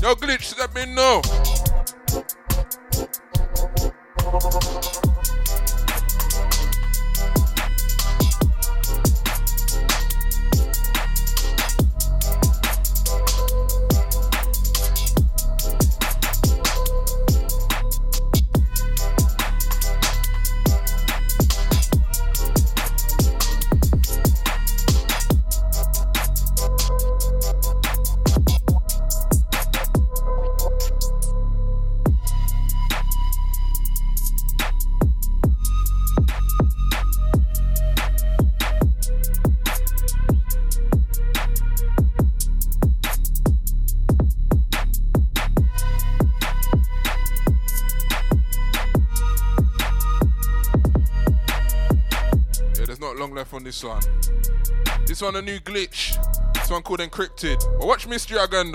Yo, 0.00 0.14
glitch, 0.14 0.58
let 0.58 0.74
me 0.74 0.86
know. 0.94 1.20
This 53.74 53.82
one. 53.82 54.02
This 55.04 55.20
one 55.20 55.34
a 55.34 55.42
new 55.42 55.58
glitch. 55.58 56.16
This 56.54 56.70
one 56.70 56.82
called 56.82 57.00
Encrypted. 57.00 57.58
But 57.78 57.88
watch 57.88 58.06
Mystery 58.06 58.38
again 58.38 58.70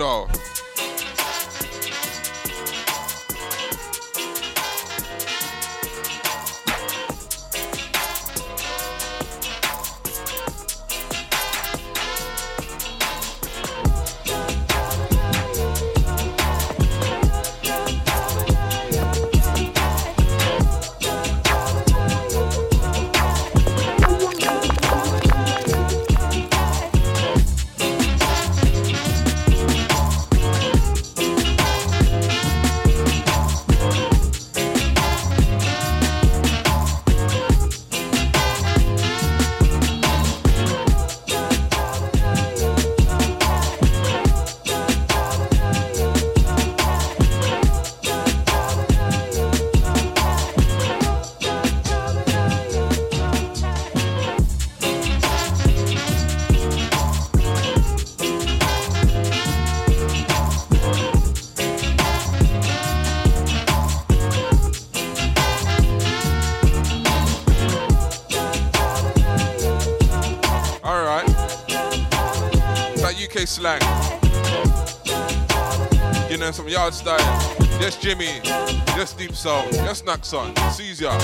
So, 79.40 79.64
yes, 79.72 80.02
Naxon, 80.02 80.54
See 80.70 81.02
ya. 81.02 81.16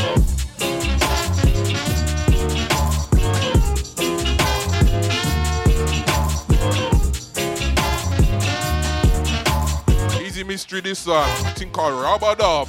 Easy 10.23 10.45
mystery 10.45 10.81
this 10.81 11.01
song, 11.01 11.28
thing 11.57 11.70
called 11.70 11.93
Rubber 11.93 12.35
Dub. 12.36 12.69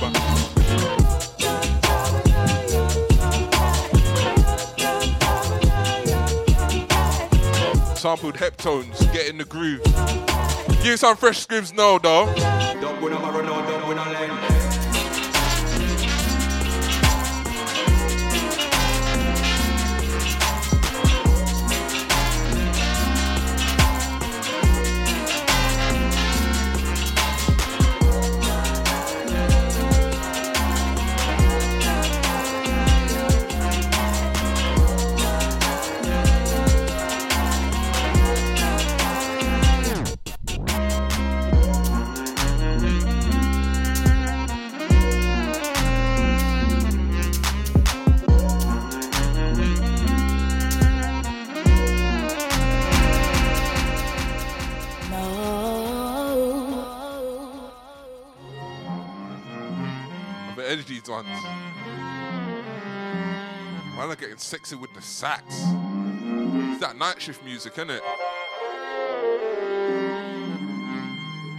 Sampled 7.95 8.35
heptones, 8.35 8.99
get 9.13 9.29
in 9.29 9.37
the 9.37 9.45
groove. 9.47 9.81
Give 10.83 10.99
some 10.99 11.15
fresh 11.15 11.47
Scribs 11.47 11.73
now 11.73 11.99
though. 11.99 12.56
Sax. 65.17 65.43
It's 65.49 66.79
that 66.79 66.95
night 66.95 67.19
shift 67.19 67.43
music, 67.43 67.73
isn't 67.73 67.89
it? 67.89 68.03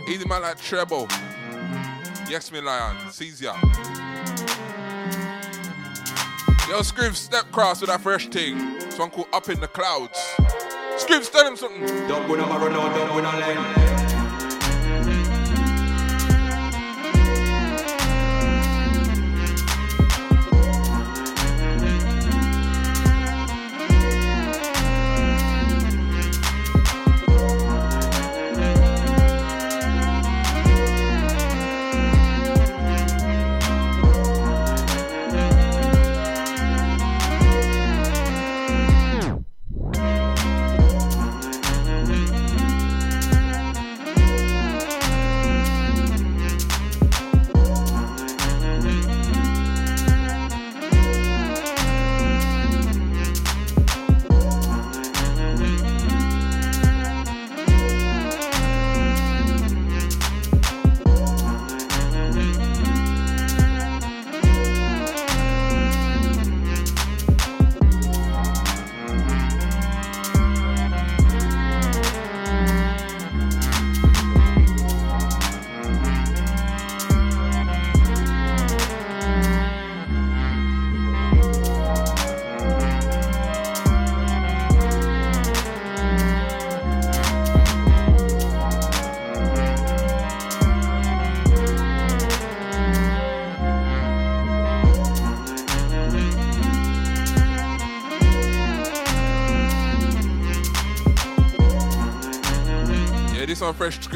Easy 0.09 0.25
man 0.29 0.43
like 0.43 0.61
treble. 0.63 1.09
Yes, 2.31 2.53
me 2.53 2.61
lion. 2.61 3.11
Sees 3.11 3.41
ya. 3.43 3.57
Yo, 6.69 6.83
Scribs, 6.83 7.17
step 7.17 7.51
cross 7.51 7.81
with 7.81 7.91
that 7.91 8.01
fresh 8.01 8.29
thing. 8.29 8.81
Song 8.93 9.11
called 9.11 9.27
Up 9.33 9.49
in 9.49 9.59
the 9.59 9.67
Clouds. 9.67 10.21
Scribs, 10.97 11.29
tell 11.33 11.45
him 11.45 11.57
something. 11.57 11.85
Don't 12.07 12.29
win 12.29 12.39
a 12.39 12.45
Maradona, 12.45 12.95
don't 12.95 13.17
win 13.17 13.25
a 13.25 13.41
lane. 13.41 13.88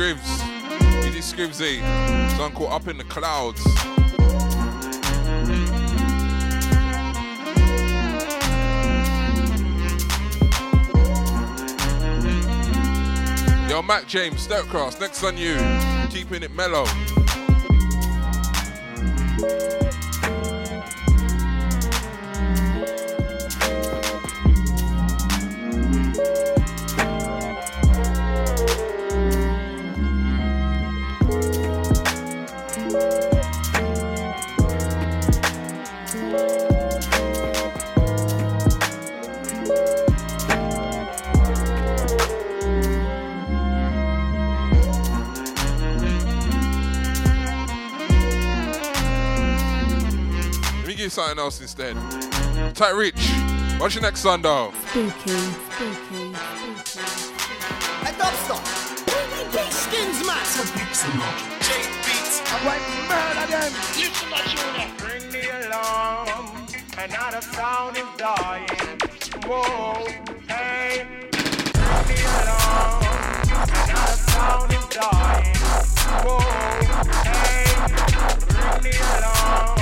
Scribs. 0.02 1.06
It 1.06 1.14
is 1.14 1.32
Scribsy. 1.32 1.78
Eh? 1.80 2.28
Song 2.36 2.50
called 2.50 2.72
Up 2.72 2.88
in 2.88 2.98
the 2.98 3.04
Clouds. 3.04 3.64
Yo, 13.70 13.80
Matt 13.82 14.08
James, 14.08 14.40
Step 14.40 14.64
Cross, 14.64 14.98
next 14.98 15.22
on 15.22 15.36
you. 15.36 15.56
Keeping 16.10 16.42
it 16.42 16.52
mellow. 16.52 16.84
Something 51.12 51.38
else 51.38 51.60
instead. 51.60 51.94
Tight 52.74 52.94
Rich, 52.94 53.30
what's 53.78 53.94
your 53.94 54.02
next 54.02 54.20
song 54.20 54.40
though? 54.40 54.72
Spooky, 54.88 55.12
spooky, 55.28 56.34
spooky. 56.34 57.12
A 58.02 58.12
dubstep. 58.16 58.62
Skins 59.70 60.26
massive. 60.26 60.72
J 61.60 61.70
beats. 62.06 62.40
I'm 62.46 62.64
like 62.64 62.80
murder 63.08 63.46
them. 63.52 63.72
Listen 63.94 64.30
to 64.30 64.40
tune. 64.56 64.90
Bring 64.96 65.30
me 65.30 65.42
along. 65.66 66.28
Another 66.96 67.42
sound 67.42 67.96
is 67.98 68.04
dying. 68.16 68.68
Whoa, 69.44 70.06
hey. 70.48 71.06
Bring 71.28 72.04
me 72.08 72.22
along. 72.40 73.04
Another 73.84 74.16
sound 74.32 74.72
is 74.72 74.86
dying. 74.86 75.56
Whoa, 76.24 76.40
hey. 77.28 77.64
Bring 78.48 78.82
me 78.82 78.98
along. 79.18 79.81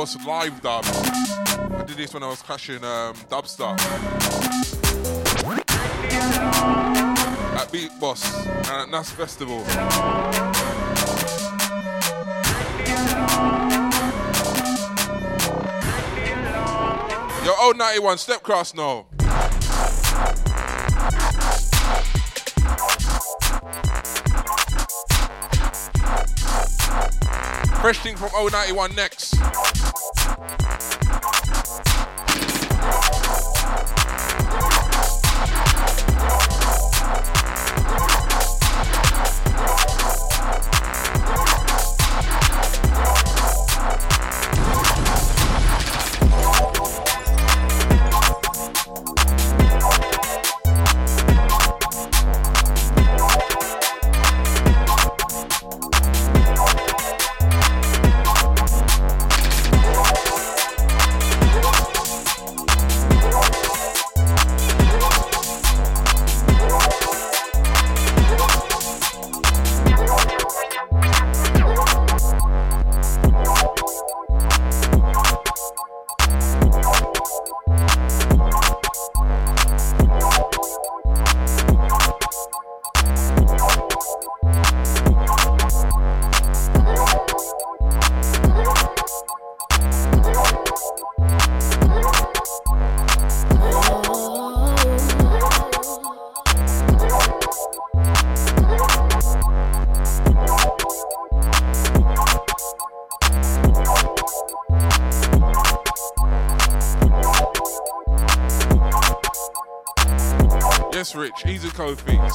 Boss 0.00 0.16
live 0.24 0.62
dub. 0.62 0.82
I 0.86 1.84
did 1.86 1.98
this 1.98 2.14
when 2.14 2.22
I 2.22 2.28
was 2.28 2.40
crashing 2.40 2.82
um, 2.82 3.14
Dubstar. 3.28 3.78
At 7.54 7.70
Beat 7.70 7.90
Boss 8.00 8.46
and 8.46 8.66
at 8.66 8.88
NAS 8.88 9.10
Festival. 9.10 9.58
Yo, 17.44 17.52
old 17.60 17.76
91, 17.76 18.16
step 18.16 18.42
cross 18.42 18.72
now. 18.72 19.04
Fresh 27.82 27.98
thing 27.98 28.16
from 28.16 28.30
091 28.32 28.94
next. 28.94 29.69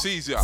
Kofi. 0.06 0.22
Caesar. 0.22 0.38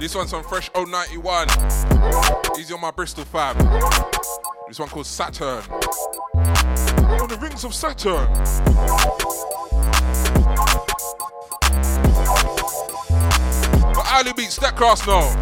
This 0.00 0.14
one's 0.14 0.32
on 0.32 0.42
Fresh 0.44 0.70
091. 0.74 1.48
Easy 2.58 2.74
on 2.74 2.80
my 2.80 2.90
Bristol 2.90 3.24
fam. 3.24 3.56
This 4.66 4.78
one 4.78 4.88
called 4.88 5.06
Saturn. 5.06 5.62
On 6.34 7.28
the 7.28 7.38
rings 7.40 7.64
of 7.64 7.74
Saturn. 7.74 8.32
But 13.94 14.06
Ali 14.12 14.32
Beats, 14.32 14.56
that 14.56 14.74
cross 14.76 15.06
now. 15.06 15.34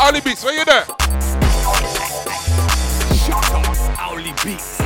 Ali 0.00 0.20
Beats, 0.20 0.42
where 0.44 0.54
you 0.54 0.64
there? 0.64 0.86
Owly 4.00 4.32
Beats. 4.42 4.79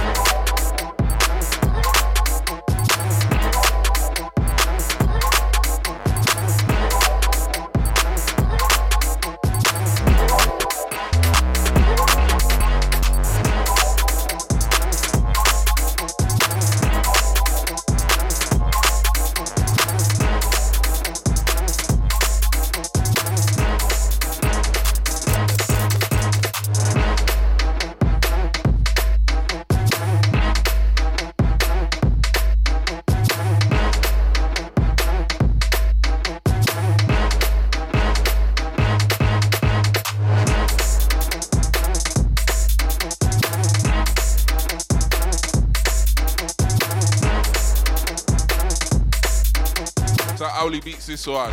This 51.14 51.28
one. 51.28 51.52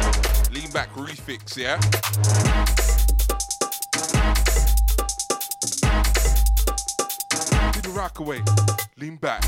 Lean 0.52 0.72
back 0.72 0.90
refix, 0.96 1.56
yeah? 1.56 1.78
Do 7.72 7.82
the 7.82 7.90
rock 7.94 8.18
away. 8.18 8.42
Lean 8.98 9.18
back. 9.18 9.44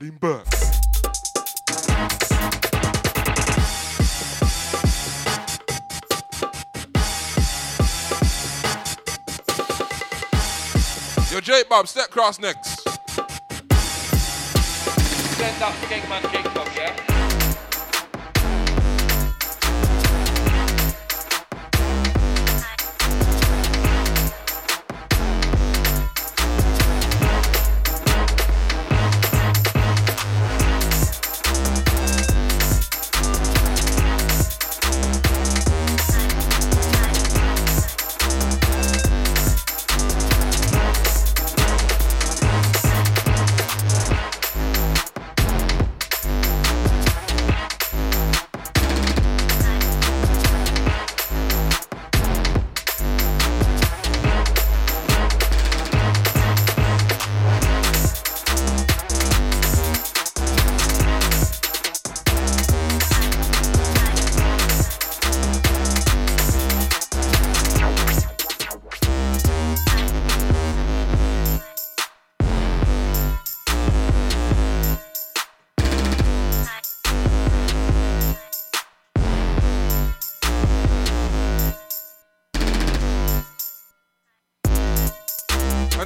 Lean 0.00 0.18
back. 0.18 0.46
Yo, 11.30 11.38
J 11.40 11.62
Bob, 11.70 11.86
step 11.86 12.10
cross 12.10 12.40
next. 12.40 12.80
Send 15.38 15.62
up 15.62 15.72
Skegman 15.74 16.22
Jacob, 16.32 16.46
yeah? 16.46 16.51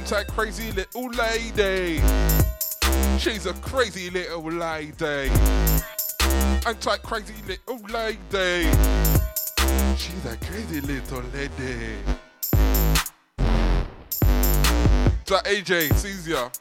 Anti 0.09 0.23
crazy 0.31 0.71
little 0.71 1.09
lady. 1.09 1.99
She's 3.19 3.45
a 3.45 3.53
crazy 3.55 4.09
little 4.09 4.41
lady. 4.41 5.29
anti 6.65 6.95
crazy 7.03 7.33
little 7.45 7.77
lady. 7.89 8.71
She's 9.97 10.25
a 10.25 10.37
crazy 10.45 10.79
little 10.79 11.23
lady. 11.33 11.97
To 15.25 15.41
AJ, 15.43 15.93
Caesar. 15.95 16.51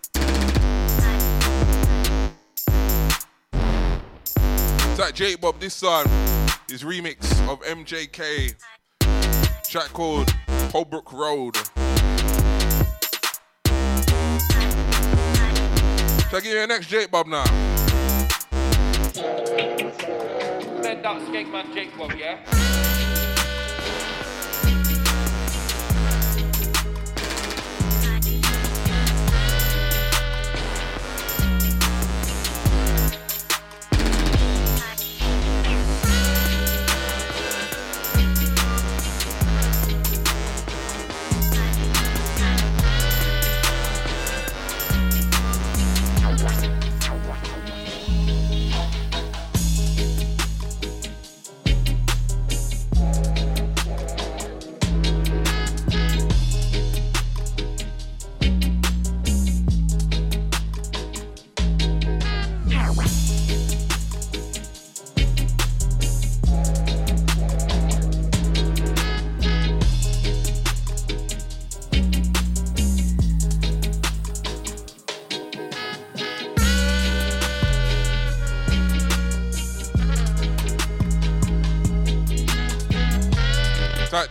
To 4.97 5.13
J 5.13 5.37
Bob, 5.37 5.61
this 5.61 5.75
song 5.75 6.07
is 6.69 6.83
remix 6.83 7.31
of 7.49 7.61
MJK. 7.61 8.57
Track 9.71 9.93
called 9.93 10.35
Holbrook 10.73 11.13
Road. 11.13 11.57
Shall 16.29 16.39
I 16.39 16.43
give 16.43 16.53
you 16.55 16.61
the 16.61 16.67
next 16.67 16.89
Jake 16.89 17.09
Bob 17.09 17.29
now? 17.29 17.45
Send 20.83 21.05
that 21.05 21.27
skate 21.29 21.49
man 21.49 21.73
Jake 21.73 21.97
Bob, 21.97 22.15
yeah? 22.19 22.86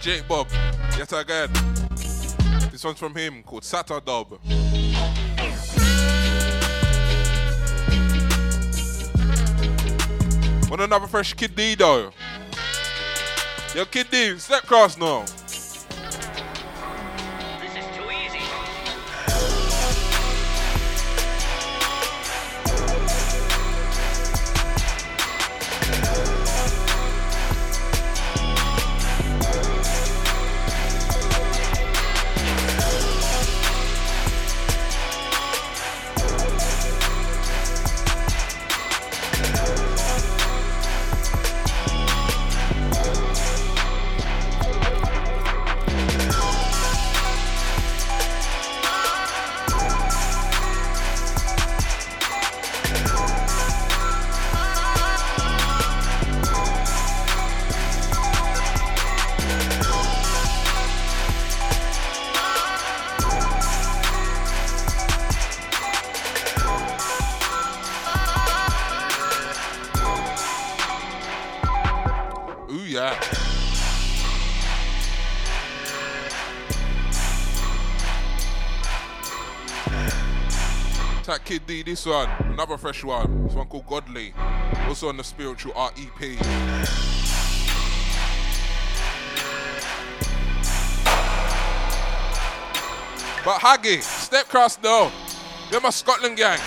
Jake 0.05 0.27
Bob, 0.27 0.47
yet 0.99 1.11
again. 1.13 1.49
This 2.71 2.83
one's 2.83 2.99
from 2.99 3.15
him 3.15 3.41
called 3.41 3.63
Saturdub. 3.63 4.37
Want 10.69 10.81
another 10.83 11.07
fresh 11.07 11.33
Kid 11.33 11.55
D 11.55 11.73
though? 11.73 12.11
Yo, 13.73 13.85
Kid 13.85 14.11
D, 14.11 14.37
step 14.37 14.61
cross 14.67 14.95
now. 14.95 15.25
D, 81.75 81.83
this 81.83 82.05
one, 82.05 82.29
another 82.53 82.77
fresh 82.77 83.03
one. 83.03 83.47
This 83.47 83.53
one 83.55 83.67
called 83.67 83.85
Godly. 83.87 84.33
Also 84.87 85.09
on 85.09 85.17
the 85.17 85.23
spiritual 85.25 85.73
art 85.75 85.93
But 93.43 93.59
Haggy, 93.59 94.01
step 94.01 94.47
cross 94.47 94.77
though. 94.77 95.11
They're 95.69 95.81
my 95.81 95.89
Scotland 95.89 96.37
gang. 96.37 96.59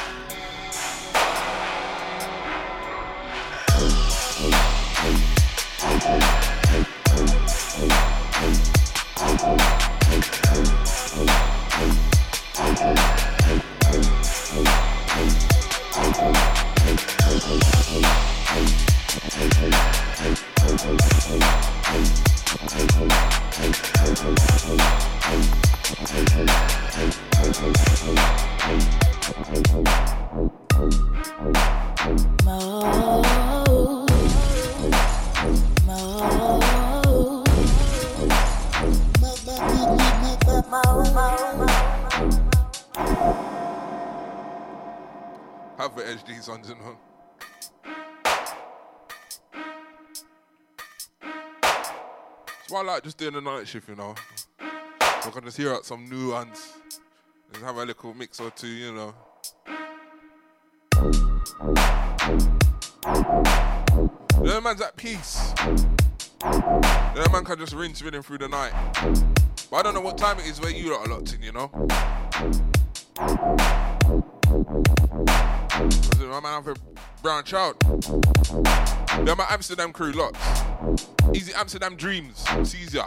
Like 52.88 53.04
just 53.04 53.18
doing 53.18 53.34
the 53.34 53.40
night 53.40 53.68
shift, 53.68 53.88
you 53.88 53.94
know. 53.94 54.14
So 54.58 55.28
I 55.28 55.30
can 55.30 55.44
just 55.44 55.58
hear 55.58 55.74
out 55.74 55.84
some 55.84 56.08
new 56.08 56.32
ones. 56.32 56.72
And 57.52 57.62
have 57.62 57.76
a 57.76 57.84
little 57.84 58.14
mix 58.14 58.40
or 58.40 58.50
two, 58.50 58.66
you 58.66 58.92
know. 58.92 59.14
The 64.42 64.60
man's 64.62 64.80
at 64.80 64.96
peace. 64.96 65.52
The 66.40 67.28
man 67.30 67.44
can 67.44 67.58
just 67.58 67.74
rinse 67.74 68.00
rhythm 68.00 68.22
through 68.22 68.38
the 68.38 68.48
night. 68.48 68.72
But 69.70 69.76
I 69.76 69.82
don't 69.82 69.94
know 69.94 70.00
what 70.00 70.16
time 70.16 70.38
it 70.38 70.46
is 70.46 70.58
where 70.60 70.70
you 70.70 70.90
lot 70.90 71.06
are 71.06 71.14
locked 71.14 71.34
in, 71.34 71.42
you 71.42 71.52
know. 71.52 71.70
Because 75.78 76.18
my 76.18 76.40
man 76.40 76.62
have 76.62 76.66
a 76.66 76.74
branch 77.22 77.54
out. 77.54 77.78
They're 79.24 79.36
my 79.36 79.46
Amsterdam 79.48 79.92
crew 79.92 80.10
locked. 80.10 80.36
Easy 81.34 81.52
Amsterdam 81.54 81.94
dreams. 81.94 82.44
Caesar. 82.64 83.04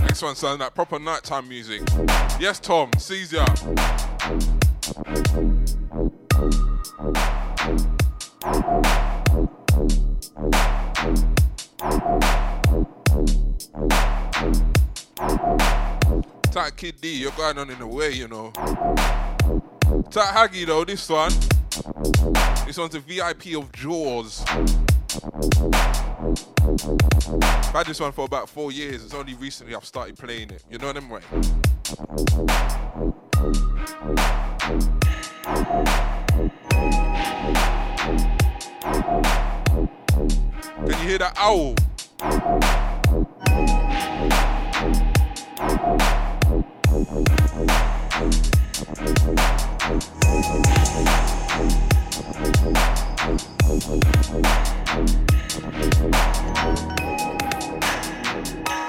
Next 0.00 0.22
one 0.22 0.34
sounds 0.34 0.60
like 0.60 0.74
proper 0.74 0.98
nighttime 0.98 1.46
music. 1.46 1.82
Yes, 2.40 2.58
Tom, 2.58 2.90
sees 2.96 3.32
ya. 3.32 3.44
Tight 16.50 16.76
Kid 16.78 16.98
D, 17.02 17.18
you're 17.18 17.30
going 17.32 17.58
on 17.58 17.68
in 17.68 17.78
the 17.78 17.86
way, 17.86 18.12
you 18.12 18.26
know. 18.26 18.50
Tight 20.10 20.34
Haggy 20.34 20.64
though, 20.64 20.86
this 20.86 21.06
one. 21.10 21.30
This 22.66 22.76
one's 22.76 22.94
a 22.94 23.00
VIP 23.00 23.56
of 23.56 23.72
Jaws. 23.72 24.44
I've 24.46 24.68
had 27.72 27.86
this 27.86 27.98
one 27.98 28.12
for 28.12 28.26
about 28.26 28.50
four 28.50 28.70
years. 28.70 29.02
It's 29.02 29.14
only 29.14 29.32
recently 29.34 29.74
I've 29.74 29.86
started 29.86 30.18
playing 30.18 30.50
it. 30.50 30.62
You 30.70 30.76
know 30.76 30.88
what 30.88 30.98
I'm? 30.98 31.08
Can 40.86 41.00
you 41.00 41.08
hear 41.08 41.18
that 41.18 41.32
owl? 41.38 41.74
Thank 51.52 51.72
you. 58.68 58.81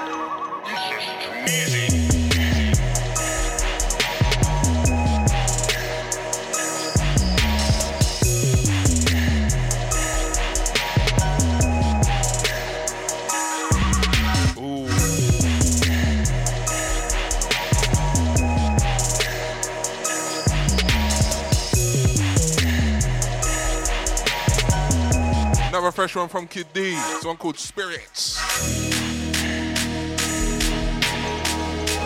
Fresh 26.04 26.16
one 26.16 26.28
from 26.28 26.46
Kid 26.46 26.66
D. 26.74 26.92
It's 26.94 27.24
one 27.24 27.38
called 27.38 27.58
Spirits. 27.58 28.38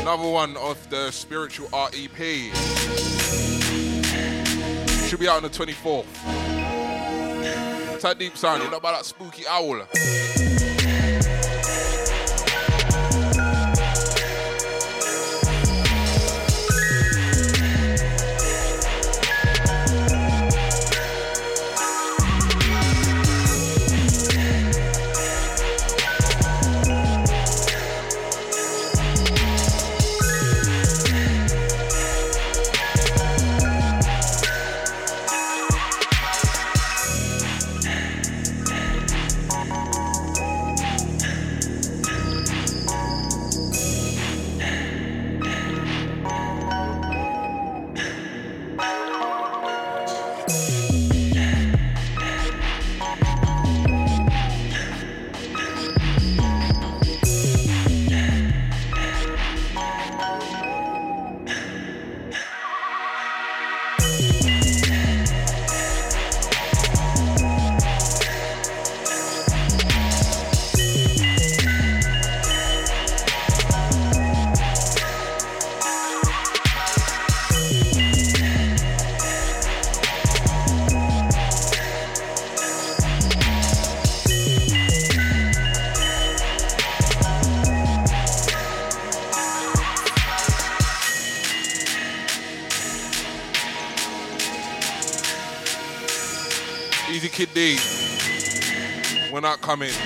Another 0.01 0.28
one 0.28 0.57
of 0.57 0.89
the 0.89 1.10
Spiritual 1.10 1.68
REP. 1.73 2.55
Should 5.09 5.18
be 5.18 5.28
out 5.28 5.39
on 5.39 5.43
the 5.43 5.49
24th. 5.49 6.07
Tight 8.01 8.18
deep 8.20 8.36
sound, 8.36 8.62
you 8.62 8.70
know 8.70 8.77
about 8.77 8.99
that 8.99 9.05
spooky 9.05 9.44
owl. 9.49 9.83
Coming 99.69 99.98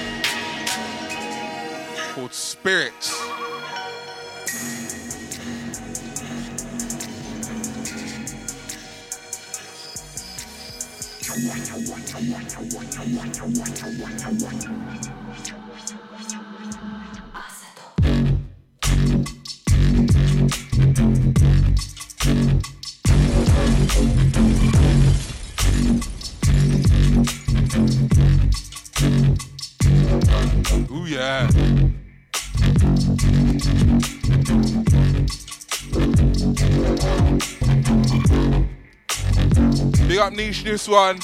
this 40.63 40.89
one. 40.89 41.19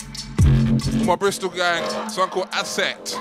My 1.04 1.16
Bristol 1.16 1.50
gang, 1.50 2.10
song 2.10 2.28
called 2.28 2.48
Asset. 2.52 3.14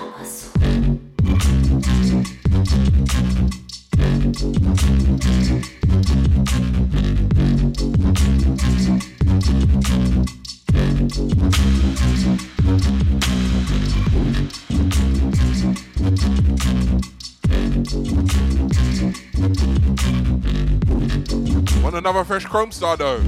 Want 21.84 21.96
another 21.96 22.24
fresh 22.24 22.46
Chrome 22.46 22.72
star 22.72 22.98
though? 22.98 23.22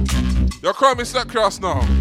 Your 0.62 0.74
Chrome 0.74 1.00
is 1.00 1.12
that 1.12 1.28
class 1.28 1.60
now. 1.60 1.99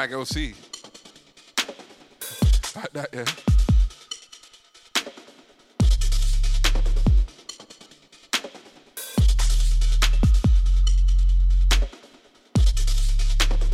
Black 0.00 0.12
Mag 0.12 0.54
Like 2.74 2.92
that, 2.94 3.08
yeah. 3.12 3.24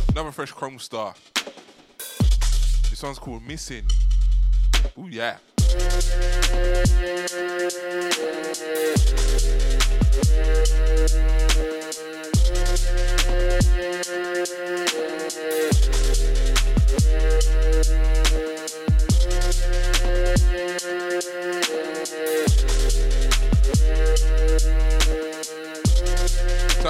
Another 0.09 0.33
fresh 0.33 0.51
Chrome 0.51 0.79
Star. 0.79 1.13
This 2.89 3.01
one's 3.01 3.19
called 3.19 3.43
Missing. 3.43 3.85
Ooh, 4.99 5.07
yeah. 5.07 5.37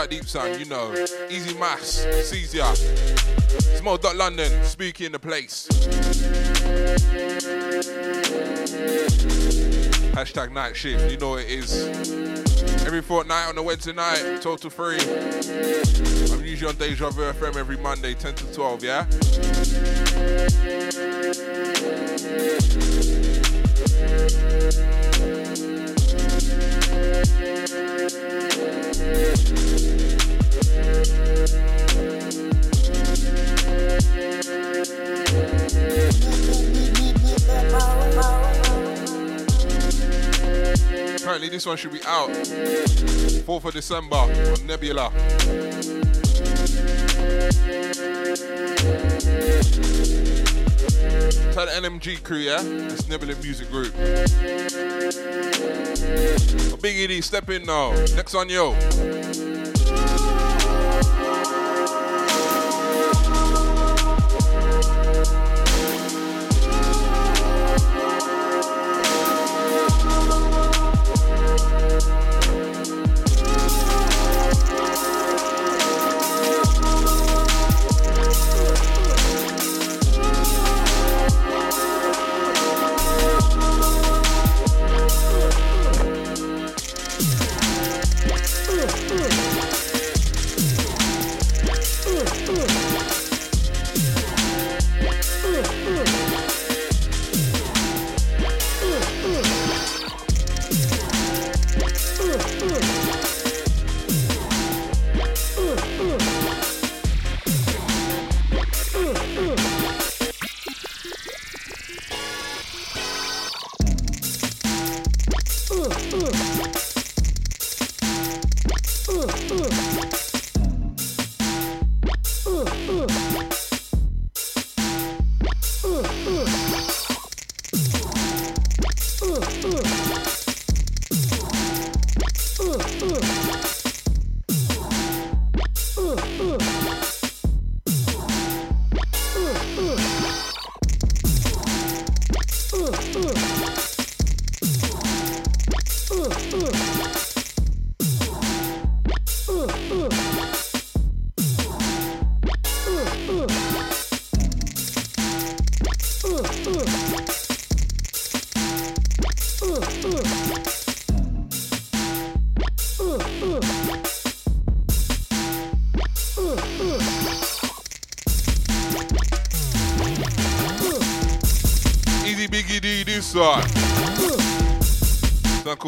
Deep 0.09 0.23
sound, 0.23 0.57
you 0.57 0.65
know. 0.65 0.93
Easy 1.29 1.53
mass, 1.55 2.07
sees 2.23 2.53
ya. 2.53 2.73
Small 3.75 3.97
dot 3.97 4.15
London, 4.15 4.63
spooky 4.63 5.05
in 5.05 5.11
the 5.11 5.19
place. 5.19 5.67
Hashtag 10.13 10.53
night 10.53 10.77
shift, 10.77 11.11
you 11.11 11.17
know 11.17 11.35
it 11.35 11.49
is. 11.49 12.56
Every 12.87 13.01
fortnight 13.01 13.49
on 13.49 13.57
a 13.57 13.61
Wednesday 13.61 13.91
night, 13.91 14.39
total 14.41 14.69
free. 14.69 14.97
I'm 16.31 16.45
usually 16.45 16.69
on 16.69 16.77
Deja 16.77 17.09
Vu 17.09 17.21
FM 17.33 17.57
every 17.57 17.75
Monday, 17.75 18.13
10 18.13 18.35
to 18.35 18.53
12, 18.53 18.81
yeah? 18.81 19.05
Apparently, 41.27 41.49
this 41.49 41.65
one 41.65 41.75
should 41.75 41.91
be 41.91 41.99
out 42.05 42.29
4th 42.29 43.65
of 43.65 43.73
December 43.73 44.15
on 44.15 44.65
Nebula. 44.65 45.11
Tell 51.51 51.65
the 51.65 51.73
NMG 51.81 52.23
crew, 52.23 52.37
yeah? 52.37 52.61
That's 52.63 53.09
Nebula 53.09 53.35
Music 53.41 53.69
Group. 53.69 53.93
Big 56.81 57.11
ED, 57.11 57.21
step 57.21 57.49
in 57.49 57.63
now. 57.63 57.91
Next 58.15 58.33
on 58.33 58.47
yo. 58.47 58.73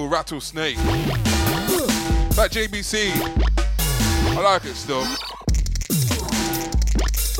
Rattlesnake. 0.09 0.75
That 2.35 2.49
JBC. 2.51 3.11
I 4.35 4.41
like 4.41 4.65
it 4.65 4.73
still. 4.73 5.05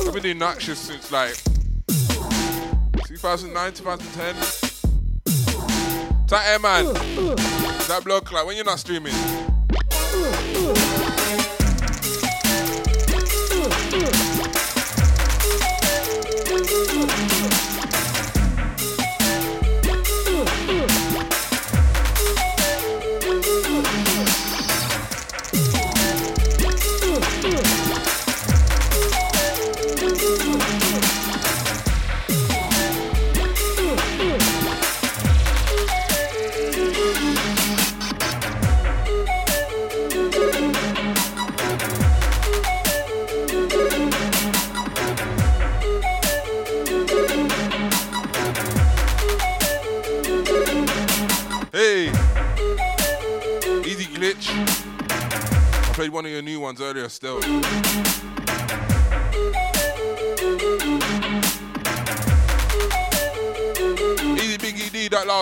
I've 0.06 0.14
been 0.14 0.38
doing 0.38 0.58
shifts 0.60 0.82
since 0.82 1.10
like 1.10 1.34
2009, 3.08 3.72
2010. 3.72 4.36
That 6.28 6.46
air 6.46 6.60
man. 6.60 6.84
That 7.88 8.02
bloke 8.04 8.30
like 8.30 8.46
when 8.46 8.54
you're 8.54 8.64
not 8.64 8.78
streaming. 8.78 9.14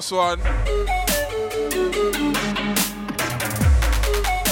That 0.09 0.17
one. 0.17 0.39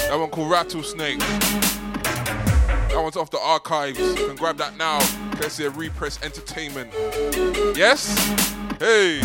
That 0.09 0.17
one 0.18 0.28
called 0.28 0.51
Rattlesnake. 0.51 1.18
That 1.18 2.99
one's 2.99 3.17
off 3.17 3.31
the 3.31 3.41
archives. 3.41 3.99
You 3.99 4.26
can 4.26 4.36
grab 4.36 4.59
that 4.59 4.76
now. 4.76 4.99
Of 4.99 5.78
Repress 5.78 6.23
Entertainment. 6.23 6.93
Yes? 7.75 8.15
Hey. 8.78 9.20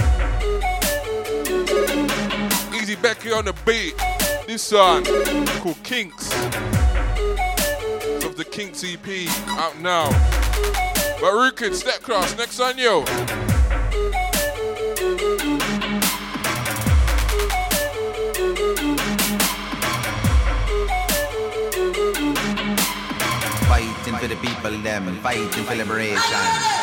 Easy 2.80 2.96
Becky 2.96 3.34
on 3.34 3.46
the 3.46 3.56
beat. 3.66 3.98
This 4.48 4.62
song 4.62 5.04
called 5.60 5.84
Kinks. 5.84 6.30
It's 8.06 8.26
of 8.26 8.38
the 8.38 8.46
Kinks 8.46 8.86
EP 8.86 9.06
out 9.50 9.78
now. 9.82 10.10
But 11.20 11.34
Rukid, 11.34 11.74
Step 11.74 12.02
Cross, 12.02 12.38
next 12.38 12.60
on 12.62 12.78
you. 12.78 13.04
People, 24.62 24.78
them, 24.82 25.16
fighting 25.18 25.64
for 25.64 25.76
liberation. 25.76 26.81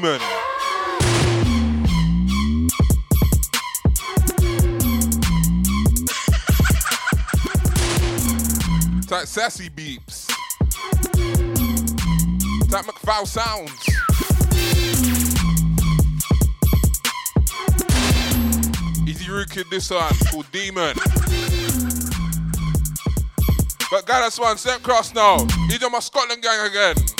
Demon. 0.00 0.20
Type 9.08 9.26
sassy 9.26 9.68
beeps. 9.70 10.28
Type 12.70 12.84
McFowl 12.84 13.26
sounds. 13.26 13.72
Easy 19.08 19.24
Rukid, 19.24 19.68
this 19.68 19.90
one 19.90 20.12
called 20.30 20.46
Demon. 20.52 20.94
But 23.90 24.06
guy, 24.06 24.20
that's 24.20 24.38
one, 24.38 24.58
sent 24.58 24.84
cross 24.84 25.12
now. 25.12 25.38
He's 25.66 25.82
on 25.82 25.90
my 25.90 25.98
Scotland 25.98 26.40
gang 26.40 26.66
again. 26.68 27.17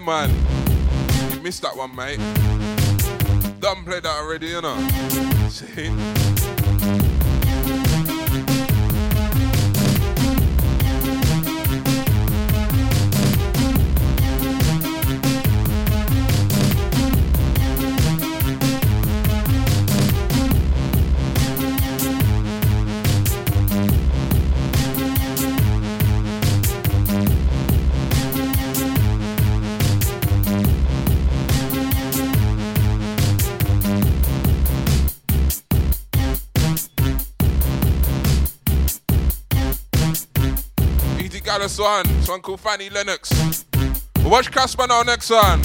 Air 0.00 0.06
Man. 0.06 0.30
You 1.32 1.40
missed 1.40 1.62
that 1.62 1.76
one, 1.76 1.94
mate. 1.94 2.18
Done 3.60 3.84
played 3.84 4.04
that 4.04 4.16
already, 4.18 4.48
you 4.48 4.62
know. 4.62 4.76
See? 5.48 6.39
One. 41.80 42.06
This 42.06 42.28
one 42.28 42.40
called 42.42 42.60
Fanny 42.60 42.90
Lennox. 42.90 43.64
But 44.14 44.24
watch 44.24 44.52
Casper 44.52 44.86
now 44.86 45.02
next 45.02 45.30
one. 45.30 45.62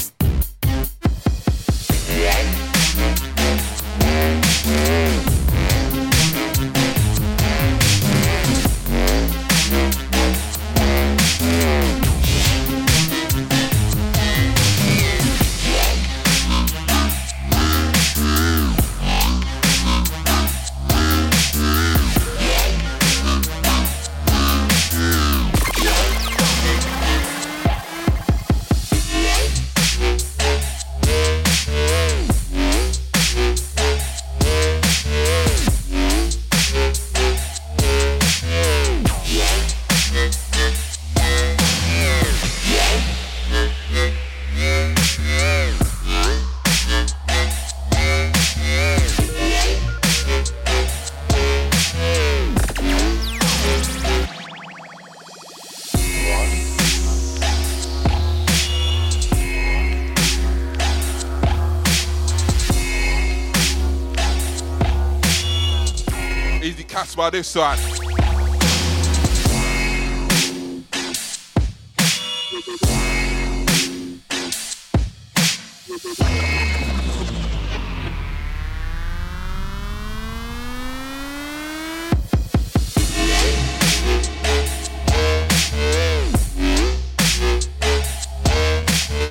this 67.36 67.54
one. 67.54 67.76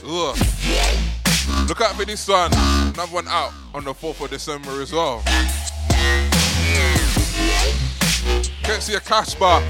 Look. 0.04 0.38
Look 1.68 1.82
out 1.82 1.96
for 1.96 2.06
this 2.06 2.28
one. 2.28 2.54
Another 2.54 3.12
one 3.12 3.28
out 3.28 3.52
on 3.74 3.84
the 3.84 3.94
4th 3.94 4.26
of 4.26 4.30
December 4.30 4.80
as 4.84 4.94
well. 4.94 5.24
Can't 8.66 8.82
see 8.82 8.96
a 8.96 9.00
Casper. 9.00 9.64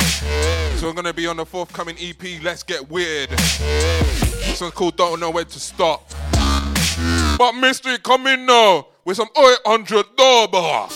So 0.77 0.87
I'm 0.87 0.95
gonna 0.95 1.13
be 1.13 1.27
on 1.27 1.35
the 1.35 1.45
forthcoming 1.45 1.97
EP, 1.99 2.41
Let's 2.41 2.63
Get 2.63 2.89
Weird. 2.89 3.29
This 3.29 4.61
one's 4.61 4.73
called 4.73 4.95
Don't 4.95 5.19
Know 5.19 5.31
Where 5.31 5.43
to 5.43 5.59
Stop. 5.59 6.09
But 7.37 7.51
mystery 7.53 7.97
coming 7.97 8.45
now 8.45 8.87
with 9.03 9.17
some 9.17 9.27
800 9.37 10.05
double. 10.15 10.87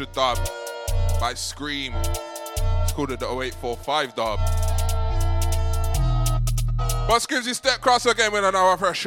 0800 0.00 0.12
dub 0.12 0.38
by 1.20 1.34
Scream. 1.34 1.92
It's 1.94 2.92
called 2.92 3.10
the 3.10 3.26
0845 3.26 4.14
dub. 4.14 4.38
But 7.08 7.18
Skimsy 7.20 7.54
step 7.54 7.80
cross 7.80 8.06
again 8.06 8.32
with 8.32 8.44
another 8.44 8.76
fresh 8.76 9.04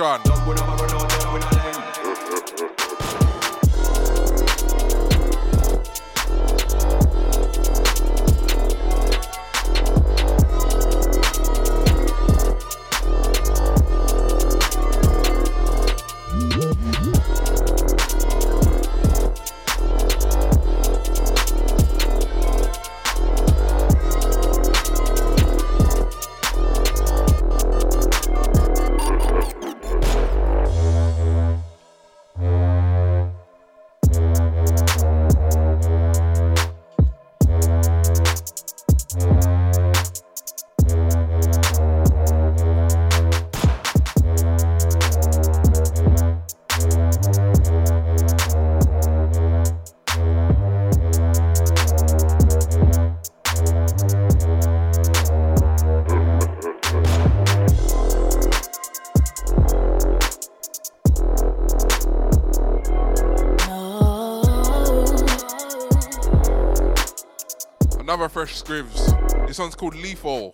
one's 69.63 69.75
called 69.75 69.95
Lethal. 69.95 70.53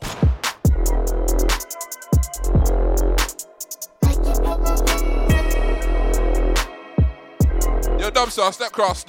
Yo, 7.97 8.11
Dubstar, 8.11 8.71
cross 8.71 9.03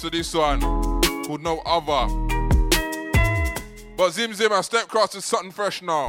To 0.00 0.08
this 0.08 0.32
one 0.32 0.60
called 1.24 1.42
No 1.42 1.60
Other. 1.66 2.06
But 3.96 4.10
Zim 4.10 4.32
Zim 4.32 4.52
I 4.52 4.60
Step 4.60 4.86
Cross 4.86 5.16
is 5.16 5.24
something 5.24 5.50
fresh 5.50 5.82
now. 5.82 6.06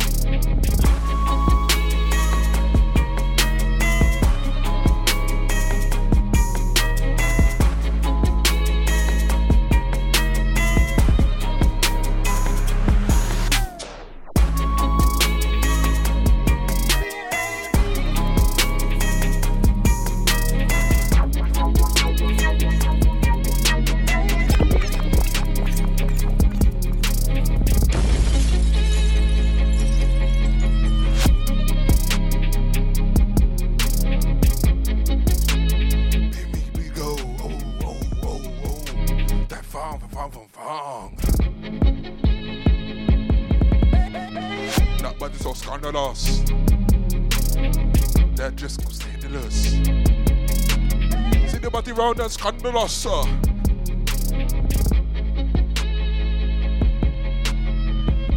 Sir. 52.70 53.24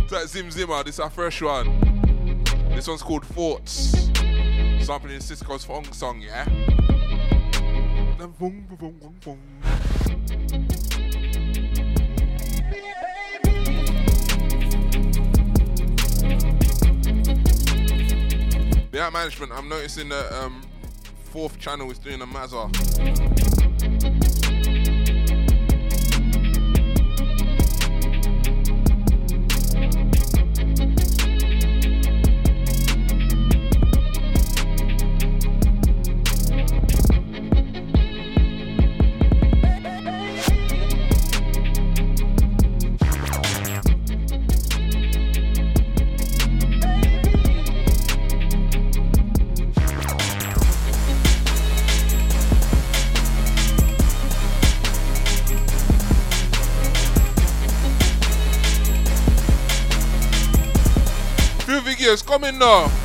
That 0.09 0.25
Zim 0.27 0.51
Zimmer, 0.51 0.83
this 0.83 0.95
is 0.95 0.99
a 1.01 1.11
fresh 1.11 1.43
one. 1.43 2.43
This 2.71 2.89
one's 2.89 3.03
called 3.03 3.27
Thoughts. 3.27 3.93
Sampling 4.81 5.19
Sisqo's 5.19 5.67
Thong 5.67 5.85
Song, 5.93 6.23
yeah? 6.23 6.47
Yeah, 18.93 19.11
management, 19.11 19.53
I'm 19.53 19.69
noticing 19.69 20.09
that 20.09 20.33
um, 20.33 20.63
fourth 21.25 21.59
channel 21.59 21.91
is 21.91 21.99
doing 21.99 22.23
a 22.23 22.27
mazza. 22.27 23.32
Figures 62.59 63.02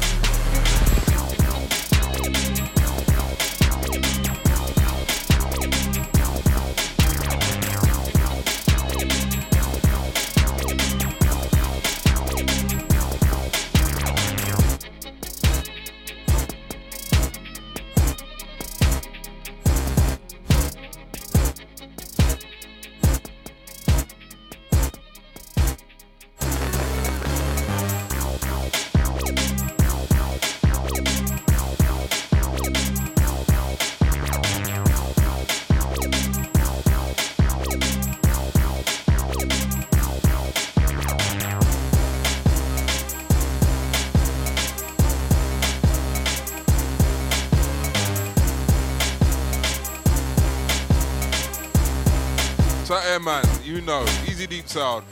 man, 53.28 53.44
you 53.62 53.82
know, 53.82 54.06
easy 54.26 54.48
deep 54.48 54.70
sound. 54.70 55.04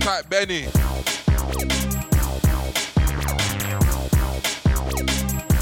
Type 0.00 0.30
Benny. 0.30 0.64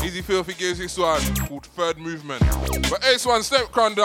Easy 0.04 0.22
filthy 0.22 0.54
gives 0.54 0.78
this 0.78 0.96
one 0.96 1.20
called 1.34 1.66
Third 1.66 1.98
Movement. 1.98 2.40
But 2.88 3.04
Ace 3.04 3.26
One, 3.26 3.42
step 3.42 3.72
crown 3.72 3.96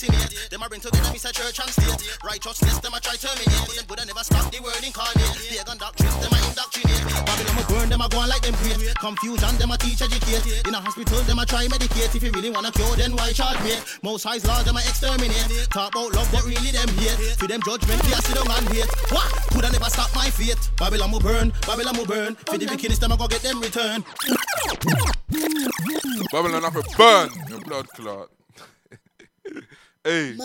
vaccinate. 0.00 0.50
Them 0.50 0.62
a 0.62 0.68
bring 0.68 0.80
together, 0.80 1.10
Mr. 1.12 1.32
Church 1.32 1.60
and 1.60 1.70
State. 1.70 2.18
Righteousness, 2.24 2.78
them 2.78 2.94
a 2.94 3.00
try 3.00 3.16
terminate. 3.16 3.64
But 3.66 3.76
them 3.76 3.84
Buddha 3.86 4.04
never 4.06 4.24
stop 4.24 4.50
the 4.52 4.60
word 4.62 4.80
incarnate. 4.80 5.36
Pagan 5.48 5.78
doctrines, 5.78 6.16
them 6.20 6.32
a 6.32 6.38
indoctrinate. 6.48 7.04
Babylon 7.26 7.56
will 7.56 7.68
burn, 7.68 7.88
them 7.88 8.00
a 8.00 8.08
go 8.08 8.18
on 8.18 8.28
like 8.28 8.42
them 8.42 8.56
great. 8.62 8.94
Confusion, 8.96 9.56
them 9.58 9.70
a 9.70 9.76
teach 9.76 10.00
educate. 10.02 10.44
In 10.66 10.74
a 10.74 10.80
hospital, 10.80 11.20
them 11.28 11.38
a 11.38 11.46
try 11.46 11.66
medicate. 11.66 12.14
If 12.14 12.22
you 12.22 12.32
really 12.32 12.50
wanna 12.50 12.72
cure, 12.72 12.96
then 12.96 13.16
why 13.16 13.32
charge 13.32 13.60
me? 13.62 13.76
Most 14.02 14.24
high's 14.24 14.44
law, 14.46 14.62
them 14.62 14.76
a 14.76 14.80
exterminate. 14.80 15.68
Talk 15.70 15.94
about 15.94 16.14
love, 16.14 16.28
but 16.32 16.44
really 16.44 16.72
them 16.72 16.88
hate. 16.96 17.36
For 17.36 17.46
them 17.46 17.60
judgment, 17.62 18.00
a 18.00 18.20
sit 18.22 18.34
down 18.34 18.48
and 18.50 18.68
wait. 18.70 18.88
What? 19.12 19.28
Coulda 19.52 19.70
never 19.70 19.90
stop 19.90 20.14
my 20.14 20.30
fate. 20.30 20.58
Babylon 20.78 21.10
will 21.12 21.20
burn, 21.20 21.52
Babylon 21.66 21.96
will 21.96 22.06
burn. 22.06 22.34
For 22.48 22.56
the 22.58 22.66
wickedness, 22.66 22.98
them 22.98 23.12
a 23.12 23.16
go 23.16 23.28
get 23.28 23.42
them 23.42 23.60
return. 23.60 24.04
Babylon 26.32 26.62
have 26.62 26.76
a 26.76 26.82
burn. 26.96 27.28
Your 27.48 27.60
blood 27.60 27.88
clot. 27.88 28.39
Hey. 30.04 30.36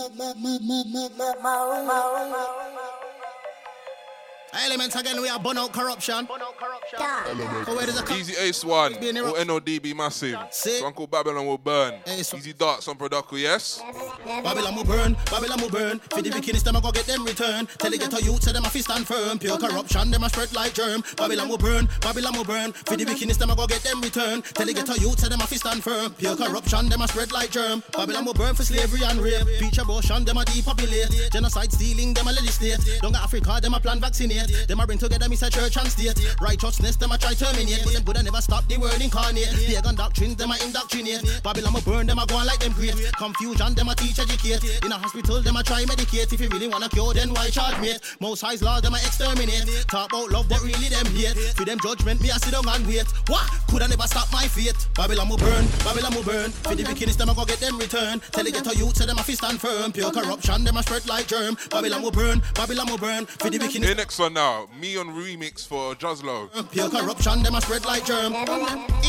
Elements 4.64 4.95
again, 4.95 5.22
we 5.22 5.27
are 5.27 5.40
burn 5.40 5.58
out 5.58 5.74
corruption. 5.74 6.27
Oh, 6.30 7.75
where 7.75 7.90
is 7.90 8.01
the 8.01 8.14
Easy 8.16 8.34
Ace 8.40 8.64
One 8.64 8.93
or 8.93 9.35
NODB 9.43 9.93
Massive. 9.95 10.38
One 10.82 10.93
called 10.93 11.11
Babylon 11.11 11.45
will 11.45 11.58
burn. 11.58 11.95
Easy 12.08 12.53
Darts 12.53 12.88
on 12.88 12.95
Production, 12.95 13.38
yes? 13.40 13.82
Babylon 14.25 14.75
will 14.75 14.85
burn, 14.85 15.17
Babylon 15.30 15.59
will 15.59 15.69
burn. 15.69 16.00
Oh, 16.11 16.16
for 16.16 16.22
the 16.22 16.30
wickedness, 16.30 16.64
them 16.64 16.75
a 16.77 16.82
go 16.82 16.92
get 16.92 17.06
them 17.06 17.25
return. 17.25 17.67
Oh, 17.69 17.75
Tell 17.77 17.92
the 17.92 17.98
ghetto 17.98 18.17
youth, 18.19 18.43
say 18.43 18.53
them 18.53 18.64
a 18.64 18.69
fist 18.69 18.90
and 18.90 19.06
firm. 19.06 19.40
Pure 19.40 19.58
oh, 19.61 19.67
corruption, 19.67 20.11
them 20.11 20.24
a 20.24 20.30
spread 20.30 20.53
like 20.53 20.74
germ. 20.74 21.03
Babylon 21.17 21.50
will 21.50 21.58
burn, 21.58 21.90
Babylon 22.00 22.38
will 22.38 22.45
burn. 22.45 22.72
For 22.72 22.95
the 22.95 23.03
wickedness, 23.06 23.38
them 23.38 23.50
a 23.50 23.56
go 23.56 23.67
get 23.67 23.82
them 23.84 24.00
return. 24.01 24.42
Tell 24.42 24.66
the 24.66 24.74
ghetto 24.74 24.93
youth, 24.95 25.19
say 25.19 25.27
them 25.27 25.42
a 25.42 25.48
fist 25.48 25.66
and 25.66 25.84
firm. 25.84 26.14
Pure 26.14 26.38
corruption, 26.38 26.88
them 26.90 27.01
a 27.01 27.08
spread 27.08 27.32
like 27.34 27.51
germ. 27.51 27.84
Babylon 27.92 28.24
will 28.25 28.34
burn 28.34 28.56
for 28.56 28.64
slavery 28.64 29.01
and 29.03 29.19
rape. 29.19 29.45
Feature 29.59 29.82
abortion, 29.82 30.24
them 30.24 30.38
a 30.38 30.45
depopulate. 30.45 31.30
Genocide 31.32 31.72
stealing, 31.74 32.14
them 32.14 32.27
a 32.27 32.32
legislate. 32.32 32.80
Don't 33.01 33.16
Africa, 33.16 33.59
them 33.61 33.74
a 33.74 33.80
plan 33.80 34.00
vaccinate. 34.00 34.44
Them 34.67 34.80
a 34.80 34.85
bring 34.85 34.98
together, 34.98 35.27
Mr. 35.27 35.51
Church 35.51 35.77
and 35.77 35.88
State. 35.88 36.19
Righteousness, 36.41 36.95
them 36.95 37.11
a 37.11 37.17
try 37.17 37.33
terminate. 37.33 37.82
But 37.83 37.93
them 37.93 38.03
Buddha 38.03 38.24
never 38.24 38.41
stop 38.41 38.67
the 38.67 38.77
word 38.77 39.01
incarnate. 39.01 39.49
Pagan 39.67 39.95
doctrines, 39.95 40.35
them 40.35 40.51
a 40.51 40.57
indoctrinate. 40.64 41.41
Babylon 41.43 41.74
will 41.74 41.82
burn, 41.82 42.07
them 42.07 42.19
a 42.19 42.25
go 42.25 42.35
on 42.35 42.45
like 42.45 42.59
them 42.59 42.74
great. 42.74 42.95
Confusion, 43.17 43.74
them 43.75 43.90
a 43.90 43.95
teach 43.95 44.19
educate. 44.19 44.64
In 44.83 44.91
a 44.91 44.98
hospital, 44.98 45.41
them 45.41 45.56
a 45.56 45.64
try 45.64 45.83
medicate. 45.83 46.32
If 46.32 46.40
you 46.40 46.49
really 46.49 46.67
wanna 46.67 46.90
cure, 46.90 47.14
then 47.14 47.33
why 47.33 47.49
charge 47.49 47.80
me? 47.80 47.93
Most 48.19 48.41
high's 48.41 48.61
law, 48.61 48.80
them 48.80 48.93
a 48.93 48.98
exterminate. 48.98 49.67
Talk 49.88 50.11
about 50.11 50.32
love, 50.32 50.49
but 50.49 50.61
really 50.61 50.90
them 50.90 51.06
hate. 51.07 51.38
For 51.56 51.65
them 51.65 51.80
judgment, 51.82 52.22
me 52.22 52.30
a 52.30 52.40
sit 52.40 52.51
down 52.51 52.67
and 52.67 52.85
wait. 52.88 53.07
What? 53.27 53.49
Coulda 53.69 53.88
never 53.88 54.07
stop 54.07 54.32
my 54.32 54.48
fate. 54.48 54.75
Babylon 54.95 55.30
will 55.30 55.38
burn, 55.38 55.65
Babylon 55.83 56.14
will 56.15 56.24
burn. 56.24 56.51
For 56.51 56.75
the 56.75 56.83
wickedness, 56.83 57.15
them 57.15 57.30
a 57.30 57.33
go 57.33 57.45
get 57.45 57.59
them 57.59 57.77
return. 57.77 58.22
Tell 58.32 58.43
the 58.43 58.51
ghetto 58.51 58.72
youth, 58.72 58.98
say 58.98 59.06
them 59.06 59.17
a 59.17 59.24
fist 59.24 59.43
and 59.43 59.59
firm. 59.59 59.91
Pure 59.91 60.11
corruption, 60.11 60.64
them 60.64 60.77
a 60.77 60.83
spread 60.83 61.07
like 61.07 61.27
germ. 61.27 61.57
Babylon 61.69 62.01
will 62.01 62.11
burn, 62.11 62.41
Babylon 62.53 62.88
will 62.90 62.98
burn. 62.98 63.25
For 63.25 63.49
the 63.49 63.57
wickedness. 63.57 63.90
Hey, 63.90 63.95
next 63.95 64.19
one 64.19 64.34
now. 64.35 64.67
Me 64.80 64.97
on 64.97 65.07
remix 65.15 65.65
for 65.65 65.95
Jazlo. 65.95 66.51
Pure 66.72 66.89
corruption, 66.89 67.41
them 67.41 67.55
a 67.55 67.61
spread 67.61 67.85
like 67.85 68.05
germ. 68.05 68.35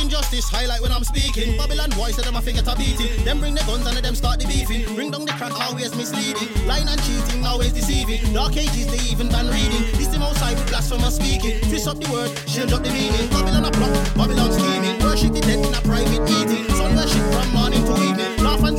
Injustice 0.01 0.49
highlight 0.49 0.81
when 0.81 0.93
I'm 0.93 1.03
speaking. 1.03 1.59
Babylon 1.59 1.91
say 2.15 2.23
them 2.23 2.37
a 2.37 2.41
figure 2.41 2.63
to 2.63 2.75
beating. 2.77 3.11
Them 3.25 3.41
bring 3.41 3.55
the 3.55 3.65
guns 3.67 3.85
and 3.87 3.99
them 3.99 4.15
start 4.15 4.39
the 4.39 4.47
beefing. 4.47 4.87
Bring 4.95 5.11
down 5.11 5.27
the 5.27 5.33
crack, 5.33 5.53
always 5.61 5.95
misleading. 5.97 6.49
Lying 6.67 6.87
and 6.87 7.03
cheating, 7.03 7.45
always 7.45 7.73
deceiving. 7.73 8.23
Dark 8.33 8.57
ages, 8.57 8.87
they 8.87 9.03
even 9.11 9.29
ban 9.29 9.51
reading. 9.51 9.83
This 9.99 10.07
the 10.07 10.23
outside 10.23 10.55
with 10.55 10.69
blasphemous 10.71 11.17
speaking. 11.17 11.61
Twist 11.69 11.89
up 11.89 11.99
the 11.99 12.09
word, 12.13 12.31
change 12.47 12.73
up 12.73 12.85
the 12.87 12.91
meaning. 12.91 13.27
Babylon 13.29 13.67
a 13.67 13.71
plot, 13.75 13.93
Babylon 14.15 14.53
scheming. 14.55 15.03
Worship 15.03 15.35
the 15.35 15.41
dead 15.43 15.59
in 15.59 15.75
a 15.75 15.83
private 15.83 16.23
meeting. 16.23 16.71
Sun 16.79 16.95
worship 16.95 17.27
from 17.35 17.51
morning 17.51 17.85
to 17.85 17.95
evening. 17.99 18.31
Laugh 18.47 18.63
and 18.63 18.79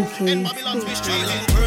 feeding. 0.00 0.38
In 0.38 0.44
Babylon's. 0.44 1.61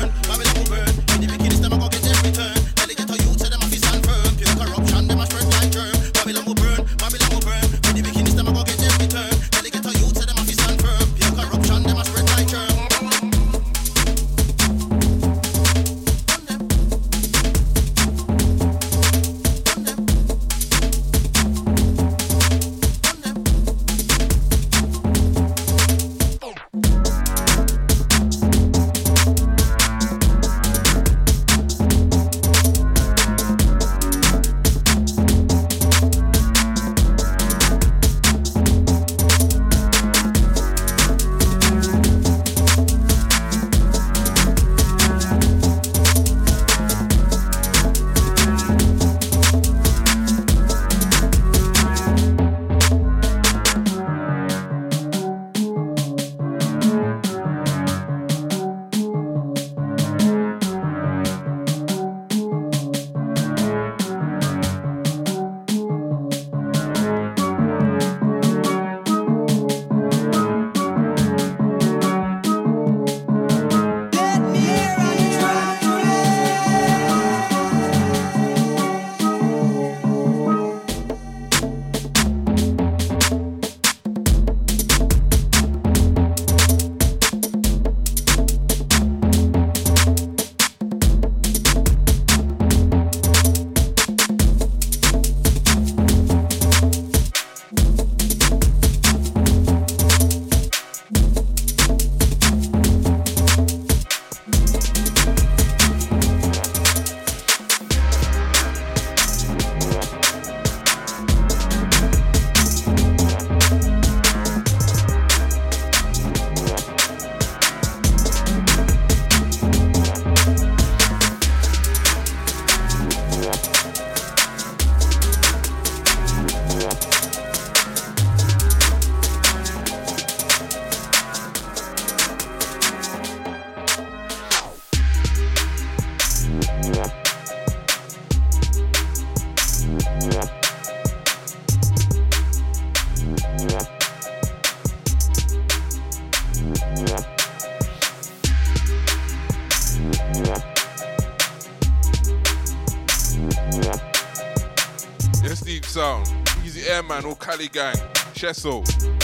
Chesso. 158.45 159.14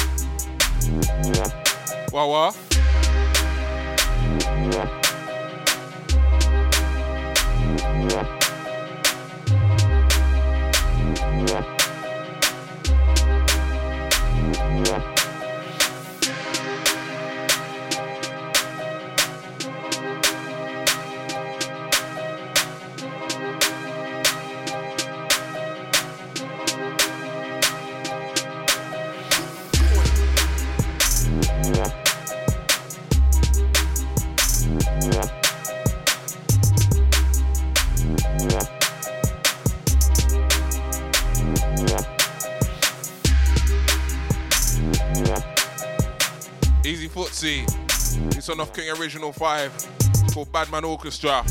This 48.51 48.57
one 48.57 48.67
off 48.67 48.75
King 48.75 48.89
Original 48.99 49.31
5 49.31 50.33
called 50.33 50.51
Badman 50.51 50.83
Orchestra. 50.83 51.41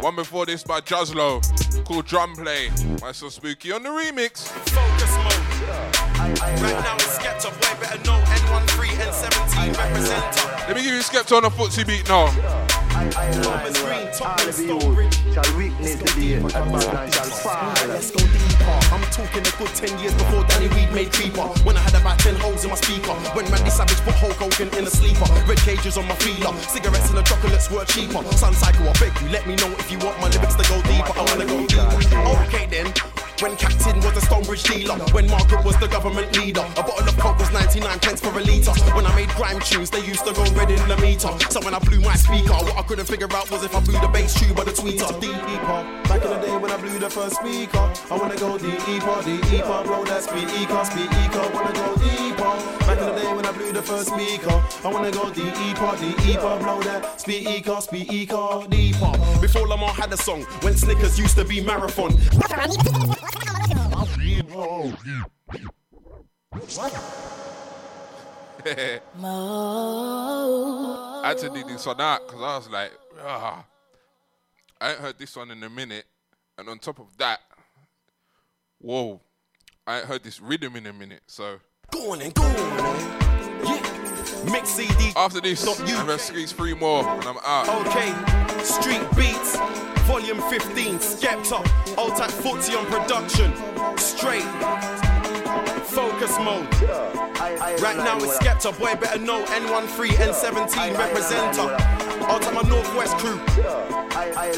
One 0.00 0.16
before 0.16 0.44
this 0.44 0.64
by 0.64 0.80
Jazlo 0.80 1.40
called 1.84 2.04
Drum 2.06 2.34
Play. 2.34 2.68
Why 2.98 3.12
so 3.12 3.28
spooky 3.28 3.70
on 3.70 3.84
the 3.84 3.90
remix? 3.90 4.48
Focus 4.48 5.16
mode. 5.18 5.34
Right 6.18 6.82
now 6.82 6.96
it's 6.96 7.16
Skepta, 7.16 7.48
boy 7.48 7.80
better 7.80 8.02
know 8.02 8.18
N13, 8.18 8.90
N17 8.90 9.72
representer. 9.72 10.66
Let 10.66 10.74
me 10.74 10.82
give 10.82 10.94
you 10.94 11.02
Skepta 11.02 11.36
on 11.36 11.44
a 11.44 11.50
footsie 11.50 11.86
beat 11.86 12.08
now. 12.08 12.26
Thomas 13.12 13.80
Green, 13.80 14.08
top 14.12 14.40
All 14.40 14.48
of 14.48 14.58
you 14.58 15.10
shall 15.32 15.56
witness 15.56 15.94
the 15.94 16.04
day 16.20 16.38
that 16.38 16.52
Babylon 16.52 17.10
shall 17.12 17.30
I'm 18.92 19.02
talking 19.10 19.42
a 19.42 19.52
good 19.58 19.72
10 19.74 19.98
years 19.98 20.14
before 20.14 20.44
Danny 20.44 20.68
Weed 20.68 20.92
made 20.92 21.12
Creeper. 21.12 21.48
When 21.64 21.76
I 21.76 21.80
had 21.80 21.94
about 21.94 22.18
10 22.18 22.36
holes 22.36 22.64
in 22.64 22.70
my 22.70 22.76
speaker. 22.76 23.14
When 23.34 23.46
Randy 23.46 23.70
Savage 23.70 24.00
put 24.02 24.14
Hulk 24.14 24.36
Hogan 24.36 24.68
in 24.78 24.86
a 24.86 24.90
sleeper. 24.90 25.26
Red 25.46 25.58
cages 25.58 25.96
on 25.96 26.06
my 26.06 26.14
feeler. 26.16 26.52
Cigarettes 26.68 27.08
and 27.08 27.18
the 27.18 27.22
chocolates 27.22 27.70
were 27.70 27.84
cheaper. 27.84 28.22
Sun 28.36 28.54
cycle, 28.54 28.88
I 28.88 28.92
beg 29.00 29.12
you, 29.20 29.28
let 29.30 29.46
me 29.46 29.56
know 29.56 29.70
if 29.78 29.90
you 29.90 29.98
want 29.98 30.20
my 30.20 30.28
lyrics 30.28 30.54
to 30.54 30.64
go 30.68 30.80
deeper. 30.82 31.12
I 31.16 31.22
wanna 31.26 31.46
go 31.46 31.66
deeper. 31.66 32.26
Okay 32.46 32.66
then. 32.66 32.92
When 33.42 33.56
Captain 33.56 33.96
was 33.96 34.16
a 34.16 34.20
Stonebridge 34.20 34.62
dealer, 34.62 34.94
when 35.10 35.28
Margaret 35.28 35.64
was 35.64 35.76
the 35.80 35.88
government 35.88 36.36
leader, 36.38 36.60
a 36.60 36.82
bottle 36.82 37.08
of 37.08 37.18
coke 37.18 37.38
was 37.40 37.50
99 37.50 37.98
pence 37.98 38.20
for 38.20 38.30
a 38.30 38.40
litre. 38.40 38.70
When 38.94 39.04
I 39.04 39.12
made 39.16 39.30
grime 39.30 39.58
tunes, 39.58 39.90
they 39.90 40.04
used 40.06 40.24
to 40.26 40.32
go 40.32 40.44
red 40.54 40.70
in 40.70 40.78
the 40.86 40.96
meter. 40.98 41.28
So 41.50 41.60
when 41.62 41.74
I 41.74 41.80
blew 41.80 42.00
my 42.00 42.14
speaker, 42.14 42.54
what 42.54 42.76
I 42.76 42.82
couldn't 42.82 43.06
figure 43.06 43.26
out 43.34 43.50
was 43.50 43.64
if 43.64 43.74
I 43.74 43.80
blew 43.80 43.98
the 43.98 44.06
bass 44.06 44.38
tube 44.38 44.56
or 44.56 44.64
the 44.64 44.70
tweeter. 44.70 45.20
deeper. 45.20 46.01
Blew 46.82 46.98
the 46.98 47.08
first 47.08 47.36
speaker, 47.36 47.78
I 48.10 48.16
wanna 48.18 48.34
go 48.34 48.58
deeper, 48.58 49.22
deeper, 49.22 49.82
blow 49.84 50.04
that 50.04 50.24
speaker, 50.24 50.84
speaker, 50.84 51.48
wanna 51.54 51.72
go 51.72 51.94
deeper. 51.94 52.42
Back 52.86 52.98
in 52.98 53.06
the 53.06 53.14
day 53.22 53.32
when 53.32 53.46
I 53.46 53.52
blew 53.52 53.70
the 53.72 53.82
first 53.82 54.08
speaker, 54.08 54.60
I 54.82 54.88
wanna 54.92 55.12
go 55.12 55.32
deeper, 55.32 55.96
deeper, 55.96 56.58
blow 56.58 56.82
that 56.82 57.20
speed 57.20 57.46
eco, 57.46 57.78
speed 57.78 58.08
speaker, 58.08 58.66
deeper. 58.68 59.12
Before 59.40 59.64
Lemar 59.68 59.90
had 59.90 60.12
a 60.12 60.16
song, 60.16 60.42
when 60.62 60.76
Snickers 60.76 61.20
used 61.20 61.36
to 61.36 61.44
be 61.44 61.60
marathon. 61.60 62.16
I 69.24 71.28
had 71.28 71.38
to 71.38 71.48
do 71.48 71.62
this 71.62 71.86
one 71.86 72.00
out 72.00 72.26
because 72.26 72.42
I 72.42 72.56
was 72.56 72.68
like, 72.68 72.90
ah, 73.22 73.64
I 74.80 74.90
ain't 74.90 74.98
heard 74.98 75.16
this 75.16 75.36
one 75.36 75.52
in 75.52 75.62
a 75.62 75.70
minute. 75.70 76.06
And 76.62 76.68
on 76.68 76.78
top 76.78 77.00
of 77.00 77.16
that, 77.18 77.40
whoa, 78.78 79.20
I 79.84 79.96
ain't 79.98 80.06
heard 80.06 80.22
this 80.22 80.40
rhythm 80.40 80.76
in 80.76 80.86
a 80.86 80.92
minute. 80.92 81.22
So 81.26 81.58
Go 81.90 82.12
on 82.12 82.22
and 82.22 82.32
go 82.34 82.44
on. 82.44 82.54
Yeah. 83.64 84.48
Mix 84.48 84.68
CD. 84.68 85.12
after 85.16 85.40
this, 85.40 85.66
I'm 85.66 85.84
gonna 85.84 86.16
squeeze 86.20 86.52
three 86.52 86.74
more 86.74 87.04
and 87.04 87.24
I'm 87.24 87.38
out. 87.44 87.68
Okay, 87.88 88.12
Street 88.62 89.02
Beats, 89.16 89.56
Volume 90.06 90.40
15, 90.42 90.98
Skepta, 91.00 91.98
Old 91.98 92.16
Type 92.16 92.30
Footsie 92.30 92.78
on 92.78 92.86
production, 92.86 93.52
Straight, 93.98 94.46
Focus 95.86 96.38
Mode. 96.38 96.72
Right 97.82 97.96
now 97.96 98.18
it's 98.18 98.38
Skepta, 98.38 98.78
boy 98.78 98.94
better 99.00 99.18
know 99.18 99.44
N13, 99.46 100.10
N17 100.10 100.94
representer. 100.94 102.11
Old 102.30 102.42
Type 102.42 102.54
my 102.54 102.62
Northwest 102.68 103.16
crew, 103.18 103.38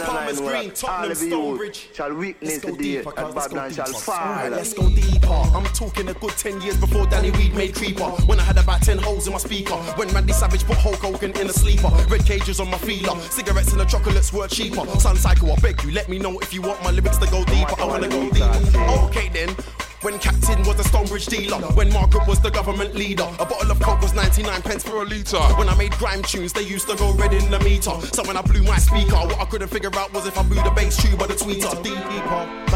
Palmer's 0.04 0.40
Green, 0.40 0.70
Tottenham, 0.72 1.14
Stonebridge. 1.14 1.88
Shall 1.94 2.14
witness 2.14 2.58
the 2.58 2.72
day 2.72 3.00
that 3.02 3.34
Babylon 3.34 3.72
shall 3.72 3.86
fall. 3.86 4.50
Let's 4.50 4.74
go 4.74 4.88
deeper. 4.88 5.26
I'm 5.28 5.64
talking 5.66 6.08
a 6.08 6.14
good 6.14 6.32
10 6.32 6.60
years 6.60 6.76
before 6.76 7.06
Danny 7.06 7.30
Weed 7.32 7.54
made 7.54 7.74
Creeper. 7.74 8.10
When 8.26 8.38
I 8.38 8.42
had 8.42 8.58
about 8.58 8.82
10 8.82 8.98
holes 8.98 9.26
in 9.26 9.32
my 9.32 9.38
speaker. 9.38 9.74
When 9.96 10.08
Randy 10.08 10.32
Savage 10.32 10.64
put 10.64 10.76
Hulk 10.76 10.96
Hogan 10.96 11.32
in 11.38 11.48
a 11.48 11.52
sleeper. 11.52 11.88
Red 12.08 12.26
cages 12.26 12.60
on 12.60 12.70
my 12.70 12.78
feeler. 12.78 13.18
Cigarettes 13.22 13.72
and 13.72 13.80
the 13.80 13.84
chocolates 13.84 14.32
were 14.32 14.48
cheaper. 14.48 14.86
Sun 14.98 15.16
cycle, 15.16 15.52
I 15.52 15.56
beg 15.56 15.82
you, 15.84 15.92
let 15.92 16.08
me 16.08 16.18
know 16.18 16.38
if 16.40 16.52
you 16.52 16.62
want 16.62 16.82
my 16.82 16.90
lyrics 16.90 17.18
to 17.18 17.26
go 17.26 17.44
deeper. 17.44 17.80
I 17.80 17.86
wanna 17.86 18.08
go 18.08 18.30
deeper. 18.30 18.78
Okay 19.06 19.28
then. 19.28 19.56
When 20.04 20.18
Captain 20.18 20.62
was 20.64 20.78
a 20.78 20.84
Stonebridge 20.84 21.24
dealer, 21.24 21.56
when 21.72 21.90
Margaret 21.90 22.28
was 22.28 22.38
the 22.38 22.50
government 22.50 22.94
leader, 22.94 23.26
a 23.38 23.46
bottle 23.46 23.70
of 23.70 23.80
coke 23.80 24.02
was 24.02 24.12
99 24.12 24.60
pence 24.60 24.82
for 24.82 25.00
a 25.00 25.04
litre. 25.06 25.38
When 25.56 25.66
I 25.66 25.74
made 25.76 25.92
grime 25.92 26.20
tunes, 26.20 26.52
they 26.52 26.60
used 26.60 26.86
to 26.90 26.96
go 26.96 27.14
red 27.14 27.32
in 27.32 27.50
the 27.50 27.58
meter. 27.60 27.98
So 28.12 28.22
when 28.24 28.36
I 28.36 28.42
blew 28.42 28.62
my 28.64 28.76
speaker, 28.76 29.16
what 29.16 29.40
I 29.40 29.46
couldn't 29.46 29.68
figure 29.68 29.88
out 29.94 30.12
was 30.12 30.26
if 30.26 30.36
I 30.36 30.42
blew 30.42 30.62
the 30.62 30.72
bass 30.76 31.02
tube 31.02 31.22
or 31.22 31.26
the 31.26 31.32
tweeter. 31.32 31.82
deeper. 31.82 32.73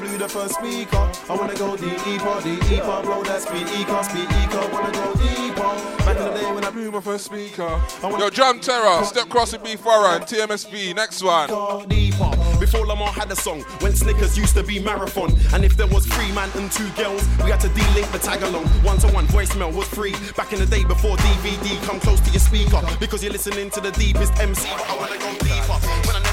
Blew 0.00 0.16
the 0.16 0.28
first 0.30 0.54
speaker, 0.54 0.96
I 1.28 1.36
wanna 1.36 1.54
go 1.56 1.76
deeper, 1.76 2.40
deeper, 2.42 3.02
blow 3.02 3.22
that 3.24 3.42
speaker, 3.42 4.02
speaker, 4.02 4.72
wanna 4.72 4.92
go 4.92 5.12
deeper. 5.12 5.60
Back 6.06 6.16
in 6.16 6.24
the 6.24 6.40
day 6.40 6.52
when 6.52 6.64
I 6.64 6.70
blew 6.70 6.90
my 6.90 7.02
first 7.02 7.26
speaker, 7.26 7.68
I 8.02 8.08
Yo, 8.18 8.30
Drum 8.30 8.60
Terror, 8.60 9.04
Step 9.04 9.28
Crossing 9.28 9.62
B 9.62 9.76
Foreign, 9.76 10.22
TMSV, 10.22 10.94
next 10.94 11.22
one. 11.22 11.48
deeper. 11.86 12.30
Before 12.58 12.86
Lemar 12.86 13.08
had 13.08 13.30
a 13.30 13.36
song, 13.36 13.60
when 13.80 13.94
Snickers 13.94 14.38
used 14.38 14.54
to 14.54 14.62
be 14.62 14.80
marathon. 14.80 15.36
And 15.52 15.66
if 15.66 15.76
there 15.76 15.86
was 15.86 16.06
three 16.06 16.32
man 16.32 16.48
and 16.54 16.72
two 16.72 16.88
girls, 16.92 17.22
we 17.44 17.50
had 17.50 17.60
to 17.60 17.68
de-link 17.68 18.10
the 18.10 18.18
tag 18.18 18.42
along. 18.42 18.64
One 18.82 18.96
to 19.00 19.08
one 19.08 19.26
voicemail 19.26 19.70
was 19.70 19.86
free. 19.88 20.14
Back 20.34 20.54
in 20.54 20.60
the 20.60 20.66
day 20.66 20.82
before 20.82 21.18
DVD, 21.18 21.76
come 21.84 22.00
close 22.00 22.20
to 22.20 22.30
your 22.30 22.40
speaker. 22.40 22.80
Because 22.98 23.22
you're 23.22 23.32
listening 23.32 23.68
to 23.70 23.80
the 23.82 23.90
deepest 23.92 24.32
MC. 24.40 24.66
I 24.66 24.96
wanna 24.96 25.18
go 25.18 25.30
deeper. 25.44 26.29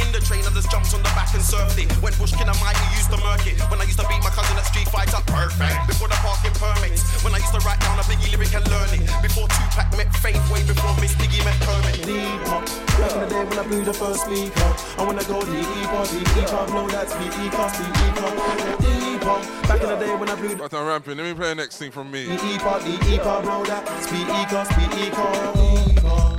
In 0.00 0.08
the 0.12 0.20
train, 0.20 0.44
I 0.46 0.50
just 0.56 0.70
jumped 0.70 0.92
on 0.94 1.02
the 1.02 1.12
back 1.12 1.32
and 1.34 1.42
surfed 1.42 1.76
it. 1.80 1.90
When 2.00 2.12
Bushkin 2.16 2.48
and 2.48 2.58
Mikey 2.60 2.86
used 2.96 3.10
to 3.12 3.18
murk 3.20 3.44
it. 3.46 3.60
When 3.70 3.80
I 3.80 3.84
used 3.84 4.00
to 4.00 4.06
beat 4.08 4.22
my 4.24 4.30
cousin 4.32 4.56
at 4.56 4.66
Street 4.66 4.88
Fighter, 4.88 5.20
perfect. 5.28 5.86
Before 5.86 6.08
the 6.08 6.18
parking 6.24 6.54
permits. 6.56 7.02
When 7.24 7.34
I 7.34 7.38
used 7.38 7.52
to 7.52 7.60
write 7.66 7.80
down 7.80 7.98
a 7.98 8.04
biggie 8.08 8.32
lyric 8.32 8.54
and 8.54 8.64
learn 8.70 8.90
it. 8.96 9.04
Before 9.20 9.48
Tupac 9.48 9.88
met 9.96 10.08
Faith, 10.22 10.40
way 10.52 10.62
before 10.64 10.94
Miss 11.00 11.14
Piggy 11.16 11.42
met 11.44 11.56
Kermit. 11.60 12.00
deeper. 12.06 12.60
Back 12.98 13.12
in 13.12 13.20
the 13.20 13.28
day 13.28 13.42
when 13.44 13.58
I 13.58 13.64
blew 13.66 13.82
the 13.84 13.94
first 13.94 14.20
speaker, 14.24 14.70
I 14.98 15.02
wanna 15.04 15.24
go 15.24 15.40
deeper, 15.42 16.02
deeper, 16.12 16.62
blow 16.70 16.86
that 16.88 17.08
speaker, 17.10 17.66
speaker, 17.72 18.28
wanna 18.36 18.64
go 18.64 18.76
deeper. 18.84 19.36
Back 19.68 19.80
in 19.82 19.88
the 19.88 19.96
day 19.96 20.14
when 20.14 20.28
I 20.28 20.34
blew 20.36 20.48
the 20.48 20.56
But 20.56 20.74
I'm 20.74 20.86
ramping. 20.86 21.16
Let 21.16 21.26
me 21.26 21.34
play 21.34 21.48
the 21.50 21.54
next 21.56 21.76
thing 21.76 21.90
from 21.90 22.10
me. 22.10 22.26
deeper, 22.36 22.76
deeper, 22.84 23.36
blow 23.42 23.64
that 23.64 23.84
speaker, 24.04 24.62
speaker, 24.72 25.32
deeper. 25.56 26.36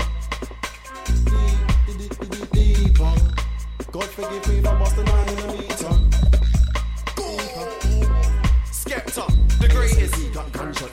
Deep- 1.98 2.52
Deeper. 2.52 3.33
God 3.94 4.06
forgive 4.06 4.50
me 4.50 4.58
if 4.58 4.66
I 4.66 4.80
bust 4.80 4.98
a 4.98 5.04
nine 5.04 5.30
in 5.30 5.36
the 5.36 5.48
meter. 5.54 5.94
Skepta, 8.72 9.28
the 9.60 9.68
greatest. 9.70 10.36
Let's 10.36 10.82
go. 10.82 10.93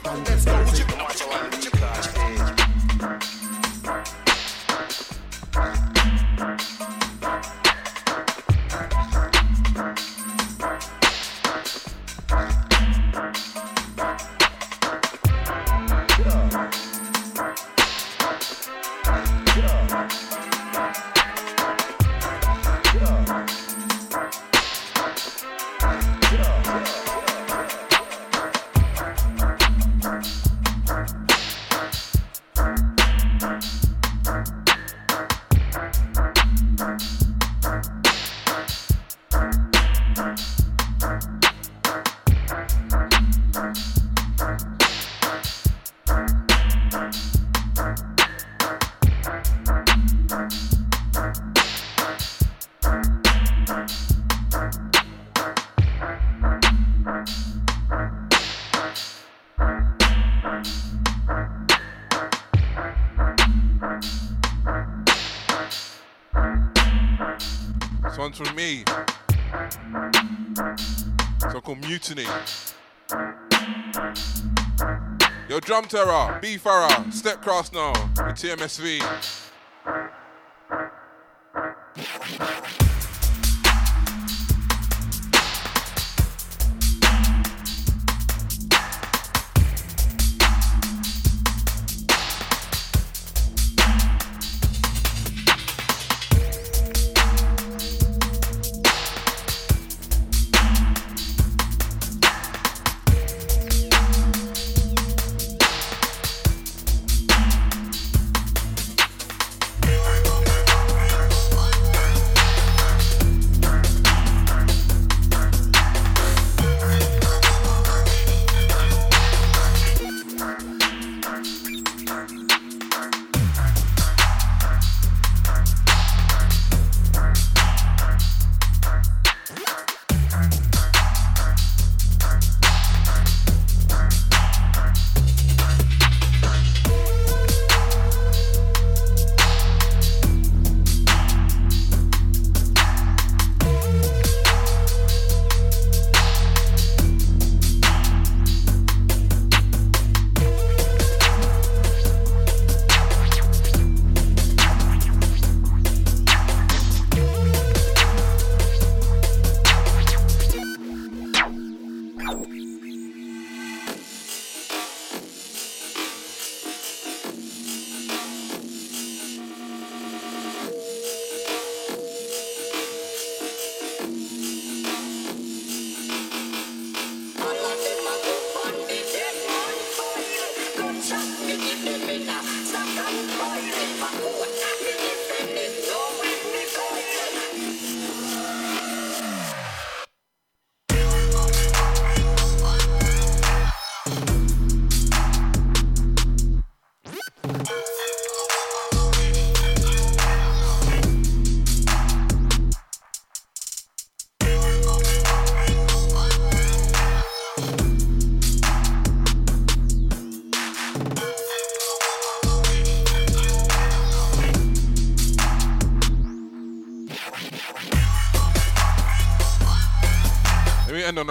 Yo, 75.93 76.05
Terror, 76.05 76.39
B 76.41 76.57
Farah, 76.57 77.13
Step 77.13 77.43
Cross 77.43 77.73
now, 77.73 77.93
with 77.93 78.37
TMSV. 78.37 79.40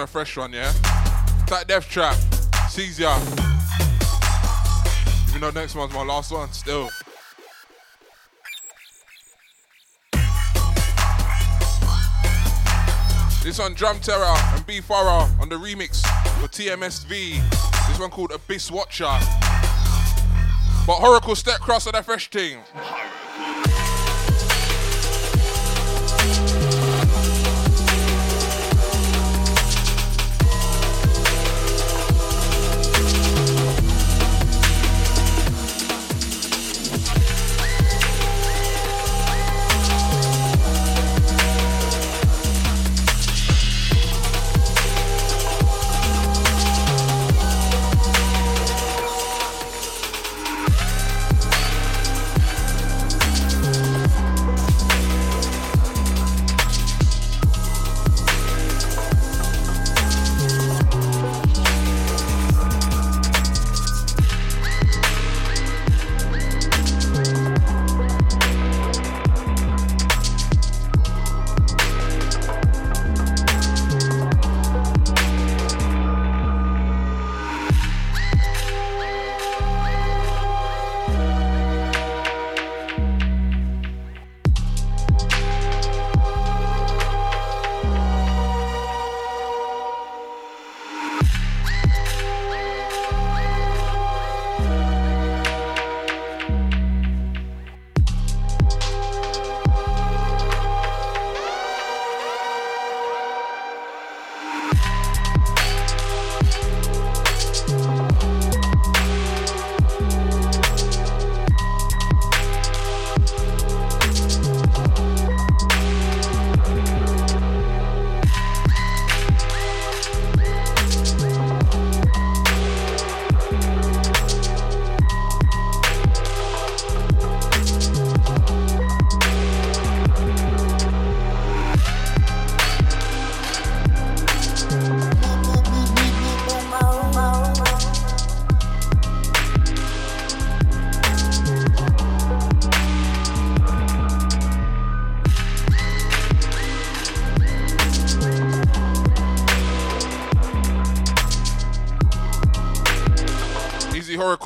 On 0.00 0.04
a 0.04 0.06
fresh 0.06 0.36
one, 0.36 0.52
yeah? 0.52 0.72
That 1.48 1.66
Death 1.68 1.86
Trap, 1.86 2.16
sees 2.70 2.98
ya. 2.98 3.18
Even 5.28 5.42
though 5.42 5.50
next 5.50 5.74
one's 5.74 5.92
my 5.92 6.02
last 6.02 6.32
one, 6.32 6.50
still. 6.52 6.88
This 13.42 13.58
one, 13.58 13.74
Drum 13.74 14.00
Terror 14.00 14.24
and 14.24 14.66
B 14.66 14.80
Farah 14.80 15.28
on 15.40 15.48
the 15.50 15.56
remix 15.56 16.00
for 16.40 16.48
TMSV. 16.48 17.42
This 17.88 18.00
one 18.00 18.10
called 18.10 18.32
Abyss 18.32 18.70
Watcher. 18.70 19.18
But 20.86 21.02
Oracle 21.02 21.34
Step 21.34 21.60
Cross 21.60 21.86
on 21.86 21.92
that 21.92 22.06
fresh 22.06 22.30
thing. 22.30 22.60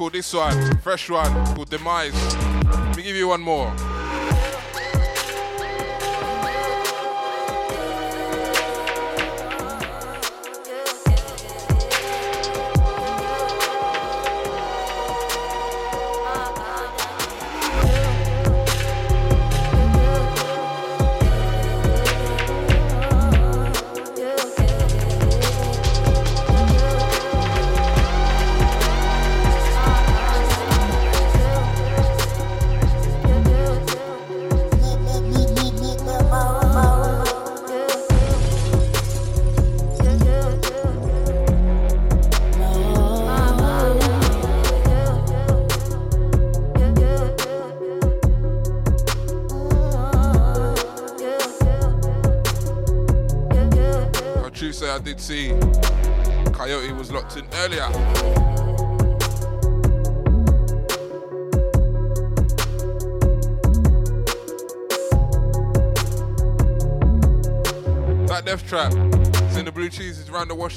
Oracle, 0.04 0.18
this 0.18 0.34
one, 0.34 0.78
fresh 0.80 1.08
one, 1.08 1.32
called 1.54 1.70
Demise. 1.70 2.12
Let 2.64 2.96
me 2.96 3.02
give 3.02 3.16
you 3.16 3.28
one 3.28 3.40
more. 3.40 3.93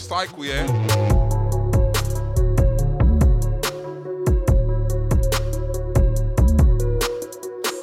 Cycle, 0.08 0.46
yeah? 0.46 0.66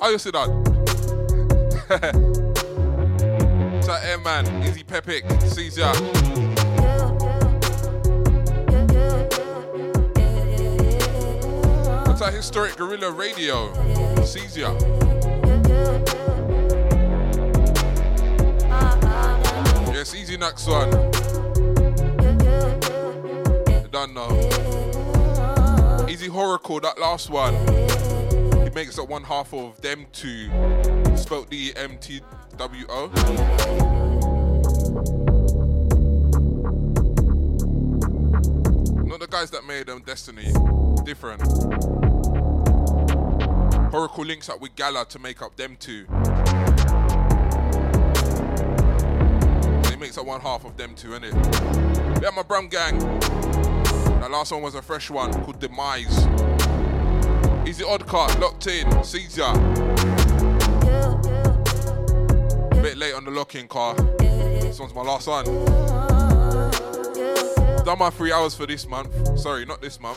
How 0.01 0.09
you 0.09 0.19
see 0.19 0.31
that? 0.31 0.49
Shout 3.85 4.05
Airman, 4.05 4.47
Easy 4.65 4.83
Pepic, 4.83 5.31
Caesar. 5.43 5.93
What's 12.07 12.21
that 12.21 12.33
historic 12.33 12.77
Guerrilla 12.77 13.11
Radio? 13.11 13.71
Caesar. 14.25 14.73
Yes, 19.93 20.15
easy 20.15 20.39
next 20.39 20.67
one. 20.67 21.04
You 24.07 24.15
don't. 24.15 26.11
Easy 26.11 26.29
Horrorcore, 26.29 26.83
that 26.83 26.99
last 26.99 27.31
one. 27.31 27.55
He 28.63 28.71
makes 28.71 28.99
up 28.99 29.09
one 29.09 29.23
half 29.23 29.55
of 29.55 29.81
them 29.81 30.07
two. 30.13 30.49
Spoke 31.17 31.49
the 31.49 31.73
MTWO. 31.73 33.15
Not 39.07 39.21
the 39.21 39.27
guys 39.27 39.51
that 39.53 39.65
made 39.67 39.89
um, 39.89 40.03
Destiny 40.03 40.53
different. 41.05 41.43
Oracle 43.95 44.25
links 44.25 44.49
up 44.51 44.61
with 44.61 44.75
Gala 44.77 45.07
to 45.07 45.19
make 45.19 45.41
up 45.41 45.57
them 45.57 45.77
two. 45.81 46.05
So 49.83 49.91
he 49.91 49.97
makes 49.97 50.19
up 50.19 50.27
one 50.27 50.43
half 50.43 50.67
of 50.67 50.77
them 50.77 50.95
two, 50.95 51.11
innit? 51.11 52.23
Yeah, 52.23 52.31
my 52.31 52.43
Brum 52.43 52.69
Gang. 52.69 52.99
That 54.25 54.31
last 54.31 54.53
one 54.53 54.63
was 54.63 54.75
a 54.75 54.81
fresh 54.81 55.11
one 55.11 55.35
called 55.45 55.61
Demise. 55.61 56.27
Easy 57.69 57.85
Odd 57.85 58.07
Cut, 58.07 58.41
locked 58.41 58.67
in, 58.69 59.05
Caesar. 59.05 59.53
Bit 62.81 62.97
late 62.97 63.13
on 63.13 63.27
the 63.27 63.31
locking 63.31 63.69
car. 63.69 63.95
This 63.95 64.81
one's 64.81 64.95
my 64.95 65.03
last 65.03 65.29
one 65.29 65.45
done 67.85 67.99
my 67.99 68.09
three 68.09 68.33
hours 68.33 68.55
for 68.55 68.65
this 68.65 68.89
month. 68.89 69.39
Sorry, 69.39 69.67
not 69.67 69.83
this 69.83 70.01
month. 70.01 70.17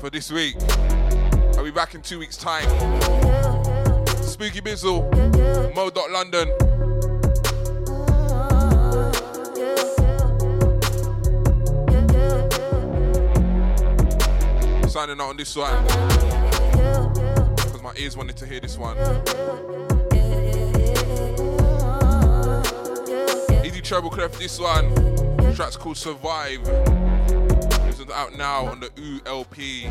For 0.00 0.10
this 0.10 0.32
week. 0.32 0.56
I'll 1.56 1.62
be 1.62 1.70
back 1.70 1.94
in 1.94 2.02
two 2.02 2.18
weeks' 2.18 2.36
time. 2.36 2.68
Spooky 4.24 4.60
Bizzle, 4.60 5.08
Mo. 5.76 5.90
Signing 15.04 15.20
out 15.20 15.28
on 15.28 15.36
this 15.36 15.54
one. 15.54 15.84
Because 17.56 17.82
my 17.82 17.92
ears 17.98 18.16
wanted 18.16 18.38
to 18.38 18.46
hear 18.46 18.58
this 18.58 18.78
one. 18.78 18.96
Easy 23.66 23.82
Treble 23.82 24.08
this 24.38 24.58
one 24.58 24.88
track's 25.54 25.76
called 25.76 25.98
Survive. 25.98 26.60
It's 27.86 28.00
out 28.14 28.34
now 28.38 28.64
on 28.64 28.80
the 28.80 28.90
OO 28.98 29.20
LP. 29.26 29.90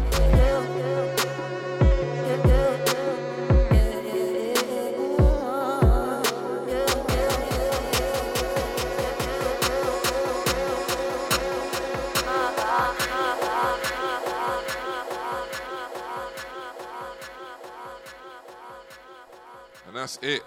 That's 20.04 20.20
it. 20.22 20.44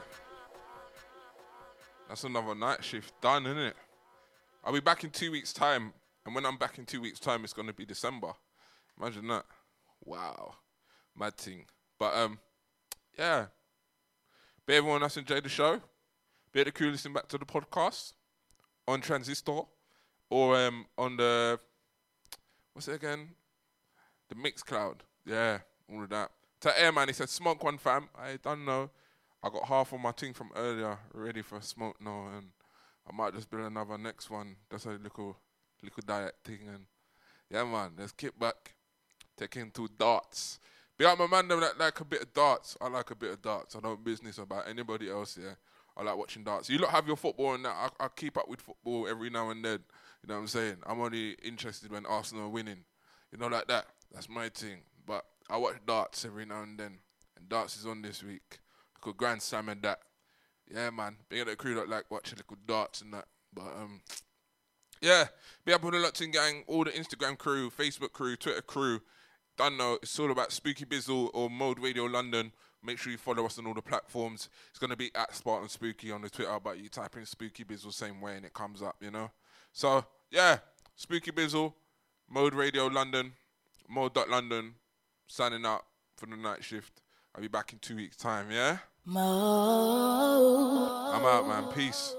That's 2.11 2.25
another 2.25 2.55
night 2.55 2.85
shift 2.85 3.19
done, 3.23 3.47
isn't 3.47 3.57
it? 3.57 3.77
I'll 4.63 4.73
be 4.75 4.81
back 4.81 5.03
in 5.03 5.09
two 5.09 5.31
weeks' 5.31 5.55
time, 5.55 5.95
and 6.27 6.35
when 6.35 6.45
I'm 6.45 6.59
back 6.59 6.77
in 6.77 6.85
two 6.85 7.01
weeks' 7.01 7.19
time, 7.19 7.43
it's 7.43 7.55
gonna 7.55 7.73
be 7.73 7.87
December. 7.87 8.33
Imagine 9.01 9.29
that. 9.29 9.47
Wow, 10.05 10.57
mad 11.19 11.39
thing. 11.39 11.65
But 11.99 12.15
um, 12.15 12.39
yeah. 13.19 13.47
But 14.67 14.75
everyone 14.75 15.01
that's 15.01 15.17
enjoyed 15.17 15.45
the 15.45 15.49
show, 15.49 15.81
be 16.53 16.63
the 16.63 16.71
crew 16.71 16.91
listening 16.91 17.15
back 17.15 17.29
to 17.29 17.39
the 17.39 17.47
podcast 17.47 18.13
on 18.87 19.01
Transistor 19.01 19.61
or 20.29 20.55
um 20.55 20.85
on 20.99 21.17
the 21.17 21.59
what's 22.75 22.89
it 22.89 22.97
again? 22.97 23.31
The 24.29 24.35
Mixcloud. 24.35 24.97
Yeah, 25.25 25.61
all 25.91 26.03
of 26.03 26.11
that. 26.11 26.31
To 26.61 26.79
Airman, 26.79 27.09
he 27.09 27.15
said 27.15 27.31
smoke 27.31 27.65
one 27.65 27.79
fam. 27.79 28.11
I 28.19 28.37
don't 28.43 28.67
know. 28.67 28.91
I 29.47 29.49
got 29.49 29.69
half 29.69 29.93
of 29.93 30.01
my 30.01 30.11
thing 30.11 30.33
from 30.33 30.51
earlier 30.57 30.99
ready 31.15 31.41
for 31.41 31.59
a 31.59 31.63
smoke 31.63 32.01
now 32.01 32.31
and 32.37 32.49
I 33.09 33.15
might 33.15 33.33
just 33.33 33.49
build 33.49 33.63
another 33.63 33.97
next 33.97 34.29
one. 34.29 34.57
That's 34.69 34.87
a 34.87 34.91
little 34.91 35.37
little 35.81 36.03
diet 36.05 36.35
thing 36.43 36.59
and 36.67 36.87
yeah 37.49 37.63
man, 37.63 37.93
let's 37.97 38.11
kick 38.11 38.37
back. 38.37 38.75
Taking 39.37 39.71
two 39.71 39.89
darts. 39.97 40.59
Be 40.99 41.05
out 41.05 41.17
my 41.17 41.29
man 41.29 41.47
them 41.47 41.61
that 41.61 41.79
like 41.79 42.01
a 42.01 42.05
bit 42.05 42.23
of 42.23 42.33
darts. 42.33 42.77
I 42.81 42.89
like 42.89 43.09
a 43.13 43.15
bit 43.15 43.31
of 43.31 43.43
darts. 43.43 43.77
I 43.77 43.81
don't 43.81 44.03
business 44.03 44.39
about 44.39 44.67
anybody 44.67 45.09
else, 45.09 45.39
yeah. 45.41 45.55
I 45.97 46.03
like 46.03 46.17
watching 46.17 46.43
darts. 46.43 46.69
You 46.69 46.79
lot 46.79 46.91
have 46.91 47.07
your 47.07 47.17
football 47.17 47.55
and 47.55 47.65
that. 47.67 47.93
I, 48.01 48.07
I 48.07 48.09
keep 48.09 48.37
up 48.37 48.49
with 48.49 48.61
football 48.61 49.07
every 49.07 49.31
now 49.31 49.51
and 49.51 49.65
then. 49.65 49.79
You 50.23 50.29
know 50.29 50.35
what 50.35 50.41
I'm 50.41 50.47
saying? 50.49 50.79
I'm 50.85 51.01
only 51.01 51.37
interested 51.45 51.93
when 51.93 52.05
Arsenal 52.05 52.47
are 52.47 52.49
winning. 52.49 52.85
You 53.31 53.39
know, 53.39 53.47
like 53.47 53.69
that. 53.69 53.87
That's 54.13 54.29
my 54.29 54.49
thing. 54.49 54.79
But 55.07 55.25
I 55.49 55.57
watch 55.57 55.77
darts 55.87 56.25
every 56.25 56.47
now 56.47 56.65
and 56.65 56.77
then. 56.77 56.99
And 57.37 57.49
darts 57.49 57.77
is 57.77 57.87
on 57.87 58.03
this 58.03 58.25
week. 58.25 58.59
Grand 59.13 59.43
Slam 59.43 59.69
and 59.69 59.83
that 59.83 60.01
yeah, 60.73 60.91
man. 60.91 61.17
Being 61.29 61.43
at 61.43 61.49
the 61.49 61.57
crew 61.57 61.75
that 61.77 61.89
like 61.89 62.11
watching 62.11 62.39
little 62.39 62.57
darts 62.67 63.01
and 63.01 63.13
that. 63.15 63.27
But 63.53 63.75
um, 63.77 64.01
yeah, 65.01 65.27
be 65.65 65.73
up 65.73 65.83
with 65.83 65.95
the 65.95 66.01
Luxon 66.01 66.33
gang, 66.33 66.65
all 66.67 66.85
the 66.85 66.91
Instagram 66.91 67.39
crew, 67.39 67.71
Facebook 67.71 68.13
crew, 68.13 68.37
Twitter 68.37 68.63
crew. 68.63 69.01
Don't 69.57 69.77
know. 69.77 69.99
It's 70.03 70.19
all 70.19 70.31
about 70.31 70.53
Spooky 70.53 70.85
Bizzle 70.85 71.31
or 71.33 71.49
Mode 71.49 71.79
Radio 71.79 72.05
London. 72.05 72.53
Make 72.83 72.99
sure 72.99 73.11
you 73.11 73.19
follow 73.19 73.47
us 73.47 73.59
on 73.59 73.67
all 73.67 73.75
the 73.75 73.83
platforms. 73.83 74.49
It's 74.71 74.79
gonna 74.79 74.97
be 74.97 75.11
at 75.15 75.35
Spartan 75.35 75.69
Spooky 75.69 76.13
on 76.13 76.23
the 76.23 76.31
Twitter, 76.31 76.59
but 76.63 76.79
you 76.79 76.89
type 76.89 77.17
in 77.17 77.27
Spooky 77.27 77.65
Bizzle 77.65 77.93
same 77.93 78.21
way 78.21 78.37
and 78.37 78.45
it 78.45 78.55
comes 78.55 78.83
up, 78.83 78.97
you 79.01 79.11
know. 79.11 79.31
So 79.73 80.05
yeah, 80.31 80.59
Spooky 80.95 81.31
Bizzle, 81.31 81.73
Mode 82.29 82.55
Radio 82.55 82.87
London, 82.87 83.33
Mode 83.89 84.17
London, 84.29 84.75
signing 85.27 85.65
out 85.65 85.85
for 86.17 86.27
the 86.27 86.37
night 86.37 86.63
shift. 86.63 87.01
I'll 87.35 87.43
be 87.43 87.49
back 87.49 87.73
in 87.73 87.79
two 87.79 87.97
weeks' 87.97 88.17
time. 88.17 88.51
Yeah. 88.51 88.79
I'm 89.09 89.17
out, 91.25 91.47
man. 91.47 91.73
Peace. 91.73 92.13